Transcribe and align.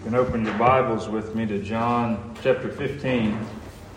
You 0.00 0.06
can 0.06 0.14
open 0.14 0.46
your 0.46 0.56
Bibles 0.56 1.10
with 1.10 1.34
me 1.34 1.44
to 1.44 1.58
John 1.58 2.34
chapter 2.42 2.70
15. 2.70 3.38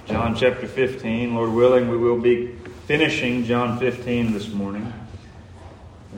John 0.05 0.35
chapter 0.35 0.67
15. 0.67 1.33
Lord 1.33 1.51
willing, 1.51 1.87
we 1.87 1.95
will 1.95 2.19
be 2.19 2.47
finishing 2.87 3.45
John 3.45 3.79
15 3.79 4.33
this 4.33 4.49
morning. 4.49 4.91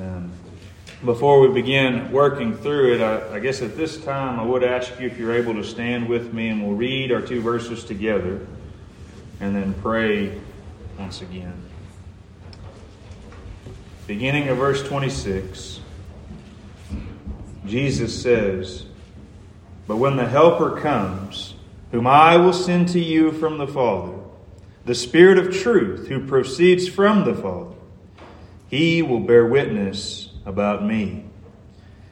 Um, 0.02 0.32
before 1.04 1.40
we 1.40 1.54
begin 1.54 2.12
working 2.12 2.58
through 2.58 2.96
it, 2.96 3.02
I, 3.02 3.36
I 3.36 3.40
guess 3.40 3.62
at 3.62 3.78
this 3.78 4.04
time 4.04 4.40
I 4.40 4.44
would 4.44 4.64
ask 4.64 5.00
you 5.00 5.06
if 5.06 5.20
you're 5.20 5.36
able 5.36 5.54
to 5.54 5.64
stand 5.64 6.10
with 6.10 6.34
me 6.34 6.50
and 6.50 6.66
we'll 6.66 6.76
read 6.76 7.12
our 7.12 7.22
two 7.22 7.42
verses 7.42 7.84
together 7.84 8.44
and 9.40 9.56
then 9.56 9.76
pray 9.84 10.42
once 10.98 11.22
again. 11.22 11.62
Beginning 14.08 14.48
of 14.48 14.58
verse 14.58 14.82
26, 14.82 15.80
Jesus 17.68 18.20
says, 18.20 18.88
But 19.88 19.98
when 19.98 20.18
the 20.18 20.28
Helper 20.28 20.80
comes, 20.82 21.54
whom 21.92 22.08
I 22.08 22.38
will 22.38 22.54
send 22.54 22.90
to 22.90 23.00
you 23.00 23.32
from 23.32 23.58
the 23.58 23.68
Father, 23.68 24.14
the 24.86 24.96
Spirit 24.96 25.38
of 25.38 25.54
truth 25.54 26.08
who 26.08 26.26
proceeds 26.26 26.88
from 26.88 27.24
the 27.26 27.36
Father, 27.36 27.76
he 28.70 29.02
will 29.02 29.20
bear 29.20 29.46
witness 29.46 30.30
about 30.46 30.84
me. 30.84 31.26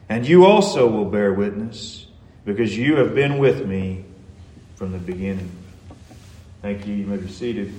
And 0.08 0.26
you 0.26 0.44
also 0.44 0.86
will 0.86 1.06
bear 1.06 1.32
witness, 1.32 2.06
because 2.44 2.76
you 2.76 2.96
have 2.96 3.14
been 3.14 3.38
with 3.38 3.66
me 3.66 4.04
from 4.76 4.92
the 4.92 4.98
beginning. 4.98 5.50
Thank 6.62 6.86
you. 6.86 6.94
You 6.94 7.06
may 7.06 7.16
be 7.16 7.28
seated. 7.28 7.72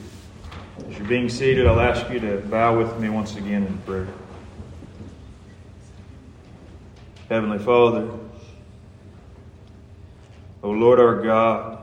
As 0.89 0.97
you're 0.97 1.07
being 1.07 1.29
seated, 1.29 1.67
I'll 1.67 1.79
ask 1.79 2.09
you 2.09 2.19
to 2.19 2.37
bow 2.37 2.77
with 2.77 2.99
me 2.99 3.09
once 3.09 3.35
again 3.35 3.65
in 3.65 3.77
prayer. 3.79 4.07
Heavenly 7.29 7.59
Father, 7.59 8.07
O 10.65 10.71
Lord 10.71 10.99
our 10.99 11.21
God, 11.21 11.77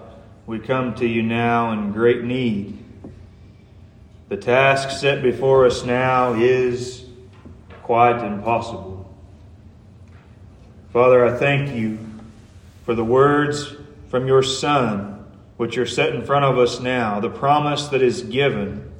we 0.45 0.59
come 0.59 0.97
to 0.97 1.07
you 1.07 1.23
now 1.23 1.70
in 1.70 1.93
great 1.93 2.25
need. 2.25 2.83
The 4.29 4.37
task 4.37 4.98
set 4.98 5.23
before 5.23 5.67
us 5.67 5.84
now 5.84 6.34
is 6.34 7.05
quite 7.84 8.27
impossible. 8.27 9.09
Father, 10.92 11.25
I 11.25 11.39
thank 11.39 11.77
you 11.77 11.97
for 12.84 12.97
the 12.97 13.05
words 13.05 13.73
from 14.09 14.27
your 14.27 14.42
Son 14.42 15.27
which 15.59 15.79
are 15.79 15.87
set 15.87 16.12
in 16.12 16.27
front 16.27 16.45
of 16.45 16.59
us 16.59 16.81
now, 16.81 17.20
the 17.20 17.31
promise 17.31 17.87
that 17.87 18.03
is 18.03 18.23
given 18.23 18.92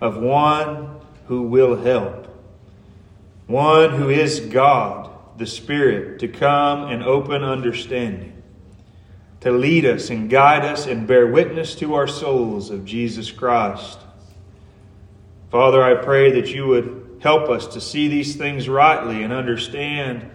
of 0.00 0.16
one 0.16 0.98
who 1.26 1.42
will 1.42 1.76
help, 1.76 2.26
one 3.46 3.90
who 3.90 4.08
is 4.08 4.40
God, 4.40 5.10
the 5.36 5.44
Spirit, 5.44 6.20
to 6.20 6.26
come 6.26 6.84
and 6.84 7.02
open 7.02 7.44
understanding, 7.44 8.35
to 9.40 9.50
lead 9.50 9.84
us 9.84 10.10
and 10.10 10.30
guide 10.30 10.64
us 10.64 10.86
and 10.86 11.06
bear 11.06 11.26
witness 11.26 11.74
to 11.76 11.94
our 11.94 12.06
souls 12.06 12.70
of 12.70 12.84
Jesus 12.84 13.30
Christ. 13.30 13.98
Father, 15.50 15.82
I 15.82 16.02
pray 16.02 16.32
that 16.32 16.48
you 16.48 16.66
would 16.66 17.20
help 17.20 17.48
us 17.48 17.66
to 17.68 17.80
see 17.80 18.08
these 18.08 18.36
things 18.36 18.68
rightly 18.68 19.22
and 19.22 19.32
understand 19.32 20.30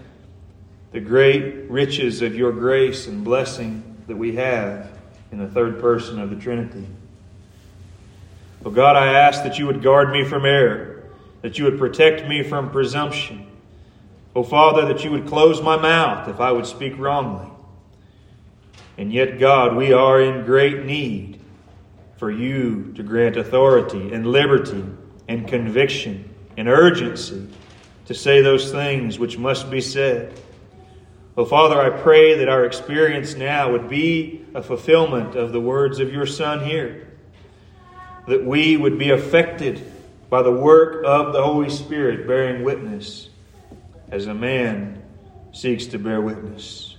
the 0.92 1.00
great 1.00 1.70
riches 1.70 2.22
of 2.22 2.36
your 2.36 2.52
grace 2.52 3.08
and 3.08 3.24
blessing 3.24 3.84
that 4.08 4.18
we 4.18 4.36
have 4.36 4.92
in 5.32 5.40
the 5.40 5.48
third 5.48 5.80
person 5.80 6.20
of 6.20 6.30
the 6.30 6.36
Trinity. 6.36 6.86
Oh 8.66 8.72
God, 8.72 8.96
I 8.96 9.14
ask 9.14 9.44
that 9.44 9.58
you 9.58 9.66
would 9.68 9.82
guard 9.82 10.12
me 10.12 10.24
from 10.24 10.46
error, 10.46 11.04
that 11.42 11.58
you 11.58 11.66
would 11.66 11.80
protect 11.80 12.28
me 12.28 12.44
from 12.44 12.70
presumption. 12.70 13.48
Oh 14.36 14.44
Father, 14.44 14.86
that 14.94 15.04
you 15.04 15.12
would 15.12 15.28
close 15.28 15.62
my 15.62 15.78
mouth 15.78 16.28
if 16.28 16.40
I 16.40 16.52
would 16.52 16.66
speak 16.66 16.98
wrongly. 16.98 17.50
And 19.02 19.12
yet, 19.12 19.40
God, 19.40 19.76
we 19.76 19.94
are 19.94 20.22
in 20.22 20.46
great 20.46 20.86
need 20.86 21.42
for 22.18 22.30
you 22.30 22.94
to 22.96 23.02
grant 23.02 23.36
authority 23.36 24.14
and 24.14 24.28
liberty 24.28 24.86
and 25.28 25.48
conviction 25.48 26.30
and 26.56 26.68
urgency 26.68 27.48
to 28.06 28.14
say 28.14 28.42
those 28.42 28.72
things 28.72 29.18
which 29.18 29.40
must 29.40 29.72
be 29.72 29.82
said. 29.82 30.40
Oh, 31.36 31.46
Father, 31.46 31.82
I 31.82 31.90
pray 31.90 32.36
that 32.36 32.48
our 32.48 32.64
experience 32.64 33.34
now 33.34 33.72
would 33.72 33.90
be 33.90 34.46
a 34.54 34.62
fulfillment 34.62 35.34
of 35.34 35.52
the 35.52 35.60
words 35.60 35.98
of 35.98 36.14
your 36.14 36.28
Son 36.28 36.64
here. 36.64 37.08
That 38.28 38.46
we 38.46 38.78
would 38.78 39.00
be 39.00 39.10
affected 39.10 39.84
by 40.30 40.44
the 40.44 40.52
work 40.52 41.04
of 41.08 41.34
the 41.34 41.42
Holy 41.42 41.72
Spirit 41.72 42.28
bearing 42.28 42.64
witness 42.64 43.30
as 44.12 44.28
a 44.28 44.36
man 44.36 45.02
seeks 45.54 45.88
to 45.88 45.98
bear 45.98 46.22
witness. 46.22 46.91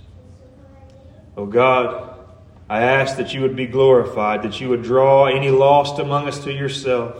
Oh 1.35 1.45
God, 1.45 2.19
I 2.69 2.83
ask 2.83 3.17
that 3.17 3.33
you 3.33 3.41
would 3.41 3.55
be 3.55 3.65
glorified, 3.65 4.43
that 4.43 4.61
you 4.61 4.69
would 4.69 4.83
draw 4.83 5.25
any 5.25 5.49
lost 5.49 5.99
among 5.99 6.27
us 6.27 6.43
to 6.43 6.53
yourself, 6.53 7.15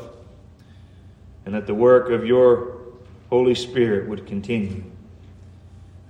and 1.46 1.56
that 1.56 1.68
the 1.68 1.74
work 1.74 2.10
of 2.10 2.26
your 2.26 2.78
Holy 3.30 3.56
Spirit 3.56 4.08
would 4.08 4.28
continue. 4.28 4.84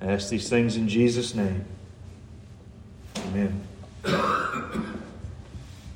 I 0.01 0.07
ask 0.07 0.29
these 0.29 0.49
things 0.49 0.75
in 0.75 0.89
Jesus' 0.89 1.33
name. 1.33 1.65
Amen. 3.17 3.63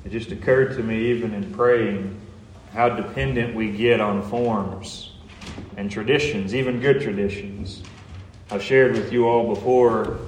It 0.04 0.10
just 0.10 0.32
occurred 0.32 0.76
to 0.78 0.82
me, 0.82 1.10
even 1.10 1.34
in 1.34 1.52
praying, 1.52 2.18
how 2.72 2.88
dependent 2.88 3.54
we 3.54 3.70
get 3.70 4.00
on 4.00 4.22
forms 4.22 5.12
and 5.76 5.90
traditions, 5.90 6.54
even 6.54 6.80
good 6.80 7.02
traditions. 7.02 7.82
I've 8.50 8.62
shared 8.62 8.92
with 8.92 9.12
you 9.12 9.28
all 9.28 9.54
before 9.54 10.18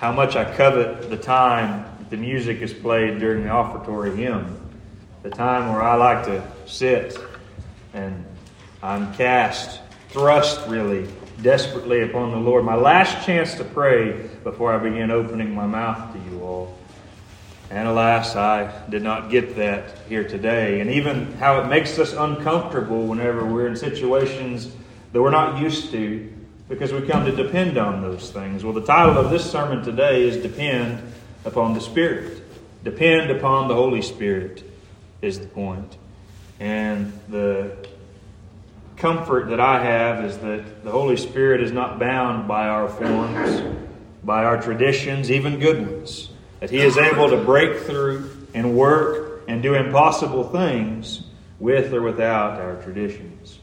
how 0.00 0.12
much 0.12 0.36
I 0.36 0.44
covet 0.56 1.08
the 1.10 1.16
time 1.16 1.84
that 1.98 2.10
the 2.10 2.16
music 2.16 2.60
is 2.60 2.72
played 2.72 3.18
during 3.18 3.44
the 3.44 3.50
offertory 3.50 4.16
hymn, 4.16 4.60
the 5.22 5.30
time 5.30 5.72
where 5.72 5.82
I 5.82 5.94
like 5.94 6.24
to 6.26 6.42
sit 6.66 7.16
and 7.92 8.24
I'm 8.82 9.14
cast, 9.14 9.80
thrust 10.10 10.66
really 10.68 11.08
desperately 11.42 12.02
upon 12.02 12.30
the 12.30 12.36
Lord. 12.36 12.64
My 12.64 12.74
last 12.74 13.24
chance 13.24 13.54
to 13.54 13.64
pray 13.64 14.12
before 14.42 14.72
I 14.72 14.78
begin 14.78 15.10
opening 15.10 15.54
my 15.54 15.66
mouth 15.66 16.12
to 16.12 16.18
you 16.30 16.42
all. 16.42 16.78
And 17.70 17.88
alas, 17.88 18.36
I 18.36 18.70
did 18.88 19.02
not 19.02 19.30
get 19.30 19.56
that 19.56 19.98
here 20.08 20.22
today. 20.22 20.80
And 20.80 20.90
even 20.90 21.32
how 21.34 21.60
it 21.60 21.68
makes 21.68 21.98
us 21.98 22.12
uncomfortable 22.12 23.06
whenever 23.06 23.44
we're 23.44 23.66
in 23.66 23.76
situations 23.76 24.72
that 25.12 25.22
we're 25.22 25.30
not 25.30 25.60
used 25.60 25.90
to 25.92 26.33
because 26.68 26.92
we 26.92 27.06
come 27.06 27.24
to 27.26 27.32
depend 27.34 27.76
on 27.76 28.00
those 28.00 28.30
things. 28.30 28.64
Well, 28.64 28.72
the 28.72 28.84
title 28.84 29.18
of 29.18 29.30
this 29.30 29.50
sermon 29.50 29.84
today 29.84 30.26
is 30.26 30.36
Depend 30.38 31.12
Upon 31.44 31.74
the 31.74 31.80
Spirit. 31.80 32.42
Depend 32.82 33.30
upon 33.30 33.68
the 33.68 33.74
Holy 33.74 34.02
Spirit 34.02 34.64
is 35.20 35.40
the 35.40 35.46
point. 35.46 35.96
And 36.58 37.12
the 37.28 37.76
comfort 38.96 39.50
that 39.50 39.60
I 39.60 39.82
have 39.82 40.24
is 40.24 40.38
that 40.38 40.84
the 40.84 40.90
Holy 40.90 41.16
Spirit 41.16 41.60
is 41.60 41.72
not 41.72 41.98
bound 41.98 42.48
by 42.48 42.68
our 42.68 42.88
forms, 42.88 43.62
by 44.22 44.44
our 44.44 44.60
traditions, 44.60 45.30
even 45.30 45.58
good 45.58 45.86
ones. 45.86 46.30
That 46.60 46.70
He 46.70 46.80
is 46.80 46.96
able 46.96 47.28
to 47.28 47.36
break 47.36 47.80
through 47.80 48.30
and 48.54 48.76
work 48.76 49.42
and 49.48 49.62
do 49.62 49.74
impossible 49.74 50.44
things 50.44 51.24
with 51.58 51.92
or 51.92 52.00
without 52.00 52.60
our 52.60 52.80
traditions. 52.82 53.58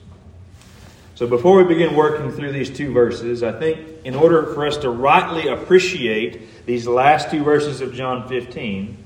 So, 1.22 1.28
before 1.28 1.58
we 1.58 1.66
begin 1.66 1.96
working 1.96 2.32
through 2.32 2.52
these 2.52 2.72
two 2.72 2.92
verses, 2.92 3.44
I 3.44 3.52
think 3.52 3.78
in 4.04 4.16
order 4.16 4.56
for 4.56 4.66
us 4.66 4.78
to 4.78 4.90
rightly 4.90 5.50
appreciate 5.50 6.66
these 6.66 6.88
last 6.88 7.30
two 7.30 7.44
verses 7.44 7.80
of 7.80 7.94
John 7.94 8.28
15, 8.28 8.98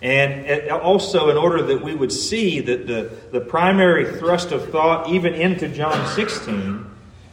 and 0.00 0.70
also, 0.70 1.28
in 1.28 1.36
order 1.36 1.60
that 1.60 1.82
we 1.82 1.92
would 1.92 2.12
see 2.12 2.60
that 2.60 2.86
the, 2.86 3.10
the 3.32 3.40
primary 3.40 4.16
thrust 4.16 4.52
of 4.52 4.70
thought, 4.70 5.08
even 5.08 5.34
into 5.34 5.66
John 5.66 6.06
16, 6.14 6.86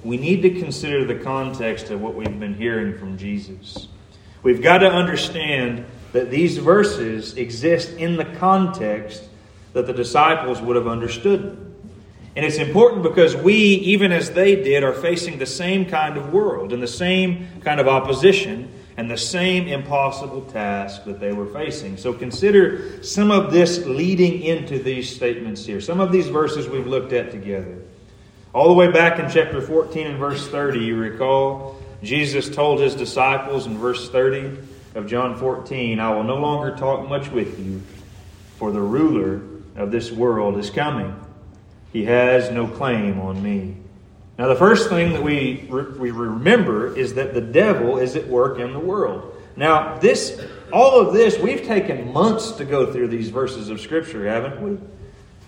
we 0.03 0.17
need 0.17 0.41
to 0.41 0.61
consider 0.61 1.05
the 1.05 1.23
context 1.23 1.91
of 1.91 2.01
what 2.01 2.15
we've 2.15 2.39
been 2.39 2.55
hearing 2.55 2.97
from 2.97 3.19
Jesus. 3.19 3.87
We've 4.41 4.63
got 4.63 4.79
to 4.79 4.89
understand 4.89 5.85
that 6.13 6.31
these 6.31 6.57
verses 6.57 7.37
exist 7.37 7.91
in 7.91 8.15
the 8.15 8.25
context 8.25 9.25
that 9.73 9.85
the 9.85 9.93
disciples 9.93 10.59
would 10.59 10.75
have 10.75 10.87
understood. 10.87 11.66
And 12.37 12.45
it's 12.45 12.59
important 12.59 13.01
because 13.01 13.35
we, 13.35 13.55
even 13.55 14.11
as 14.11 14.29
they 14.29 14.55
did, 14.55 14.83
are 14.83 14.93
facing 14.93 15.39
the 15.39 15.47
same 15.47 15.87
kind 15.87 16.17
of 16.17 16.31
world 16.31 16.71
and 16.71 16.83
the 16.83 16.87
same 16.87 17.47
kind 17.61 17.79
of 17.79 17.87
opposition 17.87 18.71
and 18.95 19.09
the 19.09 19.17
same 19.17 19.67
impossible 19.67 20.43
task 20.43 21.03
that 21.05 21.19
they 21.19 21.33
were 21.33 21.47
facing. 21.47 21.97
So 21.97 22.13
consider 22.13 23.01
some 23.01 23.31
of 23.31 23.51
this 23.51 23.87
leading 23.87 24.43
into 24.43 24.77
these 24.77 25.09
statements 25.09 25.65
here. 25.65 25.81
Some 25.81 25.99
of 25.99 26.11
these 26.11 26.27
verses 26.27 26.69
we've 26.69 26.85
looked 26.85 27.11
at 27.11 27.31
together. 27.31 27.79
All 28.53 28.67
the 28.67 28.75
way 28.75 28.91
back 28.91 29.17
in 29.17 29.31
chapter 29.31 29.59
14 29.59 30.05
and 30.05 30.19
verse 30.19 30.47
30, 30.47 30.77
you 30.77 30.95
recall, 30.95 31.81
Jesus 32.03 32.51
told 32.51 32.79
his 32.81 32.93
disciples 32.93 33.65
in 33.65 33.79
verse 33.79 34.11
30 34.11 34.59
of 34.93 35.07
John 35.07 35.35
14, 35.37 35.99
I 35.99 36.13
will 36.13 36.23
no 36.23 36.37
longer 36.37 36.77
talk 36.77 37.09
much 37.09 37.31
with 37.31 37.59
you, 37.59 37.81
for 38.57 38.71
the 38.71 38.79
ruler 38.79 39.41
of 39.75 39.89
this 39.89 40.11
world 40.11 40.59
is 40.59 40.69
coming. 40.69 41.15
He 41.97 42.05
has 42.05 42.51
no 42.51 42.67
claim 42.67 43.19
on 43.19 43.41
me. 43.41 43.75
Now, 44.37 44.45
the 44.45 44.55
first 44.55 44.87
thing 44.87 45.13
that 45.13 45.23
we, 45.23 45.65
re- 45.67 45.97
we 45.97 46.11
remember 46.11 46.95
is 46.95 47.15
that 47.15 47.33
the 47.33 47.41
devil 47.41 47.97
is 47.97 48.15
at 48.15 48.27
work 48.27 48.59
in 48.59 48.71
the 48.71 48.79
world. 48.79 49.35
Now, 49.55 49.97
this 49.97 50.39
all 50.71 51.01
of 51.01 51.11
this, 51.11 51.39
we've 51.39 51.65
taken 51.65 52.13
months 52.13 52.51
to 52.51 52.65
go 52.65 52.93
through 52.93 53.07
these 53.07 53.29
verses 53.29 53.69
of 53.69 53.81
Scripture, 53.81 54.27
haven't 54.27 54.61
we? 54.61 54.77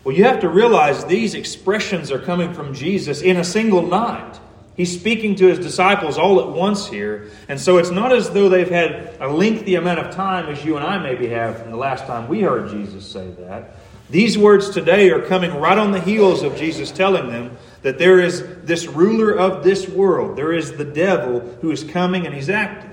Well, 0.04 0.16
you 0.16 0.24
have 0.24 0.40
to 0.40 0.50
realize 0.50 1.06
these 1.06 1.36
expressions 1.36 2.12
are 2.12 2.18
coming 2.18 2.52
from 2.56 2.74
Jesus 2.74 3.22
in 3.22 3.38
a 3.38 3.44
single 3.44 3.84
night. 3.84 4.40
He's 4.76 5.00
speaking 5.00 5.36
to 5.36 5.46
his 5.46 5.60
disciples 5.60 6.18
all 6.18 6.40
at 6.40 6.50
once 6.50 6.88
here. 6.88 7.30
And 7.48 7.62
so 7.62 7.78
it's 7.78 7.92
not 7.92 8.12
as 8.12 8.32
though 8.32 8.50
they've 8.50 8.68
had 8.68 9.18
a 9.20 9.28
lengthy 9.28 9.76
amount 9.76 10.00
of 10.00 10.16
time 10.16 10.48
as 10.50 10.66
you 10.66 10.78
and 10.78 10.86
I 10.88 10.98
maybe 10.98 11.28
have 11.28 11.62
from 11.62 11.70
the 11.70 11.78
last 11.78 12.08
time 12.08 12.28
we 12.28 12.42
heard 12.42 12.72
Jesus 12.72 13.06
say 13.06 13.30
that. 13.38 13.76
These 14.10 14.38
words 14.38 14.72
today 14.72 15.12
are 15.12 15.22
coming 15.22 15.54
right 15.54 15.78
on 15.78 15.92
the 15.92 16.00
heels 16.00 16.42
of 16.42 16.56
Jesus 16.56 16.92
telling 16.92 17.30
them 17.30 17.58
that 17.84 18.00
there 18.00 18.20
is 18.20 18.44
this 18.64 18.88
ruler 18.88 19.32
of 19.32 19.64
this 19.64 19.88
world. 19.88 20.36
There 20.36 20.52
is 20.52 20.78
the 20.78 20.86
devil 20.86 21.42
who 21.62 21.72
is 21.72 21.84
coming 21.84 22.26
and 22.26 22.34
he's 22.34 22.50
active. 22.50 22.90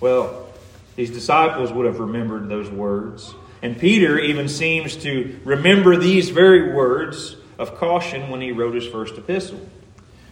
Well, 0.00 0.46
these 0.94 1.10
disciples 1.10 1.72
would 1.72 1.86
have 1.86 2.00
remembered 2.00 2.48
those 2.48 2.68
words. 2.68 3.34
And 3.62 3.78
Peter 3.78 4.18
even 4.18 4.48
seems 4.48 4.94
to 4.96 5.40
remember 5.44 5.96
these 5.96 6.28
very 6.28 6.72
words 6.72 7.36
of 7.58 7.76
caution 7.76 8.30
when 8.30 8.40
he 8.40 8.52
wrote 8.52 8.74
his 8.74 8.86
first 8.86 9.16
epistle. 9.16 9.60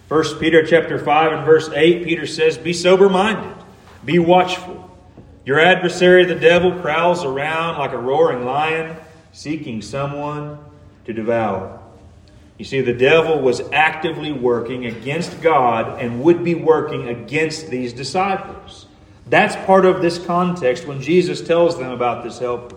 1 0.08 0.38
Peter 0.38 0.64
chapter 0.64 0.98
5 0.98 1.32
and 1.32 1.46
verse 1.46 1.68
8, 1.68 2.04
Peter 2.04 2.26
says, 2.26 2.56
Be 2.56 2.72
sober 2.72 3.08
minded, 3.08 3.56
be 4.04 4.18
watchful. 4.18 4.82
Your 5.44 5.58
adversary, 5.60 6.24
the 6.24 6.34
devil, 6.34 6.72
prowls 6.80 7.24
around 7.24 7.78
like 7.78 7.92
a 7.92 7.98
roaring 7.98 8.44
lion, 8.44 8.96
seeking 9.36 9.82
someone 9.82 10.58
to 11.04 11.12
devour. 11.12 11.78
You 12.56 12.64
see, 12.64 12.80
the 12.80 12.94
devil 12.94 13.38
was 13.38 13.60
actively 13.70 14.32
working 14.32 14.86
against 14.86 15.42
God 15.42 16.00
and 16.00 16.22
would 16.22 16.42
be 16.42 16.54
working 16.54 17.10
against 17.10 17.68
these 17.68 17.92
disciples. 17.92 18.86
That's 19.26 19.54
part 19.66 19.84
of 19.84 20.00
this 20.00 20.18
context 20.24 20.86
when 20.86 21.02
Jesus 21.02 21.42
tells 21.42 21.78
them 21.78 21.90
about 21.90 22.24
this 22.24 22.38
helper. 22.38 22.76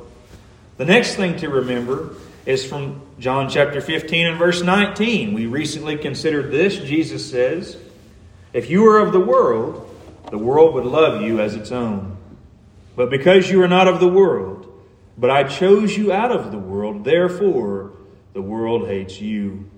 The 0.76 0.84
next 0.84 1.16
thing 1.16 1.38
to 1.38 1.48
remember 1.48 2.16
is 2.46 2.66
from 2.66 3.04
John 3.20 3.50
chapter 3.50 3.80
15 3.80 4.28
and 4.28 4.38
verse 4.38 4.62
19. 4.62 5.34
We 5.34 5.46
recently 5.46 5.98
considered 5.98 6.52
this. 6.52 6.76
Jesus 6.76 7.30
says, 7.32 7.78
If 8.52 8.70
you 8.70 8.82
were 8.82 9.00
of 9.00 9.14
the 9.14 9.20
world, 9.22 9.96
the 10.30 10.38
world 10.38 10.74
would 10.74 10.86
love 10.86 11.22
you 11.22 11.40
as 11.40 11.56
its 11.56 11.72
own. 11.72 12.18
But 12.98 13.10
because 13.10 13.50
you 13.50 13.64
are 13.64 13.68
not 13.70 13.88
of 13.88 14.02
the 14.02 14.10
world, 14.10 14.59
but 15.20 15.30
I 15.30 15.44
chose 15.44 15.98
you 15.98 16.14
out 16.14 16.32
of 16.32 16.52
the 16.52 16.58
world, 16.58 17.04
therefore 17.04 17.92
the 18.32 18.42
world 18.42 18.88
hates 18.88 19.20
you. 19.20 19.70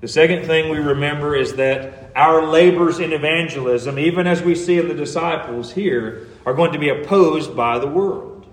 The 0.00 0.08
second 0.08 0.46
thing 0.46 0.70
we 0.70 0.78
remember 0.78 1.36
is 1.36 1.54
that 1.54 2.10
our 2.16 2.44
labors 2.44 2.98
in 2.98 3.12
evangelism, 3.12 3.96
even 4.00 4.26
as 4.26 4.42
we 4.42 4.56
see 4.56 4.78
in 4.78 4.88
the 4.88 4.94
disciples 4.94 5.72
here, 5.72 6.26
are 6.44 6.52
going 6.52 6.72
to 6.72 6.78
be 6.80 6.88
opposed 6.88 7.54
by 7.54 7.78
the 7.78 7.86
world. 7.86 8.44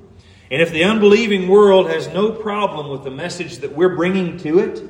And 0.51 0.61
if 0.61 0.71
the 0.71 0.83
unbelieving 0.83 1.47
world 1.47 1.89
has 1.89 2.07
no 2.09 2.31
problem 2.31 2.89
with 2.89 3.03
the 3.03 3.09
message 3.09 3.57
that 3.57 3.73
we're 3.75 3.95
bringing 3.95 4.37
to 4.37 4.59
it, 4.59 4.83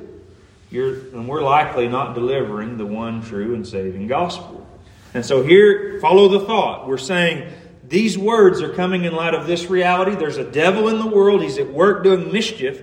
then 0.70 1.26
we're 1.26 1.42
likely 1.42 1.88
not 1.88 2.14
delivering 2.14 2.76
the 2.76 2.84
one 2.86 3.22
true 3.22 3.54
and 3.54 3.66
saving 3.66 4.06
gospel. 4.06 4.66
And 5.14 5.24
so 5.24 5.42
here, 5.42 5.98
follow 6.00 6.28
the 6.28 6.40
thought. 6.40 6.86
We're 6.86 6.98
saying 6.98 7.50
these 7.90 8.16
words 8.16 8.62
are 8.62 8.72
coming 8.72 9.04
in 9.04 9.12
light 9.12 9.34
of 9.34 9.46
this 9.46 9.68
reality. 9.68 10.14
There's 10.14 10.38
a 10.38 10.50
devil 10.50 10.88
in 10.88 10.98
the 10.98 11.06
world, 11.06 11.42
he's 11.42 11.58
at 11.58 11.70
work 11.70 12.02
doing 12.02 12.32
mischief, 12.32 12.82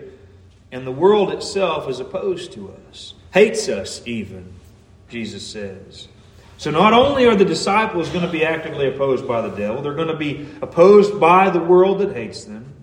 and 0.71 0.85
the 0.85 0.91
world 0.91 1.31
itself 1.31 1.89
is 1.89 1.99
opposed 1.99 2.53
to 2.53 2.71
us 2.89 3.15
hates 3.37 3.69
us 3.69 4.01
even, 4.07 4.51
Jesus 5.09 5.45
says. 5.45 6.07
So 6.57 6.71
not 6.71 6.93
only 6.93 7.27
are 7.27 7.35
the 7.35 7.45
disciples 7.45 8.09
going 8.09 8.25
to 8.25 8.31
be 8.31 8.43
actively 8.43 8.87
opposed 8.87 9.27
by 9.27 9.41
the 9.41 9.55
devil, 9.55 9.83
they're 9.83 9.93
going 9.93 10.07
to 10.07 10.17
be 10.17 10.47
opposed 10.61 11.19
by 11.19 11.51
the 11.51 11.59
world 11.59 11.99
that 11.99 12.15
hates 12.15 12.45
them, 12.45 12.73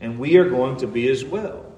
and 0.00 0.20
we 0.20 0.36
are 0.36 0.48
going 0.48 0.76
to 0.78 0.86
be 0.86 1.08
as 1.08 1.24
well. 1.24 1.72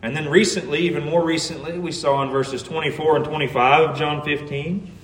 And 0.00 0.16
then 0.16 0.28
recently, 0.28 0.78
even 0.80 1.04
more 1.04 1.22
recently, 1.22 1.78
we 1.78 1.92
saw 1.92 2.22
in 2.22 2.30
verses 2.30 2.62
24 2.62 3.16
and 3.16 3.24
25 3.26 3.90
of 3.90 3.98
John 3.98 4.24
15, 4.24 4.97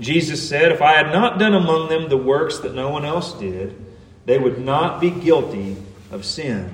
Jesus 0.00 0.48
said, 0.48 0.72
If 0.72 0.82
I 0.82 0.94
had 0.94 1.12
not 1.12 1.38
done 1.38 1.54
among 1.54 1.88
them 1.88 2.08
the 2.08 2.16
works 2.16 2.58
that 2.58 2.74
no 2.74 2.88
one 2.88 3.04
else 3.04 3.34
did, 3.34 3.76
they 4.24 4.38
would 4.38 4.58
not 4.58 5.00
be 5.00 5.10
guilty 5.10 5.76
of 6.10 6.24
sin. 6.24 6.72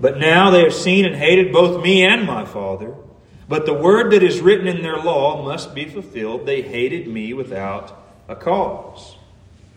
But 0.00 0.18
now 0.18 0.50
they 0.50 0.62
have 0.62 0.74
seen 0.74 1.06
and 1.06 1.14
hated 1.14 1.52
both 1.52 1.82
me 1.82 2.04
and 2.04 2.26
my 2.26 2.44
Father. 2.44 2.94
But 3.48 3.64
the 3.64 3.74
word 3.74 4.12
that 4.12 4.22
is 4.22 4.40
written 4.40 4.66
in 4.66 4.82
their 4.82 4.98
law 4.98 5.44
must 5.44 5.74
be 5.74 5.84
fulfilled. 5.86 6.46
They 6.46 6.62
hated 6.62 7.06
me 7.06 7.32
without 7.32 7.96
a 8.28 8.34
cause. 8.34 9.16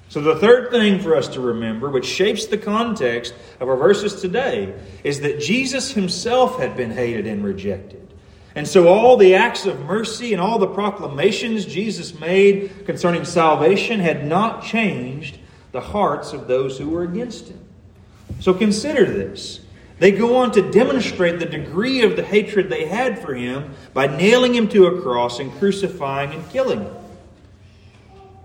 So, 0.10 0.22
the 0.22 0.38
third 0.38 0.72
thing 0.72 1.00
for 1.00 1.16
us 1.16 1.28
to 1.30 1.40
remember, 1.40 1.88
which 1.88 2.08
shapes 2.08 2.48
the 2.48 2.58
context 2.58 3.36
of 3.60 3.70
our 3.70 3.78
verses 3.78 4.20
today, 4.20 4.74
is 5.04 5.20
that 5.22 5.40
Jesus 5.40 5.92
himself 5.92 6.60
had 6.60 6.76
been 6.76 6.90
hated 6.90 7.28
and 7.28 7.44
rejected. 7.44 8.09
And 8.56 8.68
so, 8.68 8.88
all 8.88 9.16
the 9.16 9.36
acts 9.36 9.66
of 9.66 9.80
mercy 9.82 10.34
and 10.34 10.42
all 10.42 10.58
the 10.58 10.68
proclamations 10.68 11.66
Jesus 11.66 12.20
made 12.20 12.86
concerning 12.86 13.24
salvation 13.24 14.00
had 14.00 14.26
not 14.26 14.64
changed 14.64 15.38
the 15.72 15.82
hearts 15.82 16.34
of 16.34 16.48
those 16.48 16.78
who 16.78 16.90
were 16.90 17.04
against 17.04 17.50
him. 17.50 17.60
So, 18.40 18.54
consider 18.54 19.06
this. 19.06 19.60
They 20.00 20.12
go 20.12 20.38
on 20.38 20.52
to 20.54 20.72
demonstrate 20.72 21.40
the 21.40 21.46
degree 21.46 22.02
of 22.02 22.16
the 22.16 22.24
hatred 22.24 22.70
they 22.70 22.86
had 22.86 23.20
for 23.20 23.36
him 23.36 23.76
by 23.94 24.08
nailing 24.08 24.56
him 24.56 24.68
to 24.70 24.88
a 24.88 25.02
cross 25.02 25.40
and 25.40 25.52
crucifying 25.60 26.32
and 26.32 26.50
killing 26.50 26.80
him. 26.80 26.96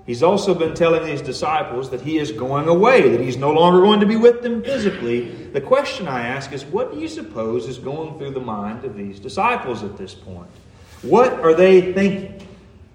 He's 0.07 0.23
also 0.23 0.55
been 0.55 0.75
telling 0.75 1.05
these 1.05 1.23
disciples 1.23 1.91
that 1.91 2.03
he 2.03 2.19
is 2.19 2.31
going 2.31 2.69
away, 2.69 3.09
that 3.09 3.21
he's 3.21 3.39
no 3.39 3.53
longer 3.53 3.81
going 3.81 4.01
to 4.01 4.07
be 4.07 4.17
with 4.17 4.43
them 4.43 4.63
physically. 4.63 5.31
The 5.31 5.63
question 5.63 6.07
I 6.09 6.27
ask 6.27 6.53
is 6.53 6.65
what 6.65 6.93
do 6.93 7.01
you 7.01 7.09
suppose 7.09 7.67
is 7.67 7.79
going 7.79 8.19
through 8.19 8.33
the 8.33 8.41
mind 8.41 8.85
of 8.85 8.97
these 8.97 9.19
disciples 9.19 9.83
at 9.83 9.97
this 9.97 10.15
point? 10.15 10.51
What 11.01 11.33
are 11.41 11.55
they 11.55 11.93
thinking? 11.93 12.47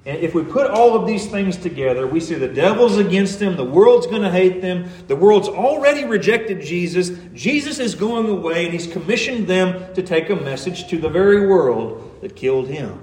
And 0.05 0.17
if 0.19 0.33
we 0.33 0.43
put 0.43 0.71
all 0.71 0.95
of 0.95 1.05
these 1.05 1.27
things 1.27 1.57
together, 1.57 2.07
we 2.07 2.19
see 2.19 2.35
the 2.35 2.47
devil's 2.47 2.97
against 2.97 3.39
them, 3.39 3.57
the 3.57 3.65
world's 3.65 4.07
going 4.07 4.21
to 4.21 4.31
hate 4.31 4.61
them, 4.61 4.89
the 5.07 5.15
world's 5.15 5.47
already 5.47 6.05
rejected 6.05 6.61
Jesus. 6.61 7.11
Jesus 7.33 7.79
is 7.79 7.95
going 7.95 8.29
away, 8.29 8.65
and 8.65 8.73
he's 8.73 8.87
commissioned 8.87 9.47
them 9.47 9.93
to 9.95 10.01
take 10.01 10.29
a 10.29 10.35
message 10.35 10.87
to 10.89 10.97
the 10.97 11.09
very 11.09 11.45
world 11.45 12.17
that 12.21 12.35
killed 12.35 12.69
him. 12.69 13.01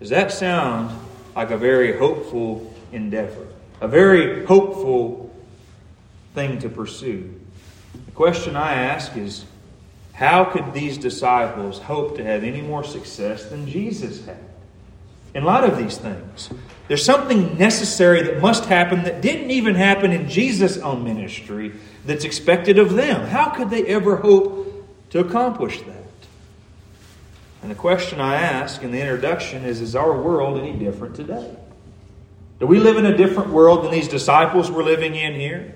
Does 0.00 0.08
that 0.08 0.32
sound 0.32 0.98
like 1.36 1.50
a 1.50 1.58
very 1.58 1.96
hopeful 1.96 2.72
endeavor? 2.96 3.46
A 3.80 3.88
very 3.88 4.44
hopeful 4.46 5.34
thing 6.34 6.58
to 6.60 6.68
pursue? 6.68 7.32
The 8.06 8.12
question 8.12 8.56
I 8.56 8.74
ask 8.74 9.16
is 9.16 9.44
how 10.12 10.44
could 10.44 10.72
these 10.72 10.98
disciples 10.98 11.78
hope 11.78 12.16
to 12.16 12.24
have 12.24 12.42
any 12.42 12.62
more 12.62 12.82
success 12.82 13.44
than 13.46 13.68
Jesus 13.68 14.24
had? 14.24 14.38
in 15.36 15.44
light 15.44 15.64
of 15.64 15.76
these 15.76 15.98
things. 15.98 16.48
There's 16.88 17.04
something 17.04 17.58
necessary 17.58 18.22
that 18.22 18.40
must 18.40 18.64
happen 18.64 19.02
that 19.02 19.20
didn't 19.20 19.50
even 19.50 19.74
happen 19.74 20.10
in 20.10 20.30
Jesus' 20.30 20.78
own 20.78 21.04
ministry 21.04 21.72
that's 22.06 22.24
expected 22.24 22.78
of 22.78 22.94
them. 22.94 23.26
How 23.26 23.50
could 23.50 23.68
they 23.68 23.84
ever 23.84 24.16
hope 24.16 24.88
to 25.10 25.18
accomplish 25.18 25.82
that? 25.82 25.94
And 27.60 27.70
the 27.70 27.74
question 27.74 28.18
I 28.18 28.36
ask 28.36 28.82
in 28.82 28.92
the 28.92 29.00
introduction 29.00 29.62
is 29.64 29.82
Is 29.82 29.94
our 29.94 30.18
world 30.18 30.58
any 30.58 30.72
different 30.72 31.14
today? 31.14 31.54
Do 32.58 32.66
we 32.66 32.78
live 32.78 32.96
in 32.96 33.06
a 33.06 33.16
different 33.16 33.50
world 33.50 33.84
than 33.84 33.90
these 33.90 34.08
disciples 34.08 34.70
were 34.70 34.82
living 34.82 35.14
in 35.14 35.34
here? 35.34 35.74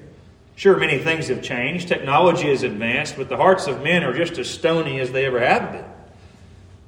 Sure, 0.57 0.77
many 0.77 0.99
things 0.99 1.29
have 1.29 1.43
changed. 1.43 1.89
Technology 1.89 2.49
has 2.49 2.63
advanced, 2.63 3.17
but 3.17 3.29
the 3.29 3.37
hearts 3.37 3.67
of 3.67 3.83
men 3.83 4.05
are 4.05 4.13
just 4.13 4.39
as 4.39 4.49
stony 4.49 5.01
as 5.01 5.13
they 5.13 5.27
ever 5.27 5.41
have 5.41 5.73
been. 5.73 5.85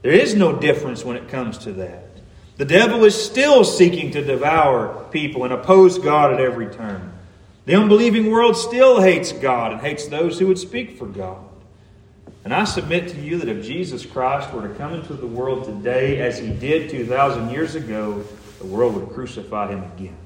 There 0.02 0.12
is 0.12 0.34
no 0.34 0.54
difference 0.54 1.04
when 1.04 1.16
it 1.16 1.28
comes 1.28 1.58
to 1.58 1.72
that. 1.75 2.04
The 2.56 2.64
devil 2.64 3.04
is 3.04 3.14
still 3.14 3.64
seeking 3.64 4.11
to 4.12 4.25
devour 4.25 5.06
people 5.11 5.44
and 5.44 5.52
oppose 5.52 5.99
God 5.99 6.32
at 6.32 6.40
every 6.40 6.66
turn. 6.66 7.12
The 7.64 7.76
unbelieving 7.76 8.30
world 8.30 8.56
still 8.56 9.00
hates 9.00 9.32
God 9.32 9.72
and 9.72 9.80
hates 9.80 10.06
those 10.06 10.38
who 10.38 10.49
would 10.49 10.58
speak 10.58 10.99
for 10.99 11.06
God. 11.06 11.38
And 12.44 12.52
I 12.52 12.64
submit 12.64 13.08
to 13.11 13.20
you 13.20 13.38
that 13.38 13.49
if 13.49 13.64
Jesus 13.64 14.04
Christ 14.04 14.52
were 14.52 14.66
to 14.66 14.75
come 14.75 14.94
into 14.94 15.14
the 15.14 15.26
world 15.26 15.64
today 15.64 16.20
as 16.20 16.38
he 16.38 16.49
did 16.49 16.90
2,000 16.90 17.50
years 17.50 17.76
ago, 17.76 18.25
the 18.62 18.69
world 18.69 18.95
would 18.95 19.11
crucify 19.11 19.69
him 19.69 19.83
again. 19.97 20.16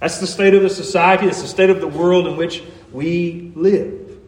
That's 0.00 0.18
the 0.18 0.26
state 0.26 0.54
of 0.54 0.62
the 0.62 0.70
society, 0.70 1.26
that's 1.26 1.42
the 1.42 1.48
state 1.48 1.70
of 1.70 1.80
the 1.80 1.88
world 1.88 2.26
in 2.26 2.36
which 2.36 2.62
we 2.92 3.52
live. 3.54 4.18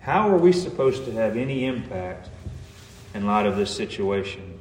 How 0.00 0.30
are 0.30 0.38
we 0.38 0.52
supposed 0.52 1.04
to 1.04 1.12
have 1.12 1.36
any 1.36 1.66
impact 1.66 2.28
in 3.14 3.26
light 3.26 3.46
of 3.46 3.56
this 3.56 3.74
situation? 3.74 4.58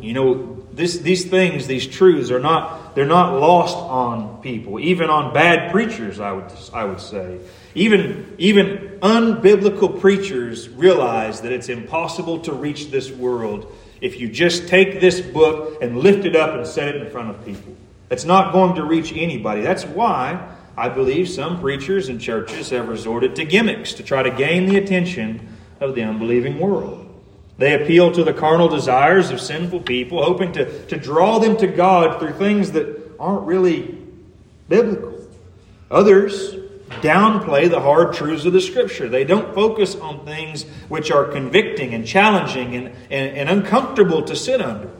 You 0.00 0.14
know, 0.14 0.66
this, 0.72 0.98
these 0.98 1.26
things, 1.26 1.66
these 1.66 1.86
truths 1.86 2.30
are 2.30 2.40
not, 2.40 2.94
they're 2.94 3.04
not 3.04 3.38
lost 3.38 3.76
on 3.76 4.40
people, 4.40 4.80
even 4.80 5.10
on 5.10 5.34
bad 5.34 5.70
preachers, 5.70 6.18
I 6.18 6.32
would, 6.32 6.50
I 6.72 6.84
would 6.84 7.00
say. 7.00 7.38
Even, 7.74 8.34
even 8.38 8.98
unbiblical 9.02 10.00
preachers 10.00 10.68
realize 10.68 11.42
that 11.42 11.52
it's 11.52 11.68
impossible 11.68 12.40
to 12.40 12.52
reach 12.52 12.90
this 12.90 13.10
world 13.10 13.70
if 14.02 14.18
you 14.20 14.28
just 14.28 14.68
take 14.68 15.00
this 15.00 15.20
book 15.20 15.80
and 15.80 15.96
lift 15.96 16.26
it 16.26 16.36
up 16.36 16.54
and 16.54 16.66
set 16.66 16.88
it 16.88 16.96
in 16.96 17.10
front 17.10 17.30
of 17.30 17.42
people. 17.44 17.74
It's 18.10 18.24
not 18.24 18.52
going 18.52 18.74
to 18.74 18.84
reach 18.84 19.12
anybody. 19.12 19.62
That's 19.62 19.84
why 19.84 20.54
I 20.76 20.88
believe 20.88 21.28
some 21.28 21.60
preachers 21.60 22.08
and 22.08 22.20
churches 22.20 22.70
have 22.70 22.88
resorted 22.88 23.36
to 23.36 23.44
gimmicks 23.44 23.94
to 23.94 24.02
try 24.02 24.24
to 24.24 24.30
gain 24.30 24.66
the 24.66 24.76
attention 24.76 25.56
of 25.80 25.94
the 25.94 26.02
unbelieving 26.02 26.58
world. 26.58 27.08
They 27.58 27.80
appeal 27.80 28.10
to 28.12 28.24
the 28.24 28.32
carnal 28.32 28.68
desires 28.68 29.30
of 29.30 29.40
sinful 29.40 29.82
people, 29.82 30.22
hoping 30.22 30.52
to, 30.54 30.86
to 30.86 30.96
draw 30.96 31.38
them 31.38 31.56
to 31.58 31.68
God 31.68 32.18
through 32.18 32.32
things 32.32 32.72
that 32.72 33.16
aren't 33.20 33.46
really 33.46 33.98
biblical. 34.68 35.28
Others 35.90 36.56
downplay 37.02 37.68
the 37.68 37.80
hard 37.80 38.14
truths 38.14 38.46
of 38.46 38.52
the 38.52 38.60
Scripture. 38.60 39.08
They 39.08 39.24
don't 39.24 39.54
focus 39.54 39.94
on 39.96 40.24
things 40.24 40.62
which 40.88 41.10
are 41.10 41.24
convicting 41.24 41.92
and 41.92 42.06
challenging 42.06 42.74
and, 42.74 42.86
and, 43.10 43.36
and 43.36 43.50
uncomfortable 43.50 44.22
to 44.22 44.34
sit 44.34 44.62
under. 44.62 44.90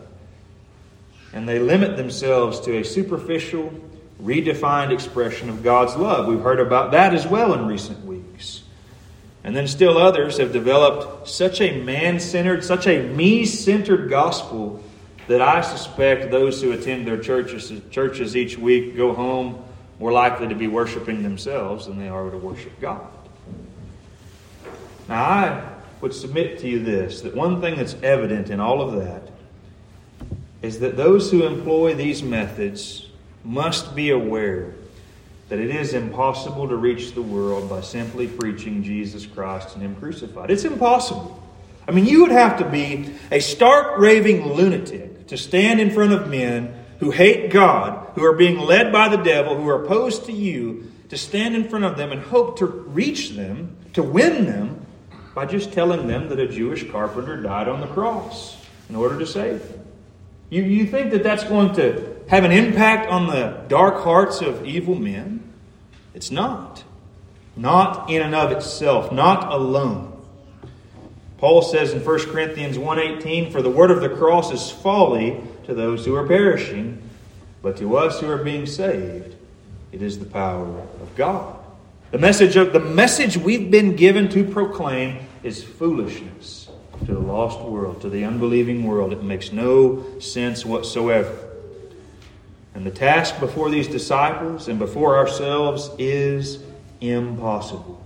And 1.32 1.48
they 1.48 1.58
limit 1.58 1.96
themselves 1.96 2.60
to 2.60 2.78
a 2.78 2.84
superficial, 2.84 3.72
redefined 4.20 4.90
expression 4.90 5.48
of 5.48 5.62
God's 5.62 5.96
love. 5.96 6.26
We've 6.26 6.40
heard 6.40 6.60
about 6.60 6.90
that 6.90 7.14
as 7.14 7.26
well 7.26 7.54
in 7.54 7.66
recent 7.66 8.04
weeks. 8.04 8.64
And 9.44 9.56
then 9.56 9.66
still 9.66 9.96
others 9.96 10.38
have 10.38 10.52
developed 10.52 11.28
such 11.28 11.60
a 11.60 11.80
man 11.82 12.20
centered, 12.20 12.64
such 12.64 12.86
a 12.86 13.08
me 13.08 13.46
centered 13.46 14.10
gospel 14.10 14.82
that 15.28 15.40
I 15.40 15.62
suspect 15.62 16.30
those 16.30 16.60
who 16.60 16.72
attend 16.72 17.06
their 17.06 17.18
churches, 17.18 17.72
churches 17.90 18.36
each 18.36 18.58
week 18.58 18.96
go 18.96 19.14
home 19.14 19.64
more 20.02 20.10
likely 20.10 20.48
to 20.48 20.54
be 20.56 20.66
worshiping 20.66 21.22
themselves 21.22 21.86
than 21.86 21.96
they 21.96 22.08
are 22.08 22.28
to 22.28 22.36
worship 22.36 22.72
God. 22.80 23.06
Now, 25.08 25.22
I 25.22 25.68
would 26.00 26.12
submit 26.12 26.58
to 26.58 26.68
you 26.68 26.82
this 26.82 27.20
that 27.20 27.36
one 27.36 27.60
thing 27.60 27.76
that's 27.76 27.94
evident 28.02 28.50
in 28.50 28.58
all 28.58 28.82
of 28.82 28.96
that 28.96 29.30
is 30.60 30.80
that 30.80 30.96
those 30.96 31.30
who 31.30 31.46
employ 31.46 31.94
these 31.94 32.20
methods 32.20 33.10
must 33.44 33.94
be 33.94 34.10
aware 34.10 34.74
that 35.48 35.60
it 35.60 35.70
is 35.70 35.94
impossible 35.94 36.66
to 36.66 36.74
reach 36.74 37.12
the 37.12 37.22
world 37.22 37.70
by 37.70 37.80
simply 37.80 38.26
preaching 38.26 38.82
Jesus 38.82 39.24
Christ 39.24 39.74
and 39.74 39.84
Him 39.84 39.94
crucified. 39.94 40.50
It's 40.50 40.64
impossible. 40.64 41.40
I 41.86 41.92
mean, 41.92 42.06
you 42.06 42.22
would 42.22 42.32
have 42.32 42.58
to 42.58 42.68
be 42.68 43.14
a 43.30 43.38
stark 43.38 43.98
raving 43.98 44.52
lunatic 44.52 45.28
to 45.28 45.36
stand 45.36 45.80
in 45.80 45.92
front 45.92 46.12
of 46.12 46.28
men 46.28 46.81
who 47.02 47.10
hate 47.10 47.50
God, 47.50 48.06
who 48.14 48.24
are 48.24 48.32
being 48.32 48.60
led 48.60 48.92
by 48.92 49.08
the 49.08 49.16
devil, 49.16 49.56
who 49.56 49.68
are 49.68 49.82
opposed 49.82 50.26
to 50.26 50.32
you, 50.32 50.88
to 51.08 51.18
stand 51.18 51.56
in 51.56 51.68
front 51.68 51.84
of 51.84 51.96
them 51.96 52.12
and 52.12 52.22
hope 52.22 52.56
to 52.58 52.64
reach 52.64 53.30
them, 53.30 53.76
to 53.92 54.04
win 54.04 54.46
them, 54.46 54.86
by 55.34 55.44
just 55.44 55.72
telling 55.72 56.06
them 56.06 56.28
that 56.28 56.38
a 56.38 56.46
Jewish 56.46 56.88
carpenter 56.92 57.42
died 57.42 57.66
on 57.66 57.80
the 57.80 57.88
cross 57.88 58.56
in 58.88 58.94
order 58.94 59.18
to 59.18 59.26
save 59.26 59.68
them. 59.68 59.84
You, 60.48 60.62
you 60.62 60.86
think 60.86 61.10
that 61.10 61.24
that's 61.24 61.42
going 61.42 61.74
to 61.74 62.20
have 62.28 62.44
an 62.44 62.52
impact 62.52 63.10
on 63.10 63.26
the 63.26 63.64
dark 63.66 64.04
hearts 64.04 64.40
of 64.40 64.64
evil 64.64 64.94
men? 64.94 65.42
It's 66.14 66.30
not. 66.30 66.84
Not 67.56 68.10
in 68.10 68.22
and 68.22 68.36
of 68.36 68.52
itself, 68.52 69.10
not 69.10 69.52
alone. 69.52 70.22
Paul 71.38 71.62
says 71.62 71.92
in 71.92 72.04
1 72.04 72.18
Corinthians 72.30 72.78
1:18, 72.78 73.50
"For 73.50 73.60
the 73.60 73.70
word 73.70 73.90
of 73.90 74.00
the 74.00 74.08
cross 74.08 74.52
is 74.52 74.70
folly 74.70 75.40
to 75.64 75.74
those 75.74 76.04
who 76.04 76.14
are 76.14 76.26
perishing, 76.26 77.02
but 77.62 77.76
to 77.78 77.96
us 77.96 78.20
who 78.20 78.30
are 78.30 78.42
being 78.42 78.66
saved, 78.66 79.36
it 79.92 80.02
is 80.02 80.18
the 80.18 80.26
power 80.26 80.66
of 80.66 81.16
God. 81.16 81.58
The 82.10 82.18
message 82.18 82.56
of 82.56 82.72
the 82.72 82.80
message 82.80 83.36
we've 83.36 83.70
been 83.70 83.96
given 83.96 84.28
to 84.30 84.44
proclaim 84.44 85.26
is 85.42 85.62
foolishness 85.62 86.68
to 87.06 87.14
the 87.14 87.20
lost 87.20 87.60
world, 87.60 88.00
to 88.02 88.08
the 88.08 88.24
unbelieving 88.24 88.84
world. 88.84 89.12
It 89.12 89.22
makes 89.22 89.52
no 89.52 90.18
sense 90.20 90.64
whatsoever. 90.64 91.36
And 92.74 92.86
the 92.86 92.90
task 92.90 93.38
before 93.40 93.70
these 93.70 93.88
disciples 93.88 94.68
and 94.68 94.78
before 94.78 95.16
ourselves 95.16 95.90
is 95.98 96.62
impossible. 97.00 98.02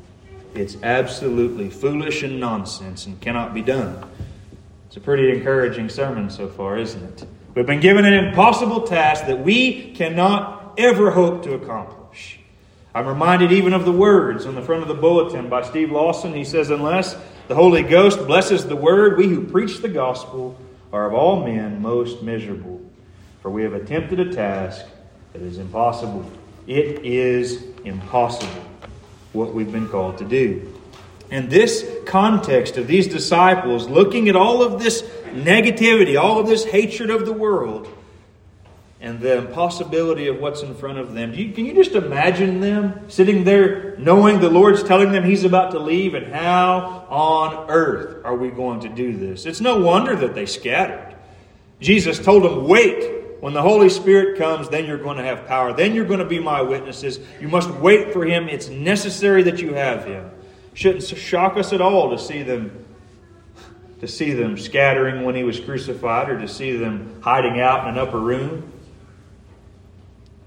It's 0.55 0.77
absolutely 0.83 1.69
foolish 1.69 2.23
and 2.23 2.41
nonsense 2.41 3.07
and 3.07 3.21
cannot 3.21 3.55
be 3.55 3.63
done. 3.63 4.03
It's 4.87 4.97
a 4.97 5.01
pretty 5.01 5.31
encouraging 5.31 5.89
sermon 5.89 6.31
so 6.31 6.49
far, 6.49 6.79
isn't 6.79 7.03
it? 7.03 7.29
We've 7.57 7.65
been 7.65 7.81
given 7.81 8.05
an 8.05 8.13
impossible 8.13 8.83
task 8.83 9.29
that 9.29 9.43
we 9.43 9.95
cannot 9.95 10.75
ever 10.77 11.11
hope 11.11 11.43
to 11.45 11.55
accomplish. 11.55 12.39
I'm 12.95 13.07
reminded 13.07 13.51
even 13.51 13.73
of 13.73 13.87
the 13.87 13.93
words 13.93 14.45
on 14.45 14.55
the 14.55 14.61
front 14.61 14.83
of 14.83 14.89
the 14.89 14.95
bulletin 14.95 15.49
by 15.49 15.63
Steve 15.63 15.91
Lawson. 15.91 16.35
He 16.35 16.45
says, 16.45 16.69
Unless 16.69 17.17
the 17.49 17.55
Holy 17.55 17.83
Ghost 17.83 18.19
blesses 18.27 18.67
the 18.67 18.77
word, 18.77 19.17
we 19.17 19.29
who 19.29 19.43
preach 19.43 19.81
the 19.81 19.89
gospel 19.89 20.55
are 20.93 21.07
of 21.07 21.15
all 21.15 21.47
men 21.47 21.81
most 21.81 22.23
miserable. 22.23 22.83
For 23.41 23.51
we 23.51 23.63
have 23.63 23.73
attempted 23.73 24.21
a 24.21 24.35
task 24.35 24.85
that 25.33 25.41
is 25.41 25.57
impossible. 25.57 26.31
It 26.67 27.07
is 27.07 27.65
impossible 27.87 28.65
what 29.33 29.55
we've 29.55 29.73
been 29.73 29.89
called 29.89 30.19
to 30.19 30.27
do. 30.27 30.76
And 31.31 31.51
this 31.51 31.85
context 32.07 32.77
of 32.77 32.87
these 32.87 33.09
disciples 33.09 33.89
looking 33.89 34.29
at 34.29 34.37
all 34.37 34.63
of 34.63 34.81
this 34.81 35.03
negativity, 35.33 36.21
all 36.21 36.39
of 36.39 36.47
this 36.47 36.65
hatred 36.65 37.11
of 37.11 37.27
the 37.27 37.33
world, 37.33 37.89
and 39.01 39.21
the 39.21 39.39
impossibility 39.39 40.29
of 40.29 40.41
what's 40.41 40.63
in 40.63 40.75
front 40.75 40.99
of 40.99 41.15
them. 41.15 41.35
You, 41.35 41.53
can 41.53 41.67
you 41.67 41.75
just 41.75 41.93
imagine 41.93 42.61
them 42.61 43.09
sitting 43.09 43.45
there 43.45 43.97
knowing 43.99 44.41
the 44.41 44.49
Lord's 44.49 44.83
telling 44.83 45.13
them 45.13 45.25
He's 45.25 45.45
about 45.45 45.73
to 45.73 45.79
leave, 45.79 46.15
and 46.15 46.33
how 46.33 47.07
on 47.09 47.71
earth 47.71 48.25
are 48.25 48.35
we 48.35 48.51
going 48.51 48.81
to 48.81 48.89
do 48.89 49.17
this? 49.17 49.47
It's 49.47 49.61
no 49.61 49.81
wonder 49.81 50.17
that 50.17 50.35
they 50.35 50.47
scattered. 50.47 51.15
Jesus 51.81 52.19
told 52.19 52.45
them, 52.45 52.67
Wait. 52.67 53.15
When 53.41 53.53
the 53.53 53.61
Holy 53.61 53.91
Spirit 53.91 54.39
comes, 54.39 54.71
then 54.71 54.87
you're 54.87 54.97
going 54.97 55.19
to 55.19 55.23
have 55.23 55.47
power. 55.47 55.75
Then 55.75 55.95
you're 55.95 56.07
going 56.07 56.21
to 56.21 56.25
be 56.25 56.39
my 56.39 56.63
witnesses. 56.63 57.21
You 57.39 57.49
must 57.49 57.69
wait 57.69 58.15
for 58.15 58.25
Him. 58.25 58.49
It's 58.49 58.71
necessary 58.71 59.43
that 59.43 59.61
you 59.61 59.75
have 59.75 60.07
Him. 60.07 60.31
Shouldn't 60.77 61.05
shock 61.05 61.57
us 61.57 61.73
at 61.73 61.81
all 61.81 62.11
to 62.11 62.19
see 62.19 62.43
them 62.43 62.85
to 64.01 64.07
see 64.07 64.35
them 64.35 64.59
scattering 64.59 65.25
when 65.25 65.35
he 65.35 65.43
was 65.43 65.59
crucified 65.59 66.29
or 66.29 66.39
to 66.39 66.47
see 66.47 66.77
them 66.77 67.19
hiding 67.23 67.59
out 67.59 67.89
in 67.89 67.95
an 67.95 67.99
upper 67.99 68.21
room. 68.21 68.71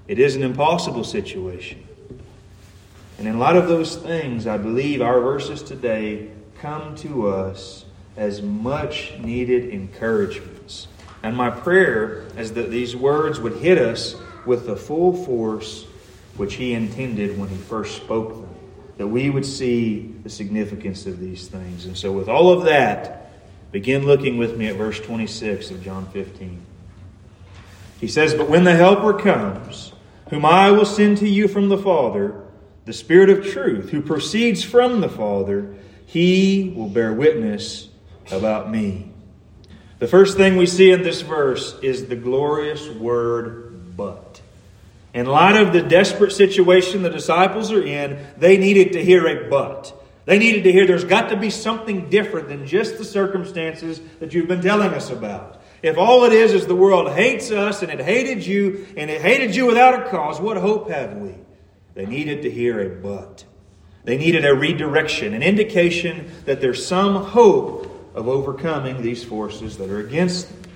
It 0.07 0.19
is 0.19 0.35
an 0.35 0.43
impossible 0.43 1.03
situation. 1.03 1.83
And 3.17 3.27
in 3.27 3.39
light 3.39 3.55
of 3.55 3.67
those 3.67 3.95
things, 3.95 4.45
I 4.45 4.59
believe 4.59 5.01
our 5.01 5.19
verses 5.19 5.63
today 5.63 6.29
come 6.59 6.95
to 6.97 7.27
us 7.29 7.85
as 8.15 8.43
much 8.43 9.17
needed 9.17 9.69
encouragements. 9.69 10.87
And 11.23 11.35
my 11.35 11.49
prayer 11.49 12.27
is 12.37 12.53
that 12.53 12.69
these 12.69 12.95
words 12.95 13.39
would 13.39 13.57
hit 13.57 13.79
us 13.79 14.15
with 14.45 14.67
the 14.67 14.75
full 14.75 15.25
force 15.25 15.85
which 16.37 16.53
he 16.53 16.75
intended 16.75 17.39
when 17.39 17.49
he 17.49 17.57
first 17.57 17.95
spoke 17.95 18.29
them. 18.29 18.58
That 18.99 19.07
we 19.07 19.31
would 19.31 19.45
see 19.45 20.13
the 20.21 20.29
significance 20.29 21.07
of 21.07 21.19
these 21.19 21.47
things. 21.47 21.87
And 21.87 21.97
so, 21.97 22.11
with 22.11 22.29
all 22.29 22.51
of 22.51 22.65
that, 22.65 23.19
Begin 23.71 24.05
looking 24.05 24.37
with 24.37 24.57
me 24.57 24.67
at 24.67 24.77
verse 24.77 24.99
26 24.99 25.69
of 25.69 25.83
John 25.83 26.07
15. 26.07 26.59
He 27.99 28.07
says, 28.07 28.33
But 28.33 28.49
when 28.49 28.63
the 28.63 28.75
Helper 28.75 29.13
comes, 29.13 29.93
whom 30.29 30.43
I 30.43 30.71
will 30.71 30.85
send 30.85 31.19
to 31.19 31.29
you 31.29 31.47
from 31.47 31.69
the 31.69 31.77
Father, 31.77 32.45
the 32.85 32.93
Spirit 32.93 33.29
of 33.29 33.45
truth, 33.45 33.89
who 33.89 34.01
proceeds 34.01 34.63
from 34.63 35.01
the 35.01 35.09
Father, 35.09 35.75
he 36.07 36.73
will 36.75 36.89
bear 36.89 37.13
witness 37.13 37.89
about 38.31 38.71
me. 38.71 39.11
The 39.99 40.07
first 40.07 40.35
thing 40.35 40.57
we 40.57 40.65
see 40.65 40.91
in 40.91 41.03
this 41.03 41.21
verse 41.21 41.77
is 41.83 42.07
the 42.07 42.15
glorious 42.15 42.89
word 42.89 43.95
but. 43.95 44.28
In 45.13 45.25
light 45.25 45.59
of 45.59 45.73
the 45.73 45.81
desperate 45.81 46.31
situation 46.31 47.01
the 47.01 47.09
disciples 47.09 47.71
are 47.71 47.83
in, 47.83 48.25
they 48.37 48.57
needed 48.57 48.93
to 48.93 49.03
hear 49.03 49.27
a 49.27 49.49
but. 49.49 49.95
They 50.25 50.37
needed 50.37 50.63
to 50.65 50.71
hear 50.71 50.85
there's 50.85 51.03
got 51.03 51.29
to 51.29 51.37
be 51.37 51.49
something 51.49 52.09
different 52.09 52.49
than 52.49 52.67
just 52.67 52.99
the 52.99 53.05
circumstances 53.05 53.99
that 54.19 54.33
you've 54.33 54.47
been 54.47 54.61
telling 54.61 54.93
us 54.93 55.09
about. 55.09 55.59
If 55.81 55.97
all 55.97 56.25
it 56.25 56.33
is 56.33 56.53
is 56.53 56.67
the 56.67 56.75
world 56.75 57.09
hates 57.11 57.49
us 57.51 57.81
and 57.81 57.91
it 57.91 57.99
hated 57.99 58.45
you 58.45 58.85
and 58.95 59.09
it 59.09 59.21
hated 59.21 59.55
you 59.55 59.65
without 59.65 60.05
a 60.05 60.09
cause, 60.09 60.39
what 60.39 60.57
hope 60.57 60.89
have 60.91 61.15
we? 61.15 61.33
They 61.95 62.05
needed 62.05 62.43
to 62.43 62.51
hear 62.51 62.79
a 62.79 63.01
but. 63.01 63.45
They 64.03 64.17
needed 64.17 64.45
a 64.45 64.53
redirection, 64.53 65.33
an 65.33 65.41
indication 65.41 66.31
that 66.45 66.61
there's 66.61 66.85
some 66.85 67.15
hope 67.15 67.85
of 68.13 68.27
overcoming 68.27 69.01
these 69.01 69.23
forces 69.23 69.77
that 69.77 69.89
are 69.89 69.99
against 69.99 70.49
them. 70.49 70.68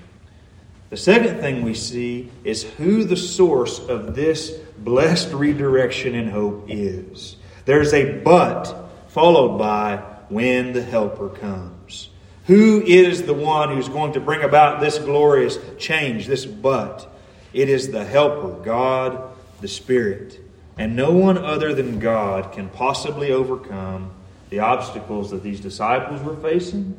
The 0.94 1.00
second 1.00 1.40
thing 1.40 1.64
we 1.64 1.74
see 1.74 2.30
is 2.44 2.62
who 2.62 3.02
the 3.02 3.16
source 3.16 3.80
of 3.80 4.14
this 4.14 4.50
blessed 4.78 5.32
redirection 5.32 6.14
and 6.14 6.30
hope 6.30 6.66
is. 6.68 7.34
There's 7.64 7.92
a 7.92 8.20
but 8.20 8.72
followed 9.08 9.58
by 9.58 9.96
when 10.28 10.72
the 10.72 10.84
Helper 10.84 11.30
comes. 11.30 12.10
Who 12.46 12.80
is 12.80 13.24
the 13.24 13.34
one 13.34 13.74
who's 13.74 13.88
going 13.88 14.12
to 14.12 14.20
bring 14.20 14.44
about 14.44 14.80
this 14.80 15.00
glorious 15.00 15.58
change, 15.78 16.28
this 16.28 16.46
but? 16.46 17.12
It 17.52 17.68
is 17.68 17.90
the 17.90 18.04
Helper, 18.04 18.62
God 18.62 19.20
the 19.60 19.66
Spirit. 19.66 20.38
And 20.78 20.94
no 20.94 21.10
one 21.10 21.38
other 21.38 21.74
than 21.74 21.98
God 21.98 22.52
can 22.52 22.68
possibly 22.68 23.32
overcome 23.32 24.12
the 24.48 24.60
obstacles 24.60 25.32
that 25.32 25.42
these 25.42 25.58
disciples 25.58 26.22
were 26.22 26.36
facing. 26.36 26.96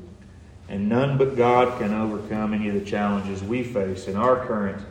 And 0.67 0.89
none 0.89 1.17
but 1.17 1.35
God 1.35 1.79
can 1.79 1.93
overcome 1.93 2.53
any 2.53 2.69
of 2.69 2.73
the 2.73 2.81
challenges 2.81 3.43
we 3.43 3.63
face 3.63 4.07
in 4.07 4.15
our 4.15 4.45
current 4.45 4.83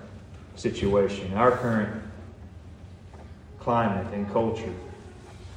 situation, 0.57 1.35
our 1.35 1.51
current 1.51 2.03
climate 3.59 4.07
and 4.13 4.31
culture. 4.33 4.73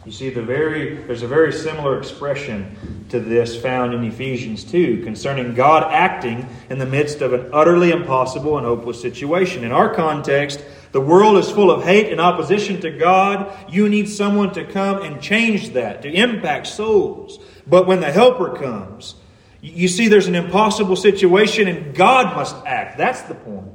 You 0.05 0.13
see, 0.13 0.29
the 0.29 0.41
very, 0.41 0.95
there's 1.03 1.23
a 1.23 1.27
very 1.27 1.51
similar 1.51 1.99
expression 1.99 3.05
to 3.09 3.19
this 3.19 3.61
found 3.61 3.93
in 3.93 4.05
Ephesians 4.05 4.63
2 4.63 5.03
concerning 5.03 5.53
God 5.53 5.83
acting 5.91 6.47
in 6.69 6.79
the 6.79 6.85
midst 6.85 7.19
of 7.19 7.33
an 7.33 7.49
utterly 7.51 7.91
impossible 7.91 8.57
and 8.57 8.65
hopeless 8.65 9.01
situation. 9.01 9.65
In 9.65 9.73
our 9.73 9.93
context, 9.93 10.63
the 10.93 11.01
world 11.01 11.35
is 11.35 11.51
full 11.51 11.69
of 11.69 11.83
hate 11.83 12.09
and 12.09 12.21
opposition 12.21 12.79
to 12.81 12.89
God. 12.89 13.53
You 13.69 13.89
need 13.89 14.07
someone 14.07 14.53
to 14.53 14.63
come 14.63 15.01
and 15.01 15.21
change 15.21 15.71
that, 15.71 16.03
to 16.03 16.09
impact 16.09 16.67
souls. 16.67 17.39
But 17.67 17.85
when 17.85 17.99
the 17.99 18.11
Helper 18.11 18.55
comes, 18.55 19.15
you 19.61 19.87
see 19.87 20.07
there's 20.07 20.27
an 20.27 20.35
impossible 20.35 20.95
situation 20.95 21.67
and 21.67 21.95
God 21.95 22.35
must 22.35 22.55
act. 22.65 22.97
That's 22.97 23.23
the 23.23 23.35
point. 23.35 23.71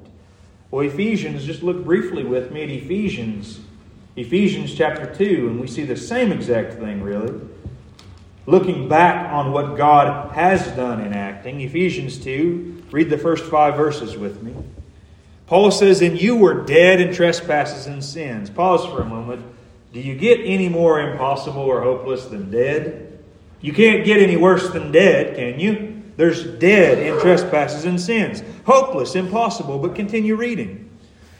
Well, 0.71 0.87
Ephesians, 0.87 1.45
just 1.45 1.63
look 1.63 1.85
briefly 1.85 2.25
with 2.25 2.51
me 2.51 2.63
at 2.63 2.71
Ephesians 2.71 3.61
Ephesians 4.15 4.75
chapter 4.75 5.07
2, 5.07 5.49
and 5.49 5.61
we 5.61 5.67
see 5.67 5.85
the 5.85 5.97
same 5.97 6.33
exact 6.33 6.75
thing, 6.75 7.01
really. 7.03 7.41
Looking 8.45 8.87
back 8.87 9.33
on 9.33 9.53
what 9.53 9.77
God 9.77 10.33
has 10.33 10.67
done 10.77 11.01
in 11.01 11.15
acting, 11.15 11.63
Ephesians 11.63 12.19
2, 12.19 12.89
read 12.91 13.09
the 13.09 13.17
first 13.17 13.45
five 13.45 13.77
verses 13.77 14.17
with 14.19 14.43
me. 14.43 14.55
Paul 15.47 15.71
says, 15.71 16.03
And 16.03 16.21
you 16.21 16.37
were 16.37 16.63
dead 16.65 17.01
in 17.01 17.15
trespasses 17.15 17.87
and 17.87 18.05
sins. 18.05 18.51
Pause 18.51 18.87
for 18.87 19.01
a 19.01 19.07
moment. 19.07 19.47
Do 19.95 20.01
you 20.01 20.15
get 20.15 20.41
any 20.45 20.69
more 20.69 21.01
impossible 21.01 21.63
or 21.63 21.81
hopeless 21.81 22.27
than 22.27 22.51
dead? 22.51 23.12
You 23.63 23.73
can't 23.73 24.05
get 24.05 24.21
any 24.21 24.37
worse 24.37 24.69
than 24.71 24.93
dead, 24.93 25.37
can 25.37 25.59
you? 25.59 26.03
There's 26.17 26.45
dead 26.45 26.99
in 26.99 27.19
trespasses 27.21 27.85
and 27.85 28.01
sins. 28.01 28.43
Hopeless, 28.67 29.15
impossible, 29.15 29.79
but 29.79 29.95
continue 29.95 30.37
reading 30.37 30.91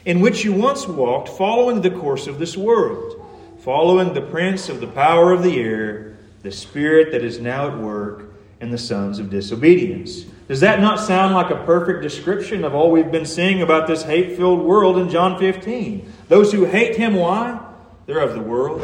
in 0.05 0.19
which 0.19 0.43
you 0.43 0.53
once 0.53 0.87
walked, 0.87 1.29
following 1.29 1.81
the 1.81 1.91
course 1.91 2.27
of 2.27 2.39
this 2.39 2.57
world, 2.57 3.25
following 3.59 4.13
the 4.13 4.21
prince 4.21 4.69
of 4.69 4.81
the 4.81 4.87
power 4.87 5.31
of 5.31 5.43
the 5.43 5.59
air, 5.59 6.17
the 6.41 6.51
spirit 6.51 7.11
that 7.11 7.23
is 7.23 7.39
now 7.39 7.67
at 7.67 7.77
work 7.77 8.33
in 8.59 8.69
the 8.69 8.77
sons 8.77 9.19
of 9.19 9.29
disobedience. 9.29 10.23
Does 10.47 10.59
that 10.59 10.81
not 10.81 10.99
sound 10.99 11.33
like 11.33 11.51
a 11.51 11.63
perfect 11.65 12.01
description 12.01 12.65
of 12.65 12.75
all 12.75 12.91
we've 12.91 13.11
been 13.11 13.25
seeing 13.25 13.61
about 13.61 13.87
this 13.87 14.03
hate 14.03 14.35
filled 14.35 14.61
world 14.61 14.97
in 14.97 15.09
John 15.09 15.39
15? 15.39 16.11
Those 16.27 16.51
who 16.51 16.65
hate 16.65 16.97
him, 16.97 17.15
why? 17.15 17.59
They're 18.05 18.19
of 18.19 18.33
the 18.33 18.41
world. 18.41 18.81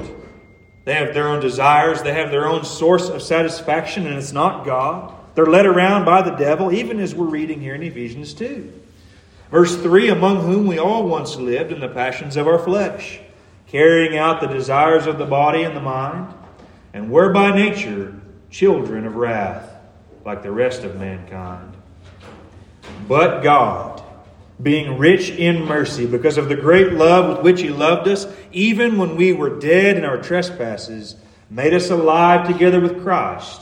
They 0.85 0.93
have 0.93 1.13
their 1.13 1.27
own 1.27 1.39
desires, 1.41 2.01
they 2.01 2.13
have 2.13 2.31
their 2.31 2.47
own 2.47 2.63
source 2.63 3.09
of 3.09 3.21
satisfaction, 3.21 4.07
and 4.07 4.17
it's 4.17 4.31
not 4.31 4.65
God. 4.65 5.13
They're 5.35 5.45
led 5.45 5.65
around 5.65 6.05
by 6.05 6.21
the 6.21 6.31
devil, 6.31 6.71
even 6.71 6.99
as 6.99 7.13
we're 7.13 7.25
reading 7.25 7.61
here 7.61 7.75
in 7.75 7.83
Ephesians 7.83 8.33
2. 8.33 8.73
Verse 9.51 9.75
3 9.75 10.09
Among 10.09 10.41
whom 10.41 10.67
we 10.67 10.79
all 10.79 11.07
once 11.07 11.35
lived 11.35 11.71
in 11.71 11.79
the 11.79 11.87
passions 11.87 12.37
of 12.37 12.47
our 12.47 12.59
flesh, 12.59 13.19
carrying 13.67 14.17
out 14.17 14.41
the 14.41 14.47
desires 14.47 15.05
of 15.05 15.17
the 15.17 15.25
body 15.25 15.63
and 15.63 15.75
the 15.75 15.81
mind, 15.81 16.33
and 16.93 17.11
were 17.11 17.31
by 17.31 17.55
nature 17.55 18.15
children 18.49 19.05
of 19.05 19.15
wrath, 19.15 19.71
like 20.25 20.43
the 20.43 20.51
rest 20.51 20.83
of 20.83 20.99
mankind. 20.99 21.73
But 23.07 23.41
God, 23.41 23.88
being 24.61 24.97
rich 24.97 25.29
in 25.29 25.63
mercy, 25.63 26.05
because 26.05 26.37
of 26.37 26.49
the 26.49 26.55
great 26.55 26.93
love 26.93 27.29
with 27.29 27.43
which 27.43 27.61
He 27.61 27.69
loved 27.69 28.07
us, 28.07 28.27
even 28.51 28.97
when 28.97 29.15
we 29.15 29.31
were 29.31 29.59
dead 29.59 29.97
in 29.97 30.03
our 30.03 30.21
trespasses, 30.21 31.15
made 31.49 31.73
us 31.73 31.89
alive 31.89 32.47
together 32.47 32.79
with 32.79 33.01
Christ. 33.01 33.61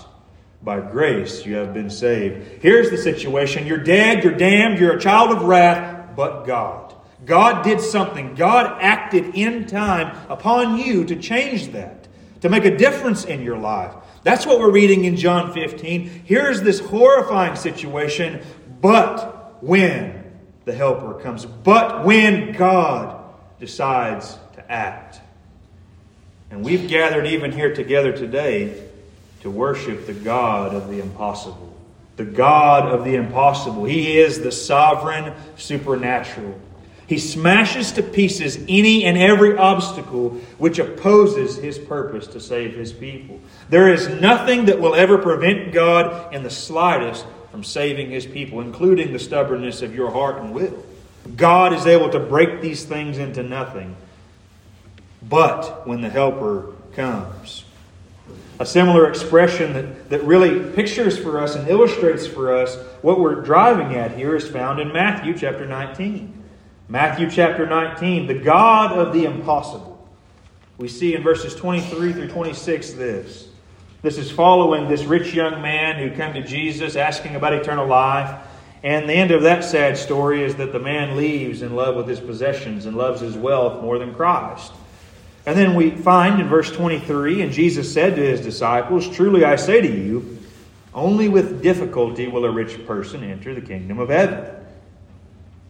By 0.63 0.81
grace 0.81 1.45
you 1.45 1.55
have 1.55 1.73
been 1.73 1.89
saved. 1.89 2.63
Here's 2.63 2.89
the 2.89 2.97
situation 2.97 3.67
you're 3.67 3.77
dead, 3.77 4.23
you're 4.23 4.33
damned, 4.33 4.79
you're 4.79 4.97
a 4.97 4.99
child 4.99 5.31
of 5.31 5.43
wrath, 5.43 6.15
but 6.15 6.45
God. 6.45 6.95
God 7.25 7.63
did 7.63 7.81
something. 7.81 8.35
God 8.35 8.77
acted 8.81 9.35
in 9.35 9.67
time 9.67 10.17
upon 10.29 10.77
you 10.77 11.05
to 11.05 11.15
change 11.15 11.73
that, 11.73 12.07
to 12.41 12.49
make 12.49 12.65
a 12.65 12.75
difference 12.75 13.25
in 13.25 13.41
your 13.41 13.57
life. 13.57 13.93
That's 14.23 14.45
what 14.45 14.59
we're 14.59 14.71
reading 14.71 15.05
in 15.05 15.15
John 15.15 15.53
15. 15.53 16.23
Here's 16.25 16.61
this 16.61 16.79
horrifying 16.79 17.55
situation, 17.55 18.41
but 18.81 19.61
when 19.61 20.16
the 20.67 20.73
Helper 20.73 21.13
comes, 21.13 21.45
but 21.45 22.03
when 22.03 22.51
God 22.51 23.23
decides 23.57 24.37
to 24.55 24.71
act. 24.71 25.21
And 26.51 26.63
we've 26.63 26.89
gathered 26.89 27.25
even 27.25 27.53
here 27.53 27.73
together 27.73 28.11
today 28.11 28.83
to 29.41 29.49
worship 29.49 30.05
the 30.05 30.13
God 30.13 30.75
of 30.75 30.89
the 30.89 30.99
impossible. 30.99 31.73
The 32.17 32.25
God 32.25 32.85
of 32.85 33.05
the 33.05 33.15
impossible. 33.15 33.85
He 33.85 34.17
is 34.17 34.41
the 34.41 34.51
sovereign 34.51 35.33
supernatural. 35.55 36.59
He 37.07 37.19
smashes 37.19 37.93
to 37.93 38.03
pieces 38.03 38.57
any 38.67 39.05
and 39.05 39.17
every 39.17 39.57
obstacle 39.57 40.31
which 40.57 40.77
opposes 40.77 41.55
his 41.55 41.79
purpose 41.79 42.27
to 42.27 42.41
save 42.41 42.75
his 42.75 42.91
people. 42.91 43.39
There 43.69 43.91
is 43.91 44.09
nothing 44.09 44.65
that 44.65 44.81
will 44.81 44.93
ever 44.93 45.17
prevent 45.17 45.71
God 45.71 46.33
in 46.33 46.43
the 46.43 46.49
slightest 46.49 47.25
from 47.49 47.63
saving 47.63 48.11
his 48.11 48.25
people, 48.25 48.59
including 48.59 49.13
the 49.13 49.19
stubbornness 49.19 49.81
of 49.81 49.95
your 49.95 50.11
heart 50.11 50.41
and 50.41 50.53
will. 50.53 50.85
God 51.37 51.71
is 51.71 51.87
able 51.87 52.09
to 52.09 52.19
break 52.19 52.61
these 52.61 52.83
things 52.83 53.17
into 53.17 53.41
nothing. 53.41 53.95
But 55.21 55.87
when 55.87 56.01
the 56.01 56.09
Helper 56.09 56.73
comes, 56.93 57.63
a 58.59 58.65
similar 58.65 59.09
expression 59.09 59.73
that, 59.73 60.09
that 60.09 60.23
really 60.23 60.71
pictures 60.73 61.17
for 61.17 61.39
us 61.39 61.55
and 61.55 61.67
illustrates 61.69 62.27
for 62.27 62.53
us 62.53 62.75
what 63.01 63.19
we're 63.19 63.41
driving 63.41 63.95
at 63.95 64.11
here 64.17 64.35
is 64.35 64.47
found 64.47 64.79
in 64.79 64.91
Matthew 64.91 65.37
chapter 65.37 65.65
19. 65.65 66.36
Matthew 66.89 67.29
chapter 67.29 67.65
19, 67.65 68.27
the 68.27 68.33
God 68.33 68.97
of 68.97 69.13
the 69.13 69.25
impossible. 69.25 70.07
We 70.77 70.87
see 70.87 71.15
in 71.15 71.23
verses 71.23 71.53
23 71.53 72.13
through 72.13 72.29
26 72.29 72.93
this. 72.93 73.49
This 74.01 74.17
is 74.17 74.31
following 74.31 74.87
this 74.87 75.03
rich 75.03 75.33
young 75.33 75.61
man 75.61 75.97
who 75.97 76.15
came 76.15 76.33
to 76.35 76.47
Jesus 76.47 76.95
asking 76.95 77.35
about 77.35 77.51
eternal 77.51 77.87
life. 77.87 78.41
And 78.83 79.09
the 79.09 79.13
end 79.13 79.31
of 79.31 79.41
that 79.41 79.65
sad 79.65 79.97
story 79.97 80.43
is 80.43 80.55
that 80.55 80.71
the 80.71 80.79
man 80.79 81.17
leaves 81.17 81.61
in 81.61 81.75
love 81.75 81.97
with 81.97 82.07
his 82.07 82.21
possessions 82.21 82.85
and 82.85 82.95
loves 82.95 83.19
his 83.19 83.35
wealth 83.35 83.81
more 83.81 83.99
than 83.99 84.15
Christ. 84.15 84.71
And 85.45 85.57
then 85.57 85.75
we 85.75 85.91
find 85.91 86.39
in 86.39 86.47
verse 86.47 86.71
23 86.71 87.41
and 87.41 87.51
Jesus 87.51 87.91
said 87.91 88.15
to 88.15 88.21
his 88.21 88.39
disciples, 88.39 89.09
Truly 89.09 89.43
I 89.43 89.57
say 89.57 89.81
to 89.81 89.91
you, 89.91 90.39
only 90.93 91.27
with 91.27 91.61
difficulty 91.61 92.27
will 92.27 92.45
a 92.45 92.51
rich 92.51 92.85
person 92.85 93.23
enter 93.25 93.53
the 93.53 93.61
kingdom 93.61 93.99
of 93.99 94.07
heaven. 94.07 94.56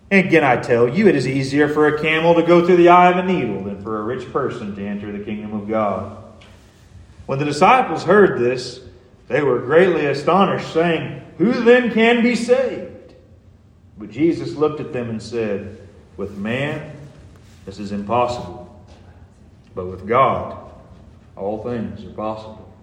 Again, 0.10 0.44
I 0.44 0.58
tell 0.58 0.88
you, 0.88 1.08
it 1.08 1.16
is 1.16 1.28
easier 1.28 1.68
for 1.68 1.88
a 1.88 2.02
camel 2.02 2.36
to 2.36 2.44
go 2.44 2.66
through 2.66 2.78
the 2.78 2.90
eye 2.90 3.12
of 3.12 3.18
a 3.18 3.24
needle 3.24 3.64
than 3.64 3.82
for 3.82 4.00
a 4.00 4.04
rich 4.04 4.32
person 4.32 4.76
to 4.76 4.86
enter 4.86 5.12
the 5.12 5.24
kingdom 5.24 5.54
of 5.54 5.68
God. 5.68 6.24
When 7.26 7.40
the 7.40 7.46
disciples 7.46 8.04
heard 8.04 8.40
this, 8.40 8.80
they 9.28 9.42
were 9.42 9.60
greatly 9.60 10.06
astonished, 10.06 10.72
saying, 10.74 11.22
Who 11.38 11.52
then 11.64 11.92
can 11.94 12.24
be 12.24 12.36
saved? 12.36 13.16
But 13.98 14.10
Jesus 14.10 14.56
looked 14.56 14.80
at 14.80 14.94
them 14.94 15.10
and 15.10 15.22
said, 15.22 15.86
With 16.16 16.38
man, 16.38 16.94
this 17.66 17.80
is 17.80 17.92
impossible 17.92 18.68
but 19.78 19.86
with 19.86 20.08
God, 20.08 20.58
all 21.36 21.64
things 21.64 22.04
are 22.04 22.14
possible. 22.14 22.74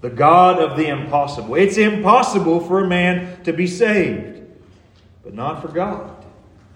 The 0.00 0.10
God 0.10 0.60
of 0.62 0.76
the 0.76 0.86
impossible. 0.86 1.56
It's 1.56 1.76
impossible 1.76 2.60
for 2.60 2.84
a 2.84 2.88
man 2.88 3.42
to 3.42 3.52
be 3.52 3.66
saved, 3.66 4.42
but 5.24 5.34
not 5.34 5.60
for 5.60 5.68
God. 5.68 6.15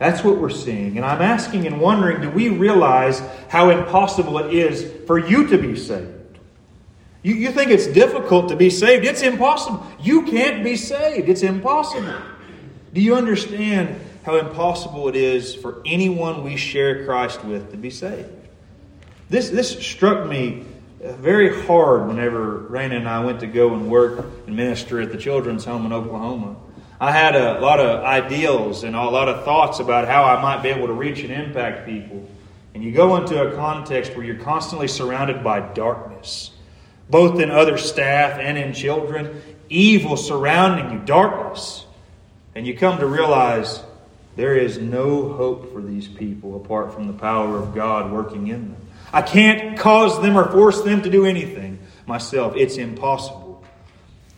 That's 0.01 0.25
what 0.25 0.39
we're 0.39 0.49
seeing. 0.49 0.97
And 0.97 1.05
I'm 1.05 1.21
asking 1.21 1.67
and 1.67 1.79
wondering 1.79 2.23
do 2.23 2.31
we 2.31 2.49
realize 2.49 3.21
how 3.51 3.69
impossible 3.69 4.39
it 4.39 4.55
is 4.55 4.91
for 5.07 5.19
you 5.19 5.47
to 5.49 5.59
be 5.59 5.77
saved? 5.77 6.39
You, 7.23 7.35
you 7.35 7.53
think 7.53 7.71
it's 7.71 7.87
difficult 7.87 8.49
to 8.49 8.57
be 8.57 8.71
saved? 8.71 9.05
It's 9.05 9.21
impossible. 9.21 9.87
You 10.01 10.23
can't 10.23 10.65
be 10.65 10.75
saved. 10.77 11.29
It's 11.29 11.43
impossible. 11.43 12.15
Do 12.95 13.03
you 13.03 13.15
understand 13.15 14.01
how 14.25 14.37
impossible 14.37 15.07
it 15.09 15.17
is 15.17 15.55
for 15.55 15.83
anyone 15.85 16.45
we 16.45 16.57
share 16.57 17.05
Christ 17.05 17.45
with 17.45 17.71
to 17.71 17.77
be 17.77 17.91
saved? 17.91 18.31
This, 19.29 19.51
this 19.51 19.79
struck 19.79 20.27
me 20.27 20.65
very 20.99 21.63
hard 21.67 22.09
whenever 22.09 22.61
Raina 22.71 22.97
and 22.97 23.07
I 23.07 23.23
went 23.23 23.41
to 23.41 23.47
go 23.47 23.75
and 23.75 23.91
work 23.91 24.25
and 24.47 24.57
minister 24.57 24.99
at 24.99 25.13
the 25.13 25.19
children's 25.19 25.67
home 25.67 25.85
in 25.85 25.93
Oklahoma. 25.93 26.57
I 27.01 27.13
had 27.13 27.35
a 27.35 27.59
lot 27.61 27.81
of 27.81 28.05
ideals 28.05 28.85
and 28.85 28.95
a 28.95 29.03
lot 29.09 29.31
of 29.31 29.43
thoughts 29.43 29.81
about 29.81 30.07
how 30.07 30.25
I 30.25 30.43
might 30.43 30.63
be 30.63 30.69
able 30.69 30.87
to 30.89 30.93
reach 30.93 31.21
and 31.21 31.33
impact 31.33 31.87
people. 31.87 32.29
And 32.75 32.85
you 32.85 32.93
go 32.93 33.17
into 33.17 33.41
a 33.41 33.57
context 33.57 34.15
where 34.15 34.25
you're 34.25 34.37
constantly 34.37 34.87
surrounded 34.87 35.43
by 35.43 35.61
darkness, 35.61 36.51
both 37.09 37.41
in 37.41 37.51
other 37.51 37.79
staff 37.79 38.39
and 38.39 38.59
in 38.59 38.75
children, 38.75 39.41
evil 39.71 40.19
surrounding 40.19 40.93
you, 40.93 41.05
darkness. 41.07 41.87
And 42.55 42.67
you 42.67 42.77
come 42.77 42.99
to 42.99 43.07
realize 43.07 43.83
there 44.37 44.55
is 44.55 44.77
no 44.77 45.33
hope 45.33 45.73
for 45.73 45.81
these 45.81 46.07
people 46.07 46.55
apart 46.57 46.93
from 46.93 47.07
the 47.07 47.15
power 47.15 47.57
of 47.57 47.75
God 47.75 48.13
working 48.13 48.49
in 48.49 48.73
them. 48.73 48.87
I 49.11 49.23
can't 49.23 49.79
cause 49.79 50.21
them 50.21 50.37
or 50.37 50.51
force 50.53 50.83
them 50.83 51.01
to 51.03 51.09
do 51.09 51.25
anything 51.25 51.79
myself. 52.07 52.55
It's 52.57 52.77
impossible. 52.77 53.39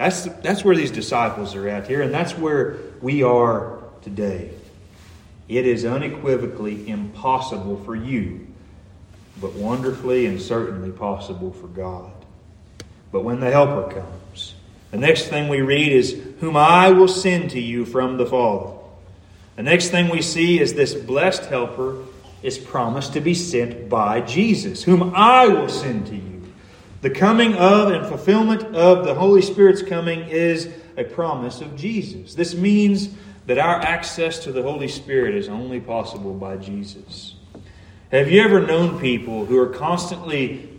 That's, 0.02 0.24
that's 0.42 0.64
where 0.64 0.74
these 0.74 0.90
disciples 0.90 1.54
are 1.54 1.68
at 1.68 1.86
here, 1.86 2.02
and 2.02 2.12
that's 2.12 2.36
where 2.36 2.76
we 3.00 3.22
are 3.22 3.78
today. 4.02 4.50
It 5.48 5.64
is 5.64 5.84
unequivocally 5.84 6.88
impossible 6.88 7.76
for 7.84 7.94
you, 7.94 8.48
but 9.40 9.52
wonderfully 9.52 10.26
and 10.26 10.42
certainly 10.42 10.90
possible 10.90 11.52
for 11.52 11.68
God. 11.68 12.10
But 13.12 13.22
when 13.22 13.38
the 13.38 13.52
Helper 13.52 13.94
comes, 13.94 14.54
the 14.90 14.96
next 14.98 15.28
thing 15.28 15.48
we 15.48 15.60
read 15.60 15.92
is, 15.92 16.20
Whom 16.40 16.56
I 16.56 16.90
will 16.90 17.06
send 17.06 17.52
to 17.52 17.60
you 17.60 17.84
from 17.84 18.16
the 18.16 18.26
Father. 18.26 18.76
The 19.54 19.62
next 19.62 19.90
thing 19.90 20.08
we 20.08 20.20
see 20.20 20.58
is 20.58 20.74
this 20.74 20.94
blessed 20.94 21.44
Helper 21.44 22.02
is 22.42 22.58
promised 22.58 23.12
to 23.12 23.20
be 23.20 23.34
sent 23.34 23.88
by 23.88 24.20
Jesus, 24.20 24.82
whom 24.82 25.12
I 25.14 25.46
will 25.46 25.68
send 25.68 26.08
to 26.08 26.16
you. 26.16 26.31
The 27.02 27.10
coming 27.10 27.54
of 27.54 27.90
and 27.90 28.06
fulfillment 28.06 28.62
of 28.76 29.04
the 29.04 29.12
Holy 29.12 29.42
Spirit's 29.42 29.82
coming 29.82 30.20
is 30.28 30.68
a 30.96 31.02
promise 31.02 31.60
of 31.60 31.74
Jesus. 31.74 32.36
This 32.36 32.54
means 32.54 33.08
that 33.46 33.58
our 33.58 33.74
access 33.80 34.38
to 34.44 34.52
the 34.52 34.62
Holy 34.62 34.86
Spirit 34.86 35.34
is 35.34 35.48
only 35.48 35.80
possible 35.80 36.32
by 36.32 36.58
Jesus. 36.58 37.34
Have 38.12 38.30
you 38.30 38.40
ever 38.40 38.64
known 38.64 39.00
people 39.00 39.44
who 39.44 39.58
are 39.58 39.66
constantly 39.66 40.70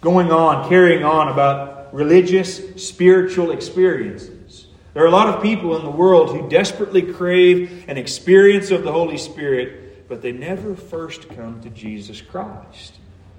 going 0.00 0.30
on, 0.30 0.68
carrying 0.68 1.02
on 1.02 1.26
about 1.26 1.92
religious, 1.92 2.60
spiritual 2.76 3.50
experiences? 3.50 4.68
There 4.94 5.02
are 5.02 5.08
a 5.08 5.10
lot 5.10 5.34
of 5.34 5.42
people 5.42 5.76
in 5.76 5.84
the 5.84 5.90
world 5.90 6.30
who 6.30 6.48
desperately 6.48 7.02
crave 7.02 7.86
an 7.88 7.98
experience 7.98 8.70
of 8.70 8.84
the 8.84 8.92
Holy 8.92 9.18
Spirit, 9.18 10.08
but 10.08 10.22
they 10.22 10.30
never 10.30 10.76
first 10.76 11.28
come 11.30 11.60
to 11.62 11.70
Jesus 11.70 12.20
Christ. 12.20 12.92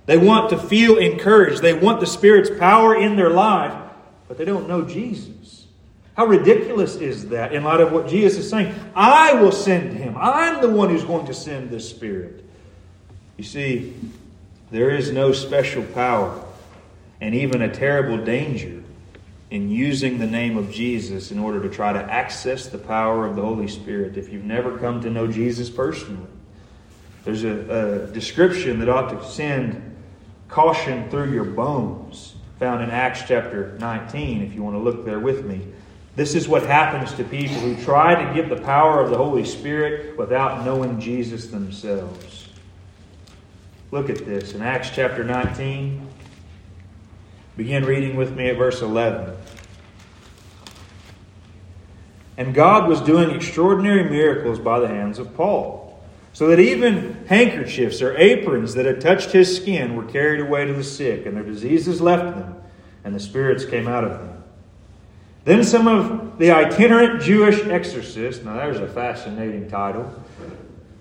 They 0.05 0.17
want 0.17 0.49
to 0.49 0.57
feel 0.57 0.97
encouraged. 0.97 1.61
They 1.61 1.73
want 1.73 1.99
the 1.99 2.05
Spirit's 2.05 2.49
power 2.59 2.95
in 2.95 3.15
their 3.15 3.29
life, 3.29 3.73
but 4.27 4.37
they 4.37 4.45
don't 4.45 4.67
know 4.67 4.81
Jesus. 4.83 5.67
How 6.15 6.25
ridiculous 6.25 6.95
is 6.95 7.29
that 7.29 7.53
in 7.53 7.63
light 7.63 7.79
of 7.79 7.91
what 7.91 8.07
Jesus 8.07 8.45
is 8.45 8.49
saying? 8.49 8.75
I 8.95 9.33
will 9.33 9.51
send 9.51 9.97
him. 9.97 10.15
I'm 10.17 10.61
the 10.61 10.69
one 10.69 10.89
who's 10.89 11.03
going 11.03 11.25
to 11.25 11.33
send 11.33 11.69
the 11.69 11.79
Spirit. 11.79 12.43
You 13.37 13.43
see, 13.43 13.95
there 14.69 14.91
is 14.91 15.11
no 15.11 15.31
special 15.31 15.83
power 15.83 16.43
and 17.19 17.33
even 17.33 17.61
a 17.61 17.73
terrible 17.73 18.23
danger 18.23 18.83
in 19.49 19.69
using 19.69 20.19
the 20.19 20.27
name 20.27 20.57
of 20.57 20.71
Jesus 20.71 21.31
in 21.31 21.39
order 21.39 21.61
to 21.61 21.69
try 21.69 21.93
to 21.93 21.99
access 21.99 22.67
the 22.67 22.77
power 22.77 23.25
of 23.25 23.35
the 23.35 23.41
Holy 23.41 23.67
Spirit 23.67 24.17
if 24.17 24.29
you've 24.29 24.43
never 24.43 24.77
come 24.77 25.01
to 25.01 25.09
know 25.09 25.27
Jesus 25.27 25.69
personally. 25.69 26.27
There's 27.23 27.43
a, 27.43 28.07
a 28.09 28.13
description 28.13 28.79
that 28.79 28.89
ought 28.89 29.09
to 29.09 29.23
send 29.31 29.92
caution 30.53 31.09
through 31.09 31.33
your 31.33 31.45
bones, 31.45 32.35
found 32.59 32.83
in 32.83 32.91
Acts 32.91 33.23
chapter 33.27 33.75
19, 33.79 34.43
if 34.43 34.53
you 34.53 34.61
want 34.61 34.75
to 34.75 34.79
look 34.79 35.03
there 35.03 35.19
with 35.19 35.45
me. 35.45 35.59
This 36.15 36.35
is 36.35 36.47
what 36.47 36.61
happens 36.61 37.11
to 37.13 37.23
people 37.23 37.55
who 37.55 37.75
try 37.83 38.23
to 38.23 38.33
get 38.35 38.49
the 38.49 38.63
power 38.63 39.01
of 39.01 39.09
the 39.09 39.17
Holy 39.17 39.45
Spirit 39.45 40.15
without 40.15 40.63
knowing 40.63 40.99
Jesus 40.99 41.47
themselves. 41.47 42.49
Look 43.89 44.11
at 44.11 44.25
this 44.25 44.53
in 44.53 44.61
Acts 44.61 44.91
chapter 44.91 45.23
19. 45.23 46.07
Begin 47.57 47.83
reading 47.83 48.15
with 48.15 48.35
me 48.35 48.49
at 48.49 48.57
verse 48.57 48.83
11. 48.83 49.35
And 52.37 52.53
God 52.53 52.87
was 52.87 53.01
doing 53.01 53.31
extraordinary 53.31 54.07
miracles 54.07 54.59
by 54.59 54.79
the 54.79 54.87
hands 54.87 55.17
of 55.17 55.33
Paul 55.35 55.82
so 56.33 56.47
that 56.47 56.59
even 56.59 57.25
handkerchiefs 57.27 58.01
or 58.01 58.17
aprons 58.17 58.73
that 58.73 58.85
had 58.85 58.99
touched 58.99 59.31
his 59.31 59.55
skin 59.55 59.95
were 59.95 60.03
carried 60.03 60.41
away 60.41 60.65
to 60.65 60.73
the 60.73 60.83
sick, 60.83 61.25
and 61.25 61.37
their 61.37 61.43
diseases 61.43 62.01
left 62.01 62.35
them, 62.35 62.55
and 63.03 63.15
the 63.15 63.19
spirits 63.19 63.63
came 63.65 63.87
out 63.87 64.03
of 64.03 64.11
them. 64.11 64.43
Then 65.45 65.63
some 65.63 65.87
of 65.87 66.39
the 66.39 66.51
itinerant 66.51 67.21
Jewish 67.21 67.63
exorcists, 67.65 68.43
now 68.43 68.55
there's 68.55 68.79
a 68.79 68.87
fascinating 68.87 69.69
title. 69.69 70.11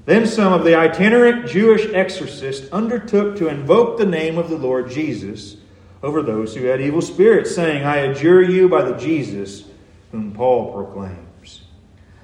Then 0.05 0.27
some 0.27 0.53
of 0.53 0.65
the 0.65 0.75
itinerant 0.75 1.47
Jewish 1.47 1.87
exorcists 1.95 2.71
undertook 2.73 3.37
to 3.37 3.49
invoke 3.49 3.99
the 3.99 4.07
name 4.07 4.37
of 4.37 4.51
the 4.51 4.59
Lord 4.59 4.91
Jesus 4.91 5.57
over 6.03 6.23
those 6.23 6.57
who 6.57 6.65
had 6.65 6.81
evil 6.81 7.01
spirits, 7.01 7.55
saying, 7.55 7.85
I 7.85 7.99
adjure 7.99 8.43
you 8.43 8.69
by 8.69 8.83
the 8.83 8.97
Jesus 8.97 9.65
whom 10.11 10.33
Paul 10.33 10.73
proclaimed. 10.73 11.29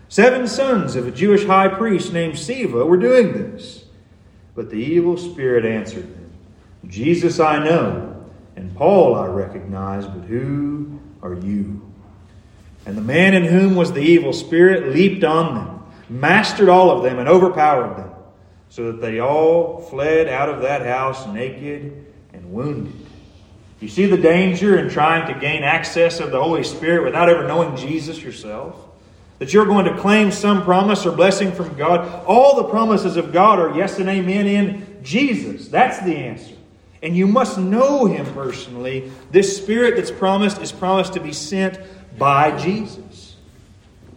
Seven 0.09 0.49
sons 0.49 0.97
of 0.97 1.07
a 1.07 1.11
Jewish 1.11 1.45
high 1.45 1.69
priest 1.69 2.13
named 2.13 2.35
Sceva 2.35 2.87
were 2.87 2.97
doing 2.97 3.33
this. 3.33 3.85
But 4.55 4.71
the 4.71 4.77
evil 4.77 5.17
spirit 5.17 5.65
answered 5.65 6.15
them 6.15 6.33
Jesus 6.87 7.39
I 7.39 7.63
know, 7.63 8.25
and 8.57 8.75
Paul 8.75 9.15
I 9.15 9.27
recognize, 9.27 10.07
but 10.07 10.25
who 10.25 10.99
are 11.23 11.35
you? 11.35 11.83
And 12.87 12.97
the 12.97 13.03
man 13.03 13.35
in 13.35 13.45
whom 13.45 13.77
was 13.77 13.93
the 13.93 14.01
evil 14.01 14.33
spirit 14.33 14.95
leaped 14.95 15.23
on 15.23 15.55
them, 15.55 15.83
mastered 16.09 16.69
all 16.69 16.91
of 16.91 17.03
them, 17.03 17.19
and 17.19 17.29
overpowered 17.29 17.99
them, 17.99 18.11
so 18.71 18.93
that 18.93 19.01
they 19.01 19.21
all 19.21 19.83
fled 19.83 20.29
out 20.29 20.49
of 20.49 20.63
that 20.63 20.87
house 20.87 21.27
naked 21.27 22.07
and 22.33 22.51
wounded. 22.51 22.95
You 23.81 23.89
see 23.89 24.07
the 24.07 24.17
danger 24.17 24.79
in 24.79 24.89
trying 24.89 25.33
to 25.33 25.39
gain 25.39 25.63
access 25.63 26.19
of 26.19 26.31
the 26.31 26.43
Holy 26.43 26.65
Spirit 26.65 27.05
without 27.05 27.29
ever 27.29 27.47
knowing 27.47 27.77
Jesus 27.77 28.21
yourself? 28.21 28.88
That 29.39 29.53
you're 29.53 29.67
going 29.67 29.85
to 29.85 29.97
claim 29.99 30.33
some 30.33 30.65
promise 30.65 31.07
or 31.07 31.13
blessing 31.13 31.53
from 31.53 31.77
God. 31.77 32.25
All 32.27 32.57
the 32.57 32.65
promises 32.65 33.17
of 33.17 33.33
God 33.33 33.59
are 33.59 33.77
yes 33.77 33.99
and 33.99 34.09
amen 34.09 34.47
in 34.47 35.03
Jesus. 35.03 35.69
That's 35.69 36.01
the 36.01 36.17
answer. 36.17 36.55
And 37.03 37.17
you 37.17 37.27
must 37.27 37.59
know 37.59 38.07
Him 38.07 38.27
personally. 38.35 39.13
This 39.31 39.57
Spirit 39.57 39.97
that's 39.97 40.11
promised 40.11 40.61
is 40.61 40.73
promised 40.73 41.13
to 41.13 41.21
be 41.21 41.33
sent 41.33 41.79
by 42.19 42.57
Jesus. 42.59 43.37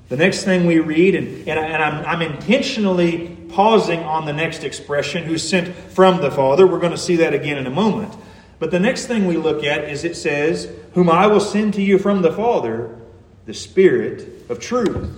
The 0.09 0.17
next 0.17 0.43
thing 0.43 0.65
we 0.65 0.79
read, 0.79 1.15
and, 1.15 1.47
and, 1.47 1.59
and 1.59 1.83
I'm, 1.83 2.05
I'm 2.05 2.21
intentionally 2.21 3.37
pausing 3.49 3.99
on 3.99 4.25
the 4.25 4.33
next 4.33 4.63
expression, 4.63 5.23
who's 5.23 5.47
sent 5.47 5.73
from 5.75 6.21
the 6.21 6.31
Father. 6.31 6.65
We're 6.65 6.79
going 6.79 6.91
to 6.91 6.97
see 6.97 7.17
that 7.17 7.33
again 7.33 7.57
in 7.57 7.67
a 7.67 7.71
moment. 7.71 8.13
But 8.59 8.71
the 8.71 8.79
next 8.79 9.05
thing 9.05 9.27
we 9.27 9.37
look 9.37 9.63
at 9.63 9.85
is 9.85 10.03
it 10.03 10.15
says, 10.15 10.69
Whom 10.93 11.09
I 11.09 11.27
will 11.27 11.39
send 11.39 11.75
to 11.75 11.81
you 11.81 11.97
from 11.97 12.23
the 12.23 12.31
Father, 12.31 12.97
the 13.45 13.53
Spirit 13.53 14.40
of 14.51 14.59
truth. 14.59 15.17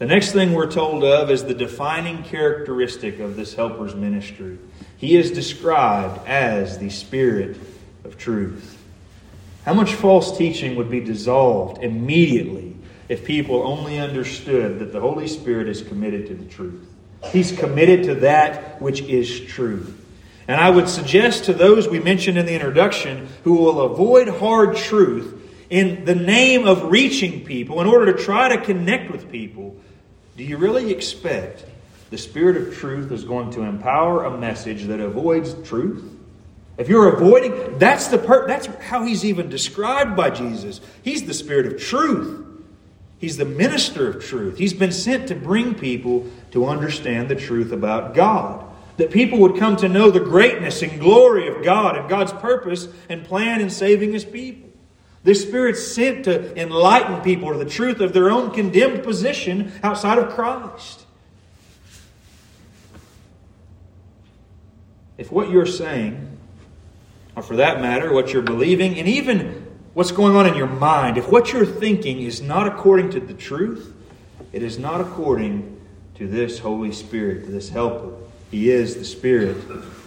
The 0.00 0.06
next 0.06 0.32
thing 0.32 0.52
we're 0.52 0.70
told 0.70 1.04
of 1.04 1.30
is 1.30 1.44
the 1.44 1.54
defining 1.54 2.24
characteristic 2.24 3.20
of 3.20 3.36
this 3.36 3.54
helper's 3.54 3.94
ministry. 3.94 4.58
He 4.96 5.16
is 5.16 5.30
described 5.30 6.26
as 6.26 6.78
the 6.78 6.90
Spirit 6.90 7.56
of 8.04 8.18
truth. 8.18 8.76
How 9.64 9.72
much 9.72 9.94
false 9.94 10.36
teaching 10.36 10.76
would 10.76 10.90
be 10.90 11.00
dissolved 11.00 11.82
immediately 11.82 12.74
if 13.08 13.24
people 13.24 13.62
only 13.62 13.98
understood 13.98 14.80
that 14.80 14.92
the 14.92 15.00
Holy 15.00 15.28
Spirit 15.28 15.68
is 15.68 15.82
committed 15.82 16.26
to 16.26 16.34
the 16.34 16.44
truth? 16.44 16.88
He's 17.26 17.52
committed 17.52 18.04
to 18.04 18.14
that 18.16 18.80
which 18.82 19.00
is 19.02 19.40
true. 19.40 19.94
And 20.48 20.60
I 20.60 20.70
would 20.70 20.88
suggest 20.88 21.44
to 21.44 21.52
those 21.52 21.88
we 21.88 22.00
mentioned 22.00 22.38
in 22.38 22.46
the 22.46 22.54
introduction 22.54 23.28
who 23.44 23.54
will 23.56 23.80
avoid 23.80 24.28
hard 24.28 24.76
truth 24.76 25.37
in 25.70 26.04
the 26.04 26.14
name 26.14 26.66
of 26.66 26.90
reaching 26.90 27.44
people, 27.44 27.80
in 27.80 27.86
order 27.86 28.12
to 28.12 28.22
try 28.22 28.48
to 28.54 28.62
connect 28.62 29.10
with 29.10 29.30
people, 29.30 29.76
do 30.36 30.44
you 30.44 30.56
really 30.56 30.90
expect 30.90 31.64
the 32.10 32.18
Spirit 32.18 32.56
of 32.56 32.76
truth 32.76 33.12
is 33.12 33.24
going 33.24 33.50
to 33.52 33.62
empower 33.62 34.24
a 34.24 34.38
message 34.38 34.84
that 34.84 35.00
avoids 35.00 35.54
truth? 35.68 36.04
If 36.78 36.88
you're 36.88 37.12
avoiding, 37.12 37.78
that's 37.78 38.06
the 38.06 38.18
per, 38.18 38.46
that's 38.46 38.66
how 38.66 39.04
he's 39.04 39.24
even 39.24 39.48
described 39.48 40.16
by 40.16 40.30
Jesus. 40.30 40.80
He's 41.02 41.26
the 41.26 41.34
Spirit 41.34 41.66
of 41.66 41.80
truth. 41.80 42.46
He's 43.18 43.36
the 43.36 43.44
minister 43.44 44.08
of 44.08 44.24
truth. 44.24 44.58
He's 44.58 44.72
been 44.72 44.92
sent 44.92 45.28
to 45.28 45.34
bring 45.34 45.74
people 45.74 46.26
to 46.52 46.66
understand 46.66 47.28
the 47.28 47.34
truth 47.34 47.72
about 47.72 48.14
God. 48.14 48.64
That 48.96 49.10
people 49.10 49.38
would 49.40 49.58
come 49.58 49.76
to 49.76 49.88
know 49.88 50.10
the 50.10 50.20
greatness 50.20 50.82
and 50.82 51.00
glory 51.00 51.48
of 51.48 51.64
God 51.64 51.96
and 51.96 52.08
God's 52.08 52.32
purpose 52.32 52.88
and 53.08 53.24
plan 53.24 53.60
in 53.60 53.70
saving 53.70 54.12
his 54.12 54.24
people. 54.24 54.67
This 55.24 55.42
Spirit's 55.42 55.86
sent 55.86 56.24
to 56.24 56.58
enlighten 56.60 57.20
people 57.22 57.52
to 57.52 57.58
the 57.58 57.68
truth 57.68 58.00
of 58.00 58.12
their 58.12 58.30
own 58.30 58.50
condemned 58.52 59.02
position 59.02 59.72
outside 59.82 60.18
of 60.18 60.30
Christ. 60.30 61.04
If 65.18 65.32
what 65.32 65.50
you're 65.50 65.66
saying, 65.66 66.38
or 67.34 67.42
for 67.42 67.56
that 67.56 67.80
matter, 67.80 68.12
what 68.12 68.32
you're 68.32 68.42
believing, 68.42 68.96
and 68.98 69.08
even 69.08 69.66
what's 69.92 70.12
going 70.12 70.36
on 70.36 70.46
in 70.46 70.54
your 70.54 70.68
mind, 70.68 71.18
if 71.18 71.28
what 71.28 71.52
you're 71.52 71.66
thinking 71.66 72.22
is 72.22 72.40
not 72.40 72.68
according 72.68 73.10
to 73.10 73.20
the 73.20 73.34
truth, 73.34 73.92
it 74.52 74.62
is 74.62 74.78
not 74.78 75.00
according 75.00 75.80
to 76.14 76.28
this 76.28 76.60
Holy 76.60 76.92
Spirit, 76.92 77.44
to 77.46 77.50
this 77.50 77.68
Helper. 77.68 78.14
He 78.52 78.70
is 78.70 78.94
the 78.94 79.04
Spirit 79.04 79.56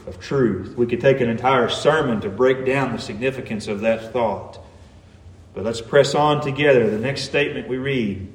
of 0.08 0.18
truth. 0.22 0.78
We 0.78 0.88
could 0.88 1.02
take 1.02 1.20
an 1.20 1.30
entire 1.30 1.68
sermon 1.68 2.22
to 2.22 2.30
break 2.30 2.66
down 2.66 2.94
the 2.94 3.00
significance 3.00 3.68
of 3.68 3.82
that 3.82 4.14
thought. 4.14 4.61
But 5.54 5.66
let's 5.66 5.82
press 5.82 6.16
on 6.16 6.42
together. 6.42 6.90
The 6.90 7.00
next 7.00 7.24
statement 7.24 7.68
we 7.68 7.78
read 7.78 8.32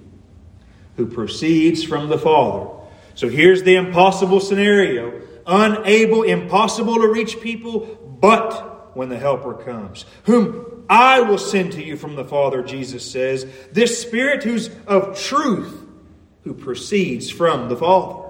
who 0.97 1.07
proceeds 1.07 1.85
from 1.85 2.09
the 2.09 2.19
Father. 2.19 2.71
So 3.15 3.29
here's 3.29 3.63
the 3.63 3.77
impossible 3.77 4.41
scenario 4.41 5.23
unable, 5.47 6.25
impossible 6.25 6.97
to 6.97 7.07
reach 7.07 7.41
people, 7.41 7.81
but 8.21 8.97
when 8.97 9.09
the 9.09 9.19
Helper 9.19 9.55
comes, 9.55 10.05
whom 10.25 10.85
I 10.89 11.21
will 11.21 11.39
send 11.39 11.73
to 11.73 11.85
you 11.85 11.97
from 11.97 12.17
the 12.17 12.25
Father, 12.25 12.63
Jesus 12.63 13.09
says, 13.09 13.47
this 13.73 14.01
Spirit 14.01 14.43
who's 14.43 14.71
of 14.87 15.19
truth, 15.19 15.85
who 16.43 16.55
proceeds 16.55 17.31
from 17.31 17.69
the 17.69 17.77
Father. 17.77 18.29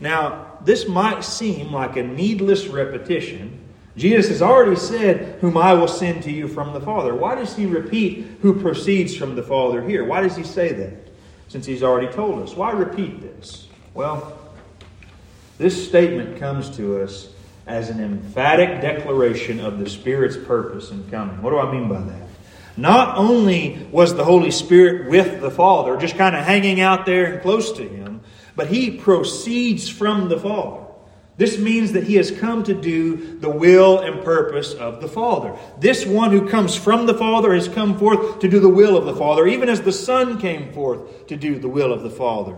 Now, 0.00 0.58
this 0.64 0.88
might 0.88 1.24
seem 1.24 1.72
like 1.72 1.96
a 1.96 2.02
needless 2.02 2.66
repetition 2.66 3.63
Jesus 3.96 4.28
has 4.28 4.42
already 4.42 4.76
said, 4.76 5.38
Whom 5.40 5.56
I 5.56 5.74
will 5.74 5.88
send 5.88 6.24
to 6.24 6.32
you 6.32 6.48
from 6.48 6.72
the 6.72 6.80
Father. 6.80 7.14
Why 7.14 7.34
does 7.34 7.54
he 7.54 7.66
repeat 7.66 8.26
who 8.42 8.60
proceeds 8.60 9.14
from 9.16 9.36
the 9.36 9.42
Father 9.42 9.86
here? 9.86 10.04
Why 10.04 10.20
does 10.20 10.36
he 10.36 10.42
say 10.42 10.72
that? 10.72 11.12
Since 11.48 11.66
he's 11.66 11.82
already 11.82 12.12
told 12.12 12.42
us. 12.42 12.54
Why 12.54 12.72
repeat 12.72 13.20
this? 13.20 13.68
Well, 13.92 14.38
this 15.58 15.86
statement 15.88 16.38
comes 16.38 16.76
to 16.76 17.02
us 17.02 17.28
as 17.66 17.88
an 17.88 18.02
emphatic 18.02 18.80
declaration 18.80 19.60
of 19.60 19.78
the 19.78 19.88
Spirit's 19.88 20.36
purpose 20.36 20.90
in 20.90 21.08
coming. 21.10 21.40
What 21.40 21.50
do 21.50 21.58
I 21.58 21.70
mean 21.70 21.88
by 21.88 22.00
that? 22.00 22.28
Not 22.76 23.16
only 23.16 23.86
was 23.92 24.14
the 24.14 24.24
Holy 24.24 24.50
Spirit 24.50 25.08
with 25.08 25.40
the 25.40 25.50
Father, 25.50 25.96
just 25.96 26.16
kind 26.16 26.34
of 26.34 26.44
hanging 26.44 26.80
out 26.80 27.06
there 27.06 27.32
and 27.32 27.42
close 27.42 27.70
to 27.72 27.88
Him, 27.88 28.20
but 28.56 28.66
He 28.66 28.98
proceeds 28.98 29.88
from 29.88 30.28
the 30.28 30.38
Father. 30.38 30.83
This 31.36 31.58
means 31.58 31.92
that 31.92 32.04
he 32.04 32.14
has 32.14 32.30
come 32.30 32.62
to 32.64 32.74
do 32.74 33.38
the 33.40 33.50
will 33.50 33.98
and 33.98 34.24
purpose 34.24 34.72
of 34.72 35.00
the 35.00 35.08
Father. 35.08 35.56
This 35.80 36.06
one 36.06 36.30
who 36.30 36.48
comes 36.48 36.76
from 36.76 37.06
the 37.06 37.14
Father 37.14 37.52
has 37.54 37.66
come 37.66 37.98
forth 37.98 38.38
to 38.38 38.48
do 38.48 38.60
the 38.60 38.68
will 38.68 38.96
of 38.96 39.04
the 39.04 39.16
Father, 39.16 39.46
even 39.46 39.68
as 39.68 39.80
the 39.80 39.92
Son 39.92 40.40
came 40.40 40.72
forth 40.72 41.26
to 41.26 41.36
do 41.36 41.58
the 41.58 41.68
will 41.68 41.92
of 41.92 42.02
the 42.02 42.10
Father. 42.10 42.56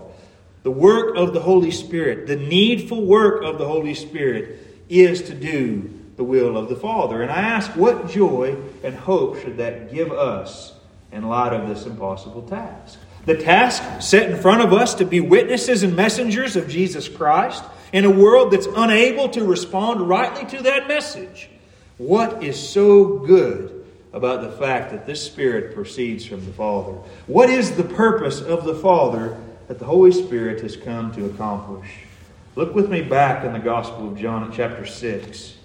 The 0.63 0.71
work 0.71 1.17
of 1.17 1.33
the 1.33 1.41
Holy 1.41 1.71
Spirit, 1.71 2.27
the 2.27 2.37
needful 2.37 3.07
work 3.07 3.43
of 3.43 3.57
the 3.57 3.67
Holy 3.67 3.95
Spirit, 3.95 4.85
is 4.91 5.23
to 5.23 5.35
do 5.35 5.91
the 6.17 6.25
will 6.25 6.59
of 6.59 6.69
the 6.69 6.77
Father. 6.77 7.23
And 7.23 7.31
I 7.31 7.41
ask, 7.41 7.71
what 7.77 8.11
joy 8.11 8.57
and 8.83 8.95
hope 8.95 9.41
should 9.41 9.57
that 9.57 9.93
give 9.93 10.13
us 10.13 10.75
in 11.13 11.27
light 11.27 11.55
of 11.55 11.69
this 11.69 11.87
impossible 11.87 12.43
task? 12.43 12.99
The 13.25 13.37
task 13.37 14.03
set 14.03 14.31
in 14.31 14.37
front 14.37 14.63
of 14.63 14.73
us 14.73 14.95
to 14.97 15.05
be 15.05 15.21
witnesses 15.21 15.83
and 15.83 15.97
messengers 15.97 16.57
of 16.57 16.69
Jesus 16.69 17.09
Christ 17.09 17.65
in 17.93 18.05
a 18.05 18.11
world 18.11 18.53
that's 18.53 18.67
unable 18.67 19.29
to 19.31 19.45
respond 19.45 20.09
rightly 20.09 20.45
to 20.57 20.63
that 20.65 20.89
message. 20.89 21.49
What 21.99 22.43
is 22.43 22.57
so 22.57 23.19
good 23.19 23.87
about 24.13 24.43
the 24.43 24.51
fact 24.51 24.91
that 24.93 25.07
this 25.07 25.25
Spirit 25.25 25.75
proceeds 25.75 26.25
from 26.25 26.45
the 26.45 26.53
Father? 26.53 26.93
What 27.27 27.51
is 27.51 27.77
the 27.77 27.85
purpose 27.85 28.41
of 28.41 28.65
the 28.65 28.75
Father 28.75 29.39
that 29.69 29.79
the 29.79 29.85
Holy 29.85 30.13
Spirit 30.13 30.61
has 30.63 30.77
come 30.77 31.13
to 31.15 31.27
accomplish? 31.27 31.89
Look 32.55 32.75
with 32.75 32.91
me 32.91 33.03
back 33.03 33.45
in 33.45 33.53
the 33.53 33.59
Gospel 33.59 34.09
of 34.09 34.19
John 34.19 34.49
at 34.49 34.57
chapter 34.57 34.87
6. 34.87 35.57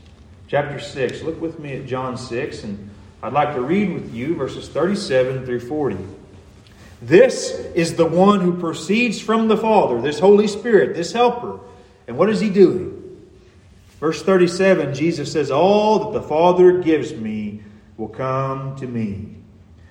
Chapter 0.48 0.80
6. 0.80 1.22
Look 1.22 1.40
with 1.40 1.60
me 1.60 1.78
at 1.78 1.86
John 1.86 2.18
6, 2.18 2.64
and 2.66 2.90
I'd 3.24 3.34
like 3.34 3.56
to 3.56 3.62
read 3.62 3.94
with 3.94 4.14
you 4.14 4.36
verses 4.36 4.68
37 4.68 5.46
through 5.46 5.62
40. 5.62 5.98
This 7.02 7.52
is 7.74 7.96
the 7.96 8.06
one 8.06 8.42
who 8.42 8.60
proceeds 8.60 9.22
from 9.22 9.48
the 9.48 9.58
Father, 9.58 10.02
this 10.02 10.20
Holy 10.20 10.48
Spirit, 10.48 10.96
this 10.96 11.14
Helper. 11.14 11.60
And 12.08 12.18
what 12.18 12.30
is 12.30 12.40
he 12.40 12.50
doing? 12.50 12.98
Verse 14.00 14.24
37, 14.24 14.94
Jesus 14.94 15.32
says, 15.32 15.52
All 15.52 16.00
that 16.00 16.20
the 16.20 16.28
Father 16.28 16.82
gives 16.82 17.14
me 17.14 17.62
will 17.98 18.08
come 18.08 18.76
to 18.78 18.88
me. 18.88 19.36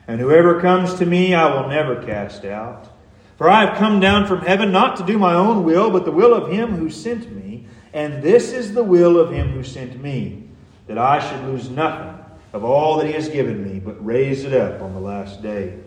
And 0.08 0.20
whoever 0.20 0.60
comes 0.60 0.94
to 0.94 1.06
me, 1.06 1.34
I 1.34 1.54
will 1.54 1.68
never 1.68 2.02
cast 2.02 2.44
out. 2.44 2.88
For 3.36 3.48
I 3.48 3.64
have 3.64 3.78
come 3.78 4.00
down 4.00 4.26
from 4.26 4.40
heaven 4.40 4.72
not 4.72 4.96
to 4.96 5.06
do 5.06 5.16
my 5.16 5.34
own 5.34 5.64
will, 5.64 5.90
but 5.90 6.04
the 6.04 6.10
will 6.10 6.34
of 6.34 6.50
him 6.50 6.76
who 6.76 6.90
sent 6.90 7.34
me. 7.34 7.66
And 7.92 8.22
this 8.22 8.52
is 8.52 8.74
the 8.74 8.84
will 8.84 9.18
of 9.18 9.32
him 9.32 9.50
who 9.50 9.62
sent 9.62 10.02
me, 10.02 10.48
that 10.88 10.98
I 10.98 11.20
should 11.20 11.44
lose 11.44 11.70
nothing 11.70 12.18
of 12.52 12.64
all 12.64 12.98
that 12.98 13.06
he 13.06 13.12
has 13.12 13.28
given 13.28 13.62
me, 13.62 13.78
but 13.78 14.04
raise 14.04 14.44
it 14.44 14.52
up 14.52 14.82
on 14.82 14.92
the 14.92 15.00
last 15.00 15.40
day. 15.42 15.78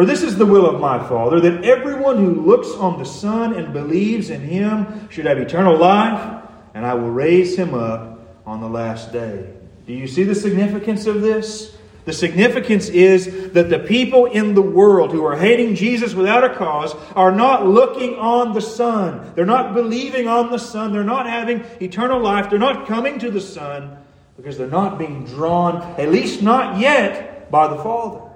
For 0.00 0.06
this 0.06 0.22
is 0.22 0.38
the 0.38 0.46
will 0.46 0.64
of 0.64 0.80
my 0.80 0.98
Father, 1.10 1.40
that 1.40 1.62
everyone 1.62 2.16
who 2.16 2.40
looks 2.40 2.70
on 2.70 2.98
the 2.98 3.04
Son 3.04 3.52
and 3.52 3.74
believes 3.74 4.30
in 4.30 4.40
him 4.40 5.10
should 5.10 5.26
have 5.26 5.36
eternal 5.36 5.76
life, 5.76 6.42
and 6.72 6.86
I 6.86 6.94
will 6.94 7.10
raise 7.10 7.54
him 7.54 7.74
up 7.74 8.18
on 8.46 8.62
the 8.62 8.68
last 8.70 9.12
day. 9.12 9.52
Do 9.86 9.92
you 9.92 10.08
see 10.08 10.22
the 10.22 10.34
significance 10.34 11.04
of 11.04 11.20
this? 11.20 11.76
The 12.06 12.14
significance 12.14 12.88
is 12.88 13.52
that 13.52 13.68
the 13.68 13.80
people 13.80 14.24
in 14.24 14.54
the 14.54 14.62
world 14.62 15.12
who 15.12 15.22
are 15.26 15.36
hating 15.36 15.74
Jesus 15.74 16.14
without 16.14 16.44
a 16.44 16.54
cause 16.54 16.94
are 17.14 17.30
not 17.30 17.66
looking 17.66 18.14
on 18.14 18.54
the 18.54 18.62
Son. 18.62 19.34
They're 19.34 19.44
not 19.44 19.74
believing 19.74 20.28
on 20.28 20.50
the 20.50 20.56
Son. 20.56 20.94
They're 20.94 21.04
not 21.04 21.26
having 21.26 21.62
eternal 21.78 22.22
life. 22.22 22.48
They're 22.48 22.58
not 22.58 22.86
coming 22.88 23.18
to 23.18 23.30
the 23.30 23.42
Son 23.42 23.98
because 24.38 24.56
they're 24.56 24.66
not 24.66 24.96
being 24.96 25.26
drawn, 25.26 25.82
at 26.00 26.08
least 26.08 26.40
not 26.40 26.80
yet, 26.80 27.50
by 27.50 27.68
the 27.68 27.76
Father. 27.76 28.29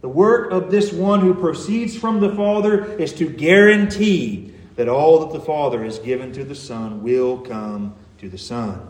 The 0.00 0.08
work 0.08 0.50
of 0.50 0.70
this 0.70 0.92
one 0.92 1.20
who 1.20 1.34
proceeds 1.34 1.96
from 1.96 2.20
the 2.20 2.34
Father 2.34 2.84
is 2.98 3.12
to 3.14 3.28
guarantee 3.28 4.52
that 4.76 4.88
all 4.88 5.20
that 5.20 5.32
the 5.32 5.44
Father 5.44 5.84
has 5.84 5.98
given 5.98 6.32
to 6.32 6.44
the 6.44 6.54
Son 6.54 7.02
will 7.02 7.38
come 7.38 7.94
to 8.18 8.28
the 8.28 8.38
Son. 8.38 8.80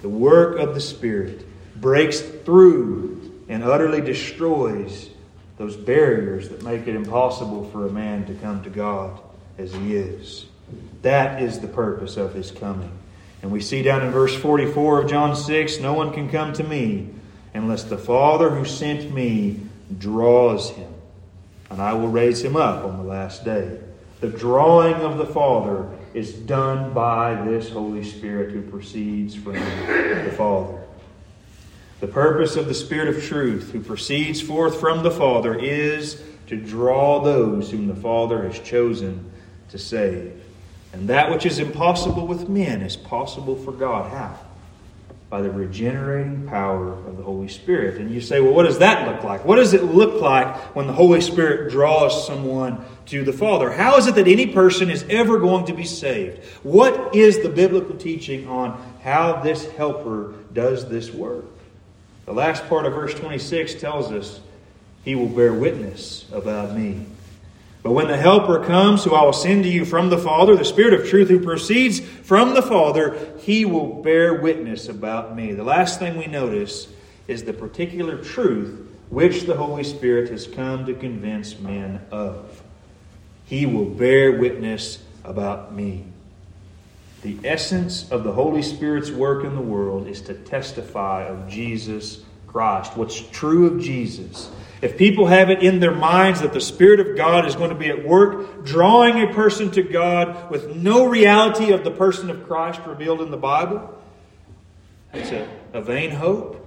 The 0.00 0.08
work 0.08 0.58
of 0.58 0.74
the 0.74 0.80
Spirit 0.80 1.46
breaks 1.80 2.20
through 2.20 3.44
and 3.48 3.62
utterly 3.62 4.00
destroys 4.00 5.10
those 5.58 5.76
barriers 5.76 6.48
that 6.48 6.62
make 6.62 6.86
it 6.86 6.96
impossible 6.96 7.70
for 7.70 7.86
a 7.86 7.92
man 7.92 8.24
to 8.26 8.34
come 8.34 8.62
to 8.64 8.70
God 8.70 9.20
as 9.58 9.72
he 9.74 9.94
is. 9.94 10.46
That 11.02 11.42
is 11.42 11.60
the 11.60 11.68
purpose 11.68 12.16
of 12.16 12.34
his 12.34 12.50
coming. 12.50 12.90
And 13.42 13.52
we 13.52 13.60
see 13.60 13.82
down 13.82 14.02
in 14.02 14.10
verse 14.10 14.34
44 14.34 15.02
of 15.02 15.10
John 15.10 15.36
6 15.36 15.80
no 15.80 15.92
one 15.92 16.12
can 16.12 16.30
come 16.30 16.54
to 16.54 16.64
me 16.64 17.10
unless 17.52 17.84
the 17.84 17.98
Father 17.98 18.48
who 18.50 18.64
sent 18.64 19.12
me 19.12 19.60
draws 19.98 20.70
him, 20.70 20.92
and 21.70 21.80
I 21.80 21.92
will 21.94 22.08
raise 22.08 22.42
him 22.42 22.56
up 22.56 22.84
on 22.84 22.96
the 22.96 23.04
last 23.04 23.44
day. 23.44 23.78
The 24.20 24.28
drawing 24.28 24.94
of 24.94 25.18
the 25.18 25.26
Father 25.26 25.88
is 26.14 26.32
done 26.32 26.92
by 26.92 27.34
this 27.44 27.70
Holy 27.70 28.04
Spirit 28.04 28.52
who 28.52 28.62
proceeds 28.62 29.34
from 29.34 29.54
the 29.54 30.34
Father. 30.36 30.80
The 32.00 32.06
purpose 32.06 32.56
of 32.56 32.66
the 32.66 32.74
Spirit 32.74 33.14
of 33.14 33.22
truth 33.22 33.72
who 33.72 33.80
proceeds 33.80 34.40
forth 34.40 34.78
from 34.78 35.02
the 35.02 35.10
Father 35.10 35.58
is 35.58 36.22
to 36.46 36.56
draw 36.56 37.20
those 37.20 37.70
whom 37.70 37.88
the 37.88 37.96
Father 37.96 38.42
has 38.44 38.58
chosen 38.60 39.30
to 39.70 39.78
save. 39.78 40.40
And 40.92 41.08
that 41.08 41.30
which 41.30 41.44
is 41.44 41.58
impossible 41.58 42.26
with 42.26 42.48
men 42.48 42.80
is 42.82 42.96
possible 42.96 43.56
for 43.56 43.72
God. 43.72 44.10
How? 44.10 44.38
By 45.34 45.42
the 45.42 45.50
regenerating 45.50 46.46
power 46.46 46.92
of 46.92 47.16
the 47.16 47.24
Holy 47.24 47.48
Spirit. 47.48 48.00
And 48.00 48.08
you 48.08 48.20
say, 48.20 48.40
well, 48.40 48.52
what 48.52 48.66
does 48.66 48.78
that 48.78 49.08
look 49.08 49.24
like? 49.24 49.44
What 49.44 49.56
does 49.56 49.74
it 49.74 49.82
look 49.82 50.22
like 50.22 50.54
when 50.76 50.86
the 50.86 50.92
Holy 50.92 51.20
Spirit 51.20 51.72
draws 51.72 52.24
someone 52.24 52.84
to 53.06 53.24
the 53.24 53.32
Father? 53.32 53.72
How 53.72 53.96
is 53.96 54.06
it 54.06 54.14
that 54.14 54.28
any 54.28 54.46
person 54.46 54.90
is 54.90 55.04
ever 55.10 55.40
going 55.40 55.66
to 55.66 55.72
be 55.72 55.86
saved? 55.86 56.44
What 56.62 57.16
is 57.16 57.40
the 57.40 57.48
biblical 57.48 57.96
teaching 57.96 58.46
on 58.46 58.80
how 59.02 59.42
this 59.42 59.68
helper 59.72 60.34
does 60.52 60.88
this 60.88 61.12
work? 61.12 61.46
The 62.26 62.32
last 62.32 62.68
part 62.68 62.86
of 62.86 62.92
verse 62.92 63.14
26 63.14 63.74
tells 63.74 64.12
us, 64.12 64.38
He 65.04 65.16
will 65.16 65.26
bear 65.26 65.52
witness 65.52 66.26
about 66.30 66.76
me. 66.76 67.06
But 67.84 67.92
when 67.92 68.08
the 68.08 68.16
Helper 68.16 68.64
comes, 68.64 69.04
who 69.04 69.14
I 69.14 69.22
will 69.22 69.34
send 69.34 69.64
to 69.64 69.68
you 69.68 69.84
from 69.84 70.08
the 70.08 70.16
Father, 70.16 70.56
the 70.56 70.64
Spirit 70.64 70.94
of 70.94 71.06
truth 71.06 71.28
who 71.28 71.38
proceeds 71.38 72.00
from 72.00 72.54
the 72.54 72.62
Father, 72.62 73.34
he 73.40 73.66
will 73.66 74.02
bear 74.02 74.40
witness 74.40 74.88
about 74.88 75.36
me. 75.36 75.52
The 75.52 75.64
last 75.64 75.98
thing 75.98 76.16
we 76.16 76.26
notice 76.26 76.88
is 77.28 77.44
the 77.44 77.52
particular 77.52 78.16
truth 78.16 78.88
which 79.10 79.42
the 79.42 79.54
Holy 79.54 79.84
Spirit 79.84 80.30
has 80.30 80.46
come 80.46 80.86
to 80.86 80.94
convince 80.94 81.58
men 81.58 82.00
of. 82.10 82.62
He 83.44 83.66
will 83.66 83.84
bear 83.84 84.32
witness 84.32 85.04
about 85.22 85.74
me. 85.74 86.06
The 87.20 87.36
essence 87.44 88.10
of 88.10 88.24
the 88.24 88.32
Holy 88.32 88.62
Spirit's 88.62 89.10
work 89.10 89.44
in 89.44 89.54
the 89.54 89.60
world 89.60 90.06
is 90.06 90.22
to 90.22 90.32
testify 90.32 91.24
of 91.24 91.50
Jesus 91.50 92.22
Christ, 92.46 92.96
what's 92.96 93.20
true 93.28 93.66
of 93.66 93.78
Jesus. 93.78 94.50
If 94.84 94.98
people 94.98 95.28
have 95.28 95.48
it 95.48 95.62
in 95.62 95.80
their 95.80 95.94
minds 95.94 96.42
that 96.42 96.52
the 96.52 96.60
Spirit 96.60 97.00
of 97.00 97.16
God 97.16 97.46
is 97.46 97.56
going 97.56 97.70
to 97.70 97.74
be 97.74 97.88
at 97.88 98.06
work 98.06 98.66
drawing 98.66 99.22
a 99.22 99.32
person 99.32 99.70
to 99.70 99.82
God 99.82 100.50
with 100.50 100.76
no 100.76 101.06
reality 101.06 101.72
of 101.72 101.84
the 101.84 101.90
person 101.90 102.28
of 102.28 102.46
Christ 102.46 102.82
revealed 102.84 103.22
in 103.22 103.30
the 103.30 103.38
Bible, 103.38 103.98
it's 105.14 105.30
a, 105.30 105.48
a 105.72 105.80
vain 105.80 106.10
hope. 106.10 106.62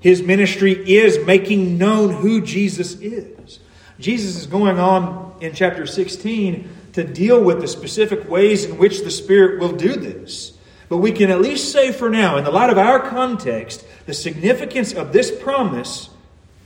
His 0.00 0.20
ministry 0.20 0.72
is 0.72 1.24
making 1.24 1.78
known 1.78 2.12
who 2.12 2.40
Jesus 2.40 2.94
is. 2.94 3.60
Jesus 4.00 4.34
is 4.34 4.48
going 4.48 4.80
on 4.80 5.36
in 5.40 5.54
chapter 5.54 5.86
16 5.86 6.68
to 6.94 7.04
deal 7.04 7.40
with 7.40 7.60
the 7.60 7.68
specific 7.68 8.28
ways 8.28 8.64
in 8.64 8.78
which 8.78 9.04
the 9.04 9.12
Spirit 9.12 9.60
will 9.60 9.76
do 9.76 9.94
this. 9.94 10.54
But 10.88 10.96
we 10.96 11.12
can 11.12 11.30
at 11.30 11.40
least 11.40 11.70
say 11.70 11.92
for 11.92 12.10
now, 12.10 12.36
in 12.36 12.42
the 12.42 12.50
light 12.50 12.70
of 12.70 12.78
our 12.78 12.98
context, 12.98 13.86
the 14.06 14.14
significance 14.14 14.92
of 14.92 15.12
this 15.12 15.30
promise 15.30 16.10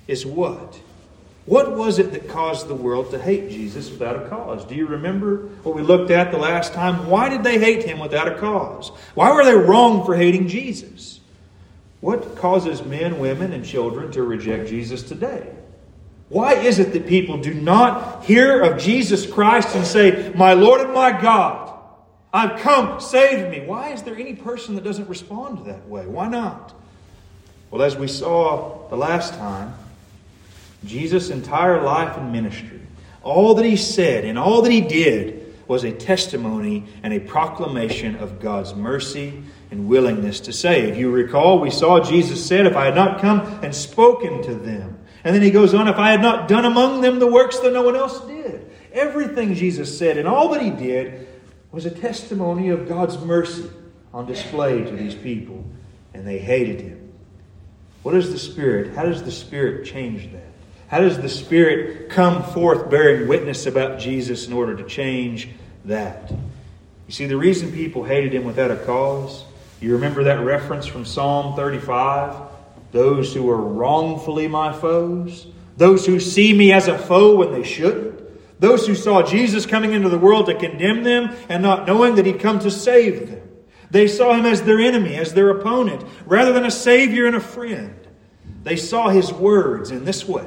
is 0.09 0.25
what? 0.25 0.81
What 1.47 1.77
was 1.77 1.99
it 1.99 2.13
that 2.13 2.29
caused 2.29 2.69
the 2.69 2.75
world 2.75 3.11
to 3.11 3.19
hate 3.19 3.51
Jesus 3.51 3.91
without 3.91 4.25
a 4.25 4.29
cause? 4.29 4.65
Do 4.65 4.75
you 4.75 4.87
remember 4.87 5.49
what 5.63 5.75
we 5.75 5.83
looked 5.83 6.11
at 6.11 6.31
the 6.31 6.39
last 6.39 6.73
time? 6.73 7.09
Why 7.09 7.29
did 7.29 7.45
they 7.45 7.59
hate 7.59 7.85
him 7.85 7.99
without 7.99 8.29
a 8.29 8.39
cause? 8.39 8.89
Why 9.15 9.33
were 9.33 9.45
they 9.45 9.55
wrong 9.55 10.07
for 10.07 10.17
hating 10.17 10.49
Jesus? 10.49 11.21
What 12.01 12.37
causes 12.37 12.83
men, 12.83 13.19
women, 13.19 13.53
and 13.53 13.65
children 13.65 14.11
to 14.13 14.23
reject 14.23 14.69
Jesus 14.69 15.03
today? 15.03 15.47
Why 16.31 16.55
is 16.55 16.79
it 16.79 16.95
that 16.95 17.07
people 17.07 17.39
do 17.39 17.53
not 17.53 18.25
hear 18.25 18.63
of 18.63 18.81
Jesus 18.81 19.27
Christ 19.31 19.75
and 19.75 19.87
say, 19.87 20.33
My 20.35 20.55
Lord 20.55 20.81
and 20.81 20.95
my 20.95 21.13
God? 21.13 21.79
I've 22.33 22.61
come, 22.61 23.01
save 23.01 23.51
me. 23.51 23.67
Why 23.67 23.91
is 23.91 24.03
there 24.03 24.17
any 24.17 24.35
person 24.35 24.75
that 24.75 24.85
doesn't 24.85 25.09
respond 25.09 25.67
that 25.67 25.87
way? 25.89 26.07
Why 26.07 26.27
not? 26.27 26.75
Well, 27.71 27.83
as 27.83 27.97
we 27.97 28.09
saw 28.09 28.89
the 28.89 28.97
last 28.97 29.35
time, 29.35 29.75
Jesus' 30.85 31.31
entire 31.31 31.83
life 31.83 32.17
and 32.17 32.33
ministry, 32.33 32.81
all 33.23 33.55
that 33.55 33.65
he 33.65 33.77
said 33.77 34.25
and 34.25 34.39
all 34.39 34.63
that 34.63 34.73
he 34.73 34.81
did 34.81 35.45
was 35.67 35.85
a 35.85 35.93
testimony 35.93 36.85
and 37.03 37.13
a 37.13 37.21
proclamation 37.21 38.17
of 38.17 38.41
God's 38.41 38.75
mercy 38.75 39.43
and 39.71 39.89
willingness 39.89 40.41
to 40.41 40.53
save. 40.53 40.97
You 40.97 41.11
recall, 41.11 41.59
we 41.59 41.71
saw 41.71 42.01
Jesus 42.01 42.45
said, 42.45 42.67
If 42.67 42.77
I 42.77 42.85
had 42.85 42.95
not 42.95 43.21
come 43.21 43.41
and 43.63 43.75
spoken 43.75 44.43
to 44.43 44.55
them. 44.55 44.99
And 45.25 45.35
then 45.35 45.43
he 45.43 45.51
goes 45.51 45.73
on, 45.73 45.89
If 45.89 45.97
I 45.97 46.11
had 46.11 46.21
not 46.21 46.49
done 46.49 46.65
among 46.65 47.01
them 47.01 47.19
the 47.19 47.27
works 47.27 47.59
that 47.61 47.73
no 47.73 47.83
one 47.83 47.97
else 47.97 48.21
did. 48.27 48.71
Everything 48.93 49.55
Jesus 49.55 49.97
said 49.99 50.19
and 50.19 50.29
all 50.29 50.51
that 50.51 50.63
he 50.63 50.71
did 50.71 51.27
was 51.73 51.87
a 51.87 51.91
testimony 51.91 52.69
of 52.69 52.89
God's 52.89 53.19
mercy 53.19 53.69
on 54.13 54.27
display 54.27 54.85
to 54.85 54.93
these 54.93 55.15
people, 55.15 55.65
and 56.13 56.25
they 56.25 56.39
hated 56.39 56.81
him. 56.81 57.13
What 58.05 58.15
is 58.15 58.31
the 58.31 58.39
Spirit? 58.39 58.95
How 58.95 59.05
does 59.05 59.25
the 59.25 59.33
Spirit 59.33 59.85
change 59.85 60.31
that? 60.33 60.44
How 60.95 61.01
does 61.01 61.19
the 61.19 61.29
Spirit 61.29 62.09
come 62.09 62.45
forth 62.45 62.89
bearing 62.89 63.27
witness 63.27 63.67
about 63.67 63.99
Jesus 63.99 64.47
in 64.47 64.53
order 64.53 64.77
to 64.77 64.85
change 64.85 65.49
that? 65.87 66.31
You 66.31 67.13
see, 67.13 67.27
the 67.27 67.37
reason 67.37 67.73
people 67.73 68.05
hated 68.05 68.33
him 68.33 68.45
without 68.45 68.71
a 68.71 68.77
cause, 68.77 69.43
you 69.81 69.95
remember 69.95 70.23
that 70.23 70.45
reference 70.45 70.87
from 70.87 71.05
Psalm 71.05 71.57
35? 71.57 72.37
Those 72.93 73.35
who 73.35 73.51
are 73.51 73.61
wrongfully 73.61 74.47
my 74.47 74.73
foes, 74.73 75.49
those 75.77 76.07
who 76.07 76.21
see 76.21 76.57
me 76.57 76.73
as 76.73 76.87
a 76.87 76.97
foe 76.97 77.35
when 77.39 77.53
they 77.53 77.65
shouldn't, 77.65 78.61
those 78.61 78.87
who 78.87 78.95
saw 78.95 79.21
Jesus 79.21 79.67
coming 79.67 79.95
into 79.95 80.11
the 80.11 80.17
world 80.17 80.47
to 80.47 80.55
condemn 80.55 81.03
them 81.03 81.35
and 81.49 81.61
not 81.61 81.89
knowing 81.89 82.15
that 82.15 82.27
he'd 82.27 82.39
come 82.39 82.61
to 82.61 82.71
save 82.71 83.31
them. 83.31 83.43
They 83.91 84.07
saw 84.07 84.35
him 84.35 84.47
as 84.47 84.63
their 84.63 84.79
enemy, 84.79 85.17
as 85.17 85.35
their 85.35 85.51
opponent, 85.51 86.05
rather 86.25 86.53
than 86.53 86.65
a 86.65 86.71
Savior 86.71 87.27
and 87.27 87.35
a 87.35 87.41
friend. 87.41 87.97
They 88.63 88.77
saw 88.77 89.09
his 89.09 89.33
words 89.33 89.91
in 89.91 90.05
this 90.05 90.29
way 90.29 90.47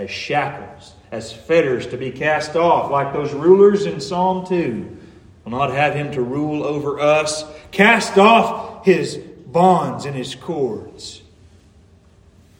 as 0.00 0.10
shackles, 0.10 0.94
as 1.12 1.32
fetters 1.32 1.86
to 1.88 1.96
be 1.96 2.10
cast 2.10 2.56
off, 2.56 2.90
like 2.90 3.12
those 3.12 3.32
rulers 3.32 3.86
in 3.86 4.00
Psalm 4.00 4.46
2 4.46 4.96
will 5.44 5.52
not 5.52 5.70
have 5.70 5.94
him 5.94 6.10
to 6.12 6.22
rule 6.22 6.64
over 6.64 6.98
us. 6.98 7.44
Cast 7.70 8.16
off 8.16 8.84
his 8.84 9.16
bonds 9.16 10.06
and 10.06 10.16
his 10.16 10.34
cords. 10.34 11.22